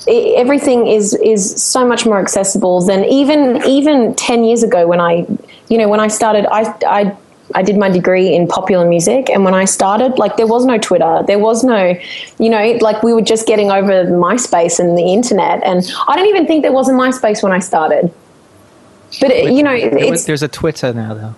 everything 0.08 0.88
is 0.88 1.14
is 1.16 1.62
so 1.62 1.88
much 1.88 2.06
more 2.06 2.20
accessible 2.20 2.82
than 2.82 3.04
even 3.06 3.62
even 3.66 4.16
10 4.16 4.44
years 4.44 4.64
ago 4.64 4.88
when 4.88 5.00
I 5.00 5.26
you 5.70 5.78
know 5.78 5.88
when 5.90 6.00
I 6.00 6.08
started 6.08 6.46
I 6.52 6.74
I 6.88 7.18
I 7.56 7.64
did 7.64 7.78
my 7.78 7.90
degree 7.90 8.34
in 8.34 8.48
popular 8.48 8.88
music 8.88 9.30
and 9.30 9.44
when 9.44 9.56
I 9.56 9.66
started 9.66 10.18
like 10.18 10.38
there 10.38 10.48
was 10.48 10.66
no 10.66 10.78
Twitter 10.78 11.24
there 11.28 11.40
was 11.40 11.64
no 11.64 11.96
you 12.40 12.50
know 12.50 12.78
like 12.82 13.04
we 13.04 13.14
were 13.14 13.22
just 13.22 13.46
getting 13.48 13.72
over 13.72 14.06
MySpace 14.06 14.80
and 14.80 14.98
the 14.98 15.12
internet 15.14 15.62
and 15.64 15.90
I 16.08 16.16
don't 16.16 16.28
even 16.28 16.48
think 16.48 16.62
there 16.62 16.72
was 16.72 16.88
a 16.90 16.94
MySpace 16.94 17.44
when 17.44 17.52
I 17.52 17.60
started 17.60 18.14
but 19.20 19.32
it, 19.32 19.52
you 19.54 19.64
know 19.64 19.76
there's 19.76 20.44
a 20.44 20.48
Twitter 20.48 20.94
now, 20.94 21.14
though. 21.16 21.36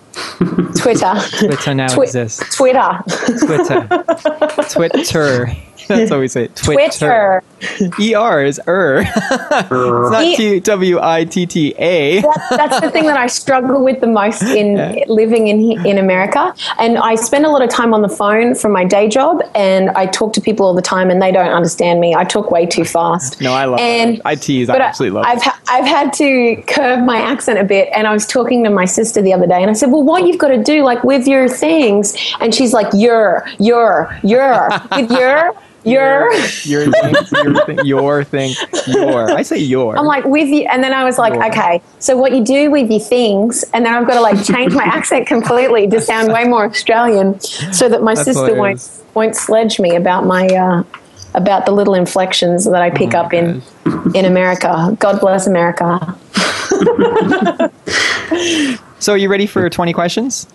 Twitter 0.76 1.14
Twitter 1.38 1.74
now 1.74 1.88
Twi- 1.88 2.04
exists. 2.04 2.54
Twitter 2.54 3.00
Twitter. 3.38 3.88
Twitter. 4.70 5.56
That's 5.88 6.10
what 6.10 6.20
we 6.20 6.28
say. 6.28 6.48
Twitter. 6.48 7.42
Twitter 7.60 8.16
ER 8.16 8.42
is 8.42 8.60
er. 8.66 9.02
it's 9.06 9.70
not 9.70 10.36
T 10.36 10.60
W 10.60 10.98
I 11.00 11.24
T 11.24 11.46
T 11.46 11.74
A. 11.78 12.20
that, 12.20 12.46
that's 12.50 12.80
the 12.80 12.90
thing 12.90 13.04
that 13.04 13.16
I 13.16 13.26
struggle 13.26 13.84
with 13.84 14.00
the 14.00 14.06
most 14.06 14.42
in 14.42 14.76
Yeah. 14.76 15.04
living 15.06 15.48
in 15.48 15.86
in 15.86 15.98
America. 15.98 16.54
And 16.78 16.98
I 16.98 17.14
spend 17.14 17.46
a 17.46 17.48
lot 17.50 17.62
of 17.62 17.70
time 17.70 17.94
on 17.94 18.02
the 18.02 18.08
phone 18.08 18.54
from 18.54 18.72
my 18.72 18.84
day 18.84 19.08
job, 19.08 19.42
and 19.54 19.90
I 19.90 20.06
talk 20.06 20.32
to 20.34 20.40
people 20.40 20.66
all 20.66 20.74
the 20.74 20.82
time, 20.82 21.10
and 21.10 21.20
they 21.22 21.30
don't 21.32 21.52
understand 21.52 22.00
me. 22.00 22.14
I 22.14 22.24
talk 22.24 22.50
way 22.50 22.66
too 22.66 22.84
fast. 22.84 23.40
No, 23.40 23.52
I 23.52 23.64
love 23.66 23.80
and, 23.80 24.16
it. 24.16 24.22
I 24.24 24.34
tease. 24.34 24.68
I 24.68 24.76
absolutely 24.76 25.16
love 25.16 25.26
I've 25.26 25.38
it. 25.38 25.44
ha- 25.44 25.60
I've 25.68 25.84
had 25.86 26.12
to 26.14 26.62
curve 26.66 27.04
my 27.04 27.18
accent 27.18 27.58
a 27.58 27.64
bit, 27.64 27.88
and 27.94 28.06
I 28.06 28.12
was 28.12 28.26
talking 28.26 28.64
to 28.64 28.70
my 28.70 28.84
sister 28.84 29.22
the 29.22 29.32
other 29.32 29.46
day, 29.46 29.60
and 29.62 29.70
I 29.70 29.74
said, 29.74 29.90
"Well, 29.92 30.02
what 30.02 30.26
you've 30.26 30.38
got 30.38 30.48
to 30.48 30.62
do, 30.62 30.82
like 30.82 31.04
with 31.04 31.26
your 31.28 31.48
things," 31.48 32.16
and 32.40 32.54
she's 32.54 32.72
like, 32.72 32.88
"Your, 32.92 33.46
your, 33.58 34.18
your, 34.22 34.68
with 34.96 35.10
your." 35.10 35.52
Your, 35.84 36.32
your 36.64 36.90
thing, 36.92 37.14
your 37.32 37.64
thing, 37.64 37.78
your 37.84 38.24
thing, 38.24 38.54
your. 38.86 39.30
I 39.32 39.42
say 39.42 39.58
your. 39.58 39.98
I'm 39.98 40.06
like 40.06 40.24
with 40.24 40.48
you, 40.48 40.66
and 40.70 40.82
then 40.82 40.92
I 40.92 41.04
was 41.04 41.18
like, 41.18 41.34
Your. 41.34 41.46
okay, 41.46 41.82
so 41.98 42.16
what 42.16 42.32
you 42.32 42.44
do 42.44 42.70
with 42.70 42.90
your 42.90 43.00
things, 43.00 43.64
and 43.74 43.84
then 43.84 43.92
I've 43.94 44.06
got 44.06 44.14
to 44.14 44.20
like 44.20 44.44
change 44.44 44.74
my 44.74 44.84
accent 44.84 45.26
completely 45.26 45.88
to 45.88 46.00
sound 46.00 46.32
way 46.32 46.44
more 46.44 46.66
Australian, 46.66 47.40
so 47.40 47.88
that 47.88 48.02
my 48.02 48.14
That's 48.14 48.26
sister 48.26 48.54
hilarious. 48.54 49.02
won't 49.14 49.16
won't 49.16 49.36
sledge 49.36 49.80
me 49.80 49.96
about 49.96 50.24
my 50.24 50.46
uh, 50.46 50.84
about 51.34 51.66
the 51.66 51.72
little 51.72 51.94
inflections 51.94 52.64
that 52.64 52.80
I 52.82 52.90
pick 52.90 53.14
Oh 53.14 53.20
up 53.20 53.34
in 53.34 53.62
in 54.14 54.24
America. 54.24 54.96
God 54.98 55.20
bless 55.20 55.46
America. 55.46 56.16
so, 58.98 59.12
are 59.12 59.16
you 59.16 59.28
ready 59.28 59.46
for 59.46 59.68
20 59.68 59.92
questions? 59.92 60.46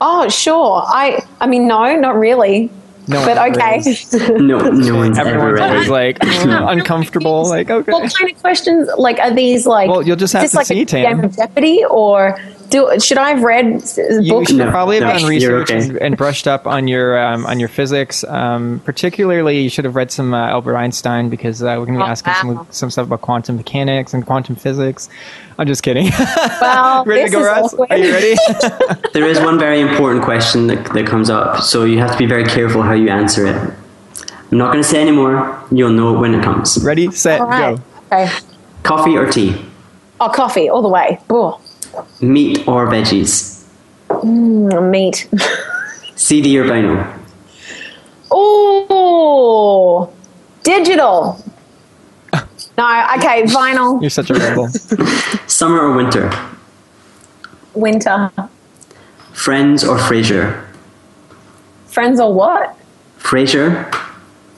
Oh, 0.00 0.28
sure. 0.28 0.82
I 0.86 1.24
I 1.40 1.46
mean, 1.46 1.66
no, 1.66 1.96
not 1.96 2.16
really, 2.18 2.70
No. 3.08 3.24
but 3.24 3.36
one 3.36 3.52
okay. 3.52 3.78
is. 3.78 4.12
No, 4.30 4.58
no 4.58 4.96
one's 4.96 5.18
ever 5.18 5.30
Everyone's 5.30 5.60
always 5.60 5.88
ready. 5.88 5.90
like 5.90 6.18
uncomfortable. 6.22 7.48
Like, 7.48 7.70
okay. 7.70 7.92
What 7.92 8.12
kind 8.14 8.30
of 8.32 8.40
questions? 8.40 8.88
Like, 8.98 9.18
are 9.20 9.32
these 9.32 9.66
like? 9.66 9.88
Well, 9.88 10.02
you'll 10.02 10.16
just 10.16 10.32
have 10.32 10.44
is 10.44 10.52
this 10.52 10.52
to 10.52 10.58
like 10.58 10.66
see, 10.66 10.82
a 10.82 10.86
Tam. 10.86 11.16
game 11.16 11.24
of 11.24 11.36
Jeopardy, 11.36 11.84
or 11.88 12.38
do 12.70 12.98
should 13.00 13.18
I 13.18 13.30
have 13.30 13.42
read 13.42 13.66
s- 13.76 13.98
You 13.98 14.32
books? 14.32 14.48
should 14.50 14.58
No, 14.58 14.70
probably 14.70 14.96
have 15.00 15.04
no, 15.06 15.12
done 15.12 15.20
you're 15.22 15.58
research 15.60 15.70
okay. 15.70 15.88
and, 15.88 15.96
and 15.98 16.16
brushed 16.16 16.46
up 16.48 16.66
on 16.66 16.88
your 16.88 17.18
um, 17.22 17.46
on 17.46 17.58
your 17.60 17.68
physics. 17.68 18.24
Um, 18.24 18.80
particularly, 18.84 19.60
you 19.60 19.68
should 19.70 19.84
have 19.84 19.94
read 19.96 20.10
some 20.10 20.34
uh, 20.34 20.48
Albert 20.48 20.76
Einstein 20.76 21.28
because 21.30 21.62
uh, 21.62 21.66
we're 21.78 21.86
going 21.86 21.94
to 21.98 21.98
be 22.00 22.02
Oh, 22.04 22.06
asking 22.06 22.32
wow. 22.32 22.40
some 22.42 22.66
some 22.70 22.90
stuff 22.90 23.06
about 23.06 23.20
quantum 23.22 23.56
mechanics 23.56 24.14
and 24.14 24.24
quantum 24.26 24.56
physics. 24.56 25.08
I'm 25.58 25.66
just 25.66 25.82
kidding. 25.82 26.10
Well, 26.60 27.04
ready 27.04 27.22
this 27.22 27.30
to 27.32 27.36
go, 27.36 27.40
is 27.42 27.46
Russ? 27.46 27.74
Are 27.90 27.96
you 27.96 28.12
ready? 28.12 28.36
There 29.12 29.26
is 29.26 29.38
one 29.40 29.58
very 29.58 29.80
important 29.80 30.24
question 30.24 30.66
that, 30.66 30.84
that 30.94 31.06
comes 31.06 31.30
up, 31.30 31.60
so 31.62 31.84
you 31.84 31.98
have 31.98 32.12
to 32.12 32.18
be 32.18 32.26
very 32.26 32.44
careful 32.44 32.82
how 32.82 32.92
you 32.92 33.08
answer 33.08 33.46
it. 33.46 33.56
I'm 33.56 34.58
not 34.58 34.72
going 34.72 34.82
to 34.82 34.88
say 34.88 35.00
anymore. 35.00 35.62
You'll 35.72 35.90
know 35.92 36.14
it 36.14 36.18
when 36.20 36.34
it 36.34 36.42
comes. 36.44 36.78
ready, 36.84 37.10
set, 37.10 37.40
All 37.40 37.46
right. 37.48 37.76
go. 37.76 37.82
Okay. 38.16 38.30
Coffee 38.82 39.16
or 39.16 39.30
tea? 39.30 39.56
Oh, 40.20 40.28
coffee 40.28 40.68
all 40.68 40.82
the 40.82 40.88
way. 40.88 41.18
Oh, 41.30 41.60
Meat 42.20 42.66
or 42.66 42.86
veggies? 42.88 43.64
Mm, 44.08 44.90
meat. 44.90 45.28
CD 46.16 46.58
or 46.58 46.64
vinyl? 46.64 47.18
Oh, 48.30 50.12
digital. 50.62 51.42
No, 52.78 52.84
okay, 53.16 53.42
vinyl. 53.44 54.02
You're 54.02 54.10
such 54.10 54.28
a 54.28 54.34
rebel. 54.34 54.68
Summer 55.46 55.80
or 55.80 55.96
winter? 55.96 56.30
Winter. 57.72 58.30
Friends 59.32 59.82
or 59.82 59.96
Frasier? 59.96 60.62
Friends 61.86 62.20
or 62.20 62.34
what? 62.34 62.76
Frasier? 63.18 63.90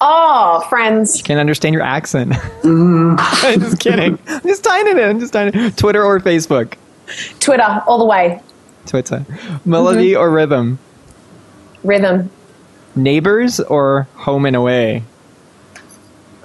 Oh, 0.01 0.65
friends. 0.69 1.23
Can't 1.23 1.39
understand 1.39 1.75
your 1.75 1.83
accent. 1.83 2.33
Mm. 2.63 3.17
I'm 3.21 3.61
just 3.61 3.79
kidding. 3.79 4.19
I'm 4.27 4.43
just 4.43 4.65
tying 4.65 4.89
it 4.89 4.99
in. 4.99 5.09
I'm 5.09 5.21
just 5.21 5.33
tying 5.33 5.55
it. 5.55 5.77
Twitter 5.77 6.05
or 6.05 6.19
Facebook? 6.19 6.75
Twitter 7.41 7.83
all 7.87 7.99
the 7.99 8.05
way. 8.05 8.41
Twitter. 8.87 9.25
Melody 9.65 10.13
Mm-hmm. 10.13 10.21
or 10.21 10.31
rhythm? 10.31 10.79
Rhythm. 11.85 12.31
Neighbors 12.97 13.61
or 13.61 14.09
home 14.15 14.47
and 14.47 14.57
away? 14.57 15.03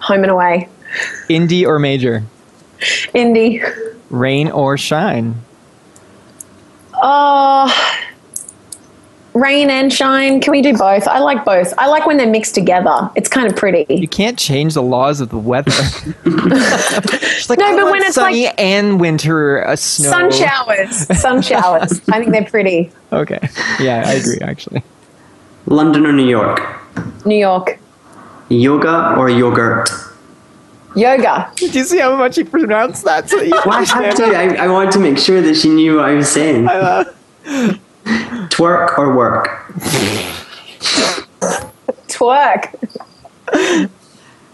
Home 0.01 0.23
and 0.23 0.31
away. 0.31 0.67
Indie 1.29 1.65
or 1.65 1.79
major? 1.79 2.23
Indie. 2.79 3.63
Rain 4.09 4.51
or 4.51 4.77
shine? 4.77 5.41
Oh, 6.93 7.92
rain 9.33 9.69
and 9.69 9.91
shine. 9.91 10.39
Can 10.41 10.51
we 10.51 10.61
do 10.61 10.73
both? 10.77 11.07
I 11.07 11.19
like 11.19 11.43
both. 11.45 11.73
I 11.77 11.87
like 11.87 12.05
when 12.05 12.17
they're 12.17 12.29
mixed 12.29 12.53
together. 12.55 13.09
It's 13.15 13.27
kind 13.29 13.47
of 13.47 13.55
pretty. 13.55 13.85
You 13.93 14.07
can't 14.07 14.37
change 14.37 14.73
the 14.75 14.81
laws 14.83 15.21
of 15.21 15.29
the 15.29 15.37
weather. 15.37 15.71
She's 16.23 17.49
like, 17.49 17.59
No, 17.59 17.65
I 17.65 17.75
but 17.75 17.85
when 17.91 18.01
it's 18.03 18.15
sunny 18.15 18.45
like- 18.45 18.59
and 18.59 18.99
winter, 18.99 19.65
uh, 19.65 19.75
snow. 19.75 20.09
Sun 20.09 20.31
showers. 20.31 21.19
Sun 21.19 21.41
showers. 21.41 22.01
I 22.09 22.19
think 22.19 22.31
they're 22.31 22.45
pretty. 22.45 22.91
Okay. 23.11 23.39
Yeah, 23.79 24.03
I 24.05 24.13
agree. 24.13 24.37
Actually, 24.41 24.83
London 25.65 26.05
or 26.05 26.13
New 26.13 26.25
York? 26.27 26.61
New 27.25 27.35
York. 27.37 27.79
Yoga 28.49 29.15
or 29.17 29.29
yogurt? 29.29 29.89
Yoga. 30.95 31.51
Do 31.55 31.65
you 31.67 31.83
see 31.85 31.97
how 31.99 32.15
much 32.15 32.35
he 32.35 32.43
pronounced 32.43 33.03
that? 33.05 33.27
So 33.29 33.37
Well, 33.37 33.61
I 33.71 33.83
have 33.83 34.15
to. 34.15 34.23
I, 34.25 34.65
I 34.65 34.67
wanted 34.67 34.91
to 34.91 34.99
make 34.99 35.17
sure 35.17 35.41
that 35.41 35.55
she 35.55 35.69
knew 35.69 35.95
what 35.97 36.05
I 36.05 36.13
was 36.13 36.29
saying. 36.29 36.67
Twerk 38.05 38.97
or 38.97 39.15
work? 39.15 39.47
Twerk. 42.07 42.73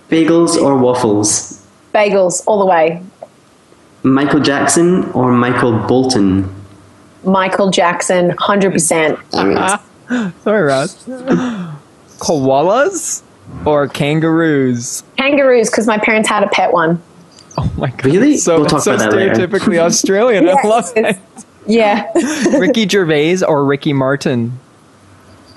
Bagels 0.09 0.55
or 0.61 0.77
waffles? 0.77 1.65
Bagels 1.93 2.43
all 2.47 2.59
the 2.59 2.65
way. 2.65 3.01
Michael 4.03 4.39
Jackson 4.39 5.05
or 5.11 5.31
Michael 5.31 5.73
Bolton? 5.87 6.53
Michael 7.23 7.69
Jackson, 7.69 8.31
100%. 8.31 9.81
Sorry, 10.43 10.61
Ross. 10.63 11.05
Koalas 12.19 13.21
or 13.65 13.87
kangaroos? 13.87 15.03
Kangaroos, 15.17 15.69
because 15.69 15.85
my 15.87 15.97
parents 15.97 16.29
had 16.29 16.43
a 16.43 16.47
pet 16.47 16.71
one. 16.71 17.01
Oh 17.57 17.69
my 17.77 17.89
god! 17.89 18.05
Really? 18.05 18.37
So, 18.37 18.59
We'll 18.61 18.69
talk 18.69 18.81
so 18.83 18.93
about 18.95 19.11
that 19.11 19.17
later. 19.17 19.33
stereotypically 19.35 19.79
Australian. 19.79 20.47
I 20.47 20.61
love 20.63 20.91
it. 20.95 21.17
Yeah. 21.69 22.11
Ricky 22.57 22.87
Gervais 22.89 23.43
or 23.43 23.63
Ricky 23.63 23.93
Martin? 23.93 24.59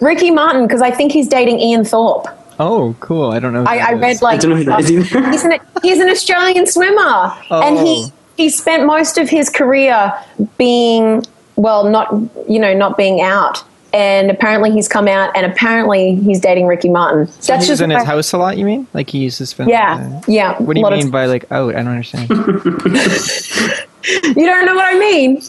Ricky 0.01 0.31
Martin, 0.31 0.66
because 0.66 0.83
I 0.83 0.90
think 0.90 1.11
he's 1.12 1.27
dating 1.27 1.59
Ian 1.59 1.85
Thorpe. 1.85 2.27
Oh, 2.61 2.94
cool! 3.01 3.31
I 3.31 3.38
don't 3.40 3.53
know. 3.55 3.62
who 3.62 3.68
I, 3.68 3.79
that 3.79 3.88
I 3.88 3.94
is. 3.94 4.01
read 4.03 4.22
like 4.22 4.35
I 4.35 4.38
don't 4.38 4.51
know 4.51 4.57
who 4.57 4.64
that 4.64 4.81
is 4.81 4.90
either. 4.90 5.31
he's 5.31 5.44
an 5.44 5.53
he's 5.83 5.98
an 6.01 6.09
Australian 6.11 6.66
swimmer, 6.66 7.33
and 7.51 7.79
he 7.79 8.05
Oh. 8.07 8.12
he 8.37 8.51
spent 8.51 8.85
most 8.85 9.16
of 9.16 9.29
his 9.31 9.48
career 9.48 10.12
being 10.59 11.25
well, 11.57 11.88
not 11.88 12.12
you 12.48 12.59
know 12.61 12.75
not 12.75 12.96
being 12.98 13.20
out, 13.22 13.64
and 13.94 14.31
apparently 14.31 14.70
he's 14.70 14.87
come 14.87 15.09
out, 15.09 15.35
and 15.35 15.46
apparently 15.51 16.16
he's 16.16 16.40
dating 16.40 16.66
Ricky 16.66 16.90
Martin. 16.90 17.27
So 17.40 17.55
That's 17.55 17.64
he's 17.64 17.68
just 17.68 17.83
in 17.83 17.90
his 17.90 18.03
I- 18.03 18.05
house 18.05 18.33
a 18.35 18.38
lot. 18.38 18.59
You 18.59 18.66
mean 18.66 18.87
like 18.92 19.09
he 19.11 19.18
uses 19.20 19.53
film? 19.53 19.68
Yeah, 19.70 20.20
yeah. 20.29 20.59
What 20.61 20.75
do 20.75 20.81
you 20.81 20.85
lot 20.85 20.92
of 20.92 20.98
mean 20.98 21.11
by 21.11 21.25
like 21.27 21.51
out? 21.51 21.75
I 21.75 21.79
don't 21.83 21.88
understand. 21.88 22.29
You 24.05 24.46
don't 24.46 24.66
know 24.66 24.75
what 24.75 24.92
I 24.92 24.98
mean? 24.98 25.40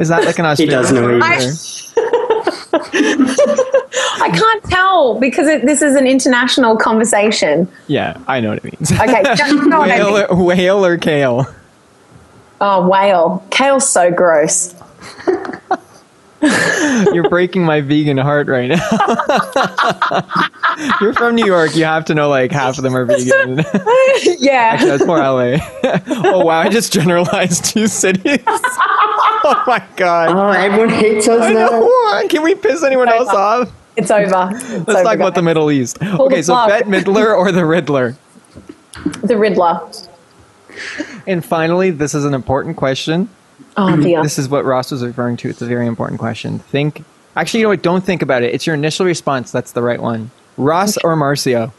Is 0.00 0.08
that 0.08 0.24
like 0.24 0.38
an 0.38 0.44
He 0.56 0.72
Australian? 0.72 0.82
does 0.82 0.92
know 0.92 1.02
what 1.02 1.14
he 1.14 1.20
thing, 1.20 1.38
means. 1.38 1.92
or- 1.96 2.00
I 4.22 4.30
can't 4.32 4.64
tell 4.64 5.18
because 5.20 5.46
it, 5.48 5.66
this 5.66 5.82
is 5.82 5.94
an 5.96 6.06
international 6.06 6.76
conversation. 6.76 7.68
Yeah, 7.86 8.16
I 8.26 8.40
know 8.40 8.50
what 8.50 8.58
it 8.58 8.64
means. 8.64 8.92
Okay, 8.92 9.22
you 9.38 9.66
know 9.68 9.78
what 9.80 9.90
I 9.90 9.98
whale, 10.02 10.14
mean. 10.14 10.26
or, 10.30 10.44
whale 10.44 10.84
or 10.86 10.96
kale? 10.98 11.46
Oh, 12.60 12.86
whale. 12.88 13.42
Kale's 13.50 13.88
so 13.88 14.10
gross. 14.10 14.74
You're 17.12 17.28
breaking 17.28 17.64
my 17.64 17.80
vegan 17.82 18.16
heart 18.18 18.48
right 18.48 18.68
now. 18.68 18.88
You're 21.00 21.12
from 21.12 21.34
New 21.34 21.44
York. 21.44 21.76
You 21.76 21.84
have 21.84 22.04
to 22.06 22.14
know 22.14 22.28
like 22.28 22.50
half 22.50 22.78
of 22.78 22.84
them 22.84 22.96
are 22.96 23.04
vegan. 23.04 23.58
yeah. 24.38 24.70
Actually, 24.72 24.90
that's 24.90 25.06
more 25.06 25.18
LA. 25.18 25.58
oh 26.24 26.44
wow, 26.44 26.60
I 26.60 26.68
just 26.68 26.92
generalized 26.92 27.64
two 27.66 27.86
cities. 27.86 28.38
oh 28.46 29.62
my 29.66 29.84
god. 29.96 30.30
Oh, 30.30 30.48
everyone 30.50 30.88
hates 30.88 31.28
us 31.28 31.42
I 31.42 31.52
now. 31.52 31.68
know. 31.68 32.26
Can 32.28 32.42
we 32.42 32.54
piss 32.54 32.82
anyone 32.82 33.08
else 33.08 33.28
off? 33.28 33.70
It's 33.96 34.10
over. 34.10 34.22
It's 34.22 34.32
Let's 34.32 34.88
over, 34.88 35.02
talk 35.02 35.16
about 35.16 35.34
the. 35.34 35.42
Middle 35.42 35.70
East. 35.70 35.98
the 35.98 36.18
Okay, 36.22 36.42
so 36.42 36.54
plug. 36.54 36.68
Bette 36.70 36.84
Midler 36.88 37.36
or 37.36 37.52
the 37.52 37.66
Riddler? 37.66 38.16
The 39.22 39.36
Riddler. 39.36 39.80
And 41.26 41.44
finally, 41.44 41.90
this 41.90 42.14
is 42.14 42.24
an 42.24 42.32
important 42.32 42.76
question. 42.76 43.28
Oh, 43.76 43.96
dear. 44.02 44.22
This 44.22 44.38
is 44.38 44.48
what 44.48 44.64
Ross 44.64 44.90
was 44.90 45.04
referring 45.04 45.36
to. 45.38 45.48
It's 45.48 45.62
a 45.62 45.66
very 45.66 45.86
important 45.86 46.20
question. 46.20 46.58
Think. 46.58 47.04
Actually, 47.36 47.60
you 47.60 47.64
know 47.66 47.70
what? 47.70 47.82
Don't 47.82 48.04
think 48.04 48.22
about 48.22 48.42
it. 48.42 48.52
It's 48.54 48.66
your 48.66 48.74
initial 48.74 49.06
response. 49.06 49.52
That's 49.52 49.72
the 49.72 49.82
right 49.82 50.00
one. 50.00 50.30
Ross 50.56 50.96
or 50.98 51.14
Marcia? 51.16 51.72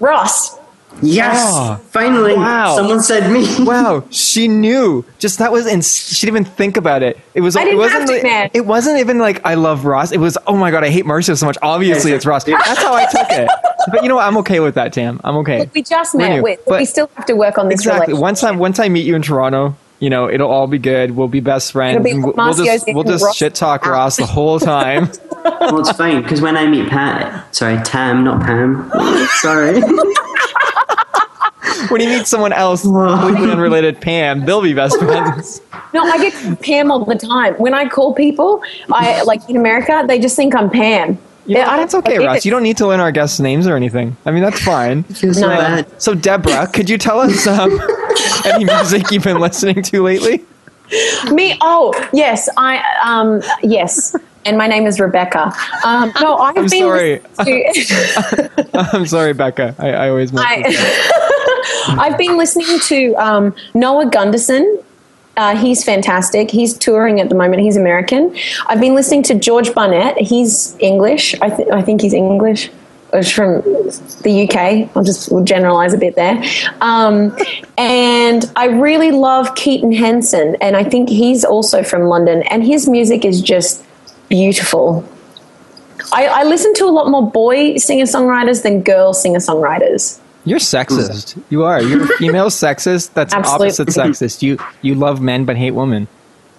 Ross. 0.00 0.58
Yes, 1.02 1.36
Oh, 1.52 1.74
finally, 1.90 2.34
wow. 2.36 2.76
someone 2.76 3.02
said 3.02 3.28
me. 3.32 3.44
Wow, 3.64 4.04
she 4.10 4.46
knew. 4.46 5.04
Just 5.18 5.40
that 5.40 5.50
was, 5.50 5.66
and 5.66 5.84
she 5.84 6.24
didn't 6.24 6.42
even 6.42 6.52
think 6.52 6.76
about 6.76 7.02
it. 7.02 7.18
It 7.34 7.40
was. 7.40 7.56
I 7.56 7.64
didn't 7.64 7.78
wasn't. 7.78 8.00
have 8.02 8.08
to, 8.10 8.14
like- 8.14 8.22
man. 8.22 8.50
It 8.54 8.64
wasn't 8.64 9.00
even 9.00 9.18
like 9.18 9.44
I 9.44 9.54
love 9.54 9.84
Ross. 9.86 10.12
It 10.12 10.18
was. 10.20 10.38
Oh 10.46 10.54
my 10.56 10.70
god, 10.70 10.84
I 10.84 10.90
hate 10.90 11.04
Marcia 11.04 11.34
so 11.34 11.46
much. 11.46 11.58
Obviously, 11.62 12.12
it's 12.12 12.24
Ross. 12.24 12.44
That's 12.44 12.78
how 12.80 12.94
I 12.94 13.06
took 13.06 13.26
it. 13.30 13.50
But 13.92 14.02
you 14.02 14.08
know 14.08 14.14
what? 14.14 14.24
I'm 14.26 14.36
okay 14.38 14.60
with 14.60 14.76
that, 14.76 14.94
Tam. 14.94 15.20
I'm 15.24 15.36
okay. 15.38 15.68
We 15.74 15.82
just 15.82 16.14
We're 16.14 16.20
met. 16.20 16.36
new, 16.36 16.42
We, 16.42 16.56
but- 16.66 16.78
we 16.78 16.84
still 16.86 17.10
have 17.16 17.26
to 17.26 17.34
work 17.34 17.58
on 17.58 17.68
this 17.68 17.80
Exactly. 17.80 18.14
Once 18.14 18.42
I 18.44 18.52
once 18.52 18.78
I 18.78 18.88
meet 18.88 19.04
you 19.04 19.14
in 19.16 19.20
Toronto, 19.22 19.76
you 20.00 20.10
know 20.10 20.28
it'll 20.30 20.50
all 20.50 20.66
be 20.66 20.78
good. 20.78 21.12
We'll 21.12 21.28
be 21.28 21.40
best 21.40 21.72
friends. 21.72 22.02
Be 22.04 22.10
and 22.10 22.24
we'll, 22.24 22.34
we'll 22.36 22.54
just 22.54 22.86
we'll 22.88 23.04
just 23.04 23.24
Ross 23.24 23.36
shit 23.36 23.54
talk 23.54 23.86
out. 23.86 23.92
Ross 23.92 24.16
the 24.16 24.26
whole 24.26 24.58
time. 24.60 25.10
well, 25.44 25.80
it's 25.80 25.92
fine 25.92 26.22
because 26.22 26.40
when 26.40 26.56
I 26.56 26.66
meet 26.66 26.88
Pat, 26.88 27.54
sorry, 27.54 27.82
Tam, 27.84 28.24
not 28.24 28.42
Pam. 28.42 28.90
sorry. 29.40 29.80
when 31.88 32.00
you 32.00 32.08
meet 32.08 32.26
someone 32.26 32.52
else, 32.52 32.82
completely 32.82 33.50
unrelated, 33.50 34.00
Pam, 34.00 34.44
they'll 34.44 34.62
be 34.62 34.74
best 34.74 34.98
friends. 34.98 35.60
No, 35.92 36.02
I 36.04 36.18
get 36.18 36.60
Pam 36.60 36.90
all 36.90 37.04
the 37.04 37.14
time. 37.14 37.54
When 37.54 37.74
I 37.74 37.88
call 37.88 38.14
people, 38.14 38.62
I 38.92 39.22
like 39.22 39.48
in 39.48 39.56
America, 39.56 40.04
they 40.06 40.18
just 40.18 40.36
think 40.36 40.54
I'm 40.54 40.70
Pam. 40.70 41.18
You 41.46 41.56
know, 41.56 41.60
Yeah, 41.60 41.76
that's 41.76 41.94
okay, 41.94 42.12
get 42.12 42.22
it. 42.22 42.26
Ross. 42.26 42.44
You 42.46 42.50
don't 42.50 42.62
need 42.62 42.78
to 42.78 42.86
learn 42.86 43.00
our 43.00 43.12
guests' 43.12 43.38
names 43.38 43.66
or 43.66 43.76
anything. 43.76 44.16
I 44.24 44.30
mean, 44.30 44.42
that's 44.42 44.62
fine. 44.62 45.02
Feel 45.04 45.34
so 45.34 45.42
No. 45.42 45.48
bad. 45.48 46.02
So, 46.02 46.14
Deborah, 46.14 46.66
could 46.72 46.88
you 46.88 46.96
tell 46.96 47.20
us 47.20 47.46
um, 47.46 47.78
any 48.44 48.64
music 48.64 49.10
you've 49.10 49.24
been 49.24 49.40
listening 49.40 49.82
to 49.82 50.02
lately? 50.02 50.44
Me? 51.32 51.56
Oh, 51.60 51.92
yes. 52.12 52.48
I 52.56 52.82
um 53.02 53.42
yes. 53.62 54.14
And 54.46 54.58
my 54.58 54.66
name 54.66 54.86
is 54.86 55.00
Rebecca. 55.00 55.50
Um, 55.86 56.12
no, 56.20 56.36
I've 56.36 56.56
I'm 56.58 56.66
been 56.66 56.82
sorry. 56.82 57.20
to- 57.44 58.50
I'm 58.92 59.06
sorry, 59.06 59.32
Becca. 59.32 59.74
I, 59.78 59.92
I 59.92 60.08
always. 60.10 60.30
I, 60.36 60.62
I've 61.98 62.18
been 62.18 62.36
listening 62.36 62.78
to 62.80 63.14
um, 63.14 63.54
Noah 63.72 64.04
Gundersen. 64.10 64.84
Uh, 65.38 65.56
he's 65.56 65.82
fantastic. 65.82 66.50
He's 66.50 66.76
touring 66.76 67.20
at 67.20 67.30
the 67.30 67.34
moment. 67.34 67.62
He's 67.62 67.78
American. 67.78 68.36
I've 68.66 68.80
been 68.80 68.94
listening 68.94 69.22
to 69.24 69.34
George 69.34 69.72
Barnett. 69.74 70.18
He's 70.18 70.76
English. 70.78 71.34
I, 71.40 71.48
th- 71.48 71.68
I 71.70 71.80
think 71.80 72.02
he's 72.02 72.12
English. 72.12 72.70
He's 73.14 73.30
from 73.30 73.62
the 74.22 74.48
UK. 74.48 74.96
I'll 74.96 75.04
just 75.04 75.30
generalize 75.44 75.92
a 75.94 75.98
bit 75.98 76.16
there. 76.16 76.42
Um, 76.80 77.36
and 77.78 78.50
I 78.56 78.66
really 78.66 79.10
love 79.10 79.54
Keaton 79.54 79.92
Henson, 79.92 80.56
and 80.60 80.76
I 80.76 80.84
think 80.84 81.08
he's 81.08 81.44
also 81.44 81.82
from 81.82 82.04
London. 82.04 82.42
And 82.50 82.64
his 82.64 82.88
music 82.88 83.24
is 83.24 83.40
just 83.40 83.84
beautiful. 84.28 85.08
I, 86.12 86.26
I 86.26 86.44
listen 86.44 86.74
to 86.74 86.84
a 86.84 86.90
lot 86.90 87.08
more 87.08 87.30
boy 87.30 87.76
singer 87.76 88.04
songwriters 88.04 88.62
than 88.62 88.82
girl 88.82 89.12
singer 89.14 89.38
songwriters. 89.38 90.20
You're 90.44 90.58
sexist. 90.58 91.42
You 91.48 91.64
are. 91.64 91.80
You're 91.82 92.04
a 92.04 92.08
female 92.18 92.46
sexist. 92.50 93.14
That's 93.14 93.32
Absolutely. 93.32 93.68
opposite 93.68 93.88
sexist. 93.88 94.42
You 94.42 94.58
you 94.82 94.94
love 94.94 95.20
men 95.20 95.44
but 95.44 95.56
hate 95.56 95.70
women. 95.70 96.06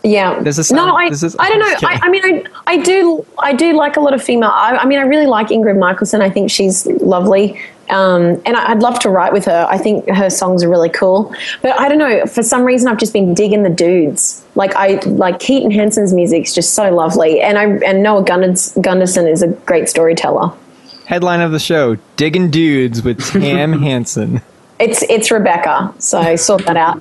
Yeah. 0.06 0.40
Does 0.42 0.58
this 0.58 0.72
no, 0.72 0.96
I, 0.96 1.10
this- 1.10 1.36
I 1.40 1.50
don't 1.50 1.60
know. 1.60 1.88
I'm 1.88 2.04
I, 2.04 2.10
mean, 2.10 2.24
I, 2.24 2.44
I 2.68 2.78
do, 2.78 3.26
I 3.40 3.54
do 3.54 3.74
like 3.74 3.98
a 3.98 4.02
lot 4.02 4.14
of 4.14 4.24
female. 4.24 4.52
I, 4.52 4.78
I 4.78 4.86
mean, 4.86 5.00
I 5.00 5.04
really 5.04 5.26
like 5.26 5.48
Ingrid 5.48 5.80
Michaelson. 5.80 6.22
I 6.22 6.30
think 6.30 6.52
she's 6.52 6.86
lovely. 6.86 7.60
Um, 7.90 8.42
and 8.46 8.56
I, 8.56 8.72
I'd 8.72 8.82
love 8.82 9.00
to 9.00 9.10
write 9.10 9.34
with 9.34 9.46
her. 9.46 9.68
I 9.70 9.78
think 9.78 10.08
her 10.10 10.30
songs 10.30 10.64
are 10.64 10.70
really 10.70 10.90
cool. 10.90 11.34
But 11.62 11.80
I 11.80 11.90
don't 11.90 11.98
know. 11.98 12.26
For 12.26 12.44
some 12.44 12.64
reason, 12.64 12.88
I've 12.88 12.98
just 12.98 13.14
been 13.14 13.34
digging 13.34 13.64
the 13.64 13.70
dudes. 13.70 14.46
Like 14.56 14.76
I 14.76 15.00
like 15.06 15.40
Keaton 15.40 15.72
Henson's 15.72 16.14
music's 16.14 16.54
just 16.54 16.74
so 16.74 16.90
lovely, 16.92 17.42
and 17.42 17.58
I 17.58 17.66
and 17.86 18.02
Noah 18.02 18.24
Gundersen, 18.24 18.82
Gundersen 18.82 19.32
is 19.32 19.42
a 19.42 19.48
great 19.48 19.90
storyteller. 19.90 20.52
Headline 21.06 21.42
of 21.42 21.52
the 21.52 21.60
show: 21.60 21.98
Digging 22.16 22.50
dudes 22.50 23.04
with 23.04 23.22
Tam 23.32 23.74
Hansen. 23.74 24.42
It's 24.80 25.04
it's 25.04 25.32
Rebecca, 25.32 25.94
so 26.00 26.36
sort 26.36 26.66
that 26.66 26.76
out. 26.76 26.98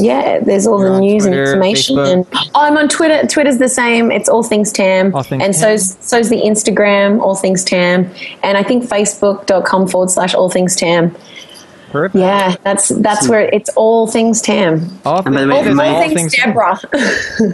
yeah, 0.00 0.38
there's 0.40 0.66
all 0.66 0.80
You're 0.80 0.92
the 0.94 1.00
news 1.00 1.22
Twitter, 1.24 1.40
and 1.42 1.48
information. 1.48 1.96
Facebook. 1.96 2.12
And 2.12 2.26
oh, 2.34 2.50
I'm 2.54 2.76
on 2.76 2.88
Twitter. 2.88 3.26
Twitter's 3.26 3.58
the 3.58 3.68
same. 3.68 4.10
It's 4.10 4.28
all 4.28 4.42
things 4.42 4.72
Tam. 4.72 5.14
All 5.14 5.22
Things 5.22 5.42
and 5.42 5.54
Tam. 5.54 5.78
so's 5.78 5.96
so's 6.00 6.28
the 6.28 6.40
Instagram, 6.42 7.20
all 7.20 7.34
things 7.34 7.64
Tam. 7.64 8.10
And 8.42 8.56
I 8.56 8.62
think 8.62 8.84
Facebook.com 8.84 9.88
forward 9.88 10.10
slash 10.10 10.34
all 10.34 10.48
things 10.50 10.76
Tam. 10.76 11.14
Perfect. 11.90 12.16
Yeah, 12.16 12.56
that's 12.64 12.88
that's 12.88 13.28
where 13.28 13.42
it's 13.52 13.70
all 13.76 14.06
things 14.06 14.42
Tam. 14.42 14.90
All, 15.04 15.22
And 15.24 15.34
by 15.34 15.42
the 15.42 15.48
way, 15.48 15.72
my- 15.74 15.88
All 15.88 15.94
all 15.96 16.02
things, 16.02 16.20
things- 16.20 16.36
Deborah. 16.36 16.78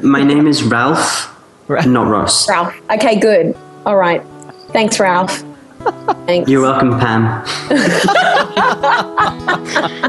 My 0.02 0.22
name 0.24 0.46
is 0.46 0.62
Ralph, 0.62 1.28
not 1.68 2.06
Ross. 2.08 2.48
Ralph. 2.48 2.74
Okay, 2.90 3.18
good. 3.20 3.56
All 3.86 3.96
right. 3.96 4.22
Thanks, 4.72 4.98
Ralph. 4.98 5.42
Thanks. 6.26 6.48
You're 6.50 6.62
welcome, 6.62 6.98
Pam. 6.98 7.44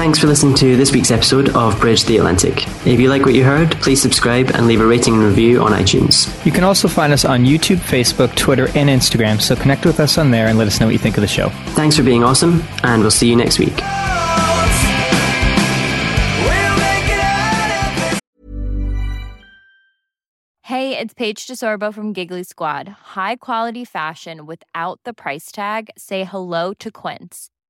Thanks 0.00 0.18
for 0.18 0.28
listening 0.28 0.54
to 0.54 0.78
this 0.78 0.92
week's 0.92 1.10
episode 1.10 1.50
of 1.50 1.78
Bridge 1.78 2.04
the 2.04 2.16
Atlantic. 2.16 2.66
If 2.86 2.98
you 2.98 3.10
like 3.10 3.26
what 3.26 3.34
you 3.34 3.44
heard, 3.44 3.72
please 3.82 4.00
subscribe 4.00 4.48
and 4.48 4.66
leave 4.66 4.80
a 4.80 4.86
rating 4.86 5.12
and 5.12 5.22
review 5.22 5.60
on 5.60 5.72
iTunes. 5.72 6.42
You 6.46 6.52
can 6.52 6.64
also 6.64 6.88
find 6.88 7.12
us 7.12 7.26
on 7.26 7.44
YouTube, 7.44 7.76
Facebook, 7.76 8.34
Twitter, 8.34 8.68
and 8.68 8.88
Instagram, 8.88 9.42
so 9.42 9.54
connect 9.54 9.84
with 9.84 10.00
us 10.00 10.16
on 10.16 10.30
there 10.30 10.46
and 10.46 10.56
let 10.56 10.68
us 10.68 10.80
know 10.80 10.86
what 10.86 10.94
you 10.94 10.98
think 10.98 11.18
of 11.18 11.20
the 11.20 11.28
show. 11.28 11.50
Thanks 11.74 11.98
for 11.98 12.02
being 12.02 12.24
awesome, 12.24 12.62
and 12.82 13.02
we'll 13.02 13.10
see 13.10 13.28
you 13.28 13.36
next 13.36 13.58
week. 13.58 13.78
Hey, 20.62 20.96
it's 20.96 21.12
Paige 21.12 21.46
DeSorbo 21.46 21.92
from 21.92 22.14
Giggly 22.14 22.44
Squad. 22.44 22.88
High 22.88 23.36
quality 23.36 23.84
fashion 23.84 24.46
without 24.46 25.00
the 25.04 25.12
price 25.12 25.52
tag. 25.52 25.90
Say 25.98 26.24
hello 26.24 26.72
to 26.72 26.90
Quince. 26.90 27.50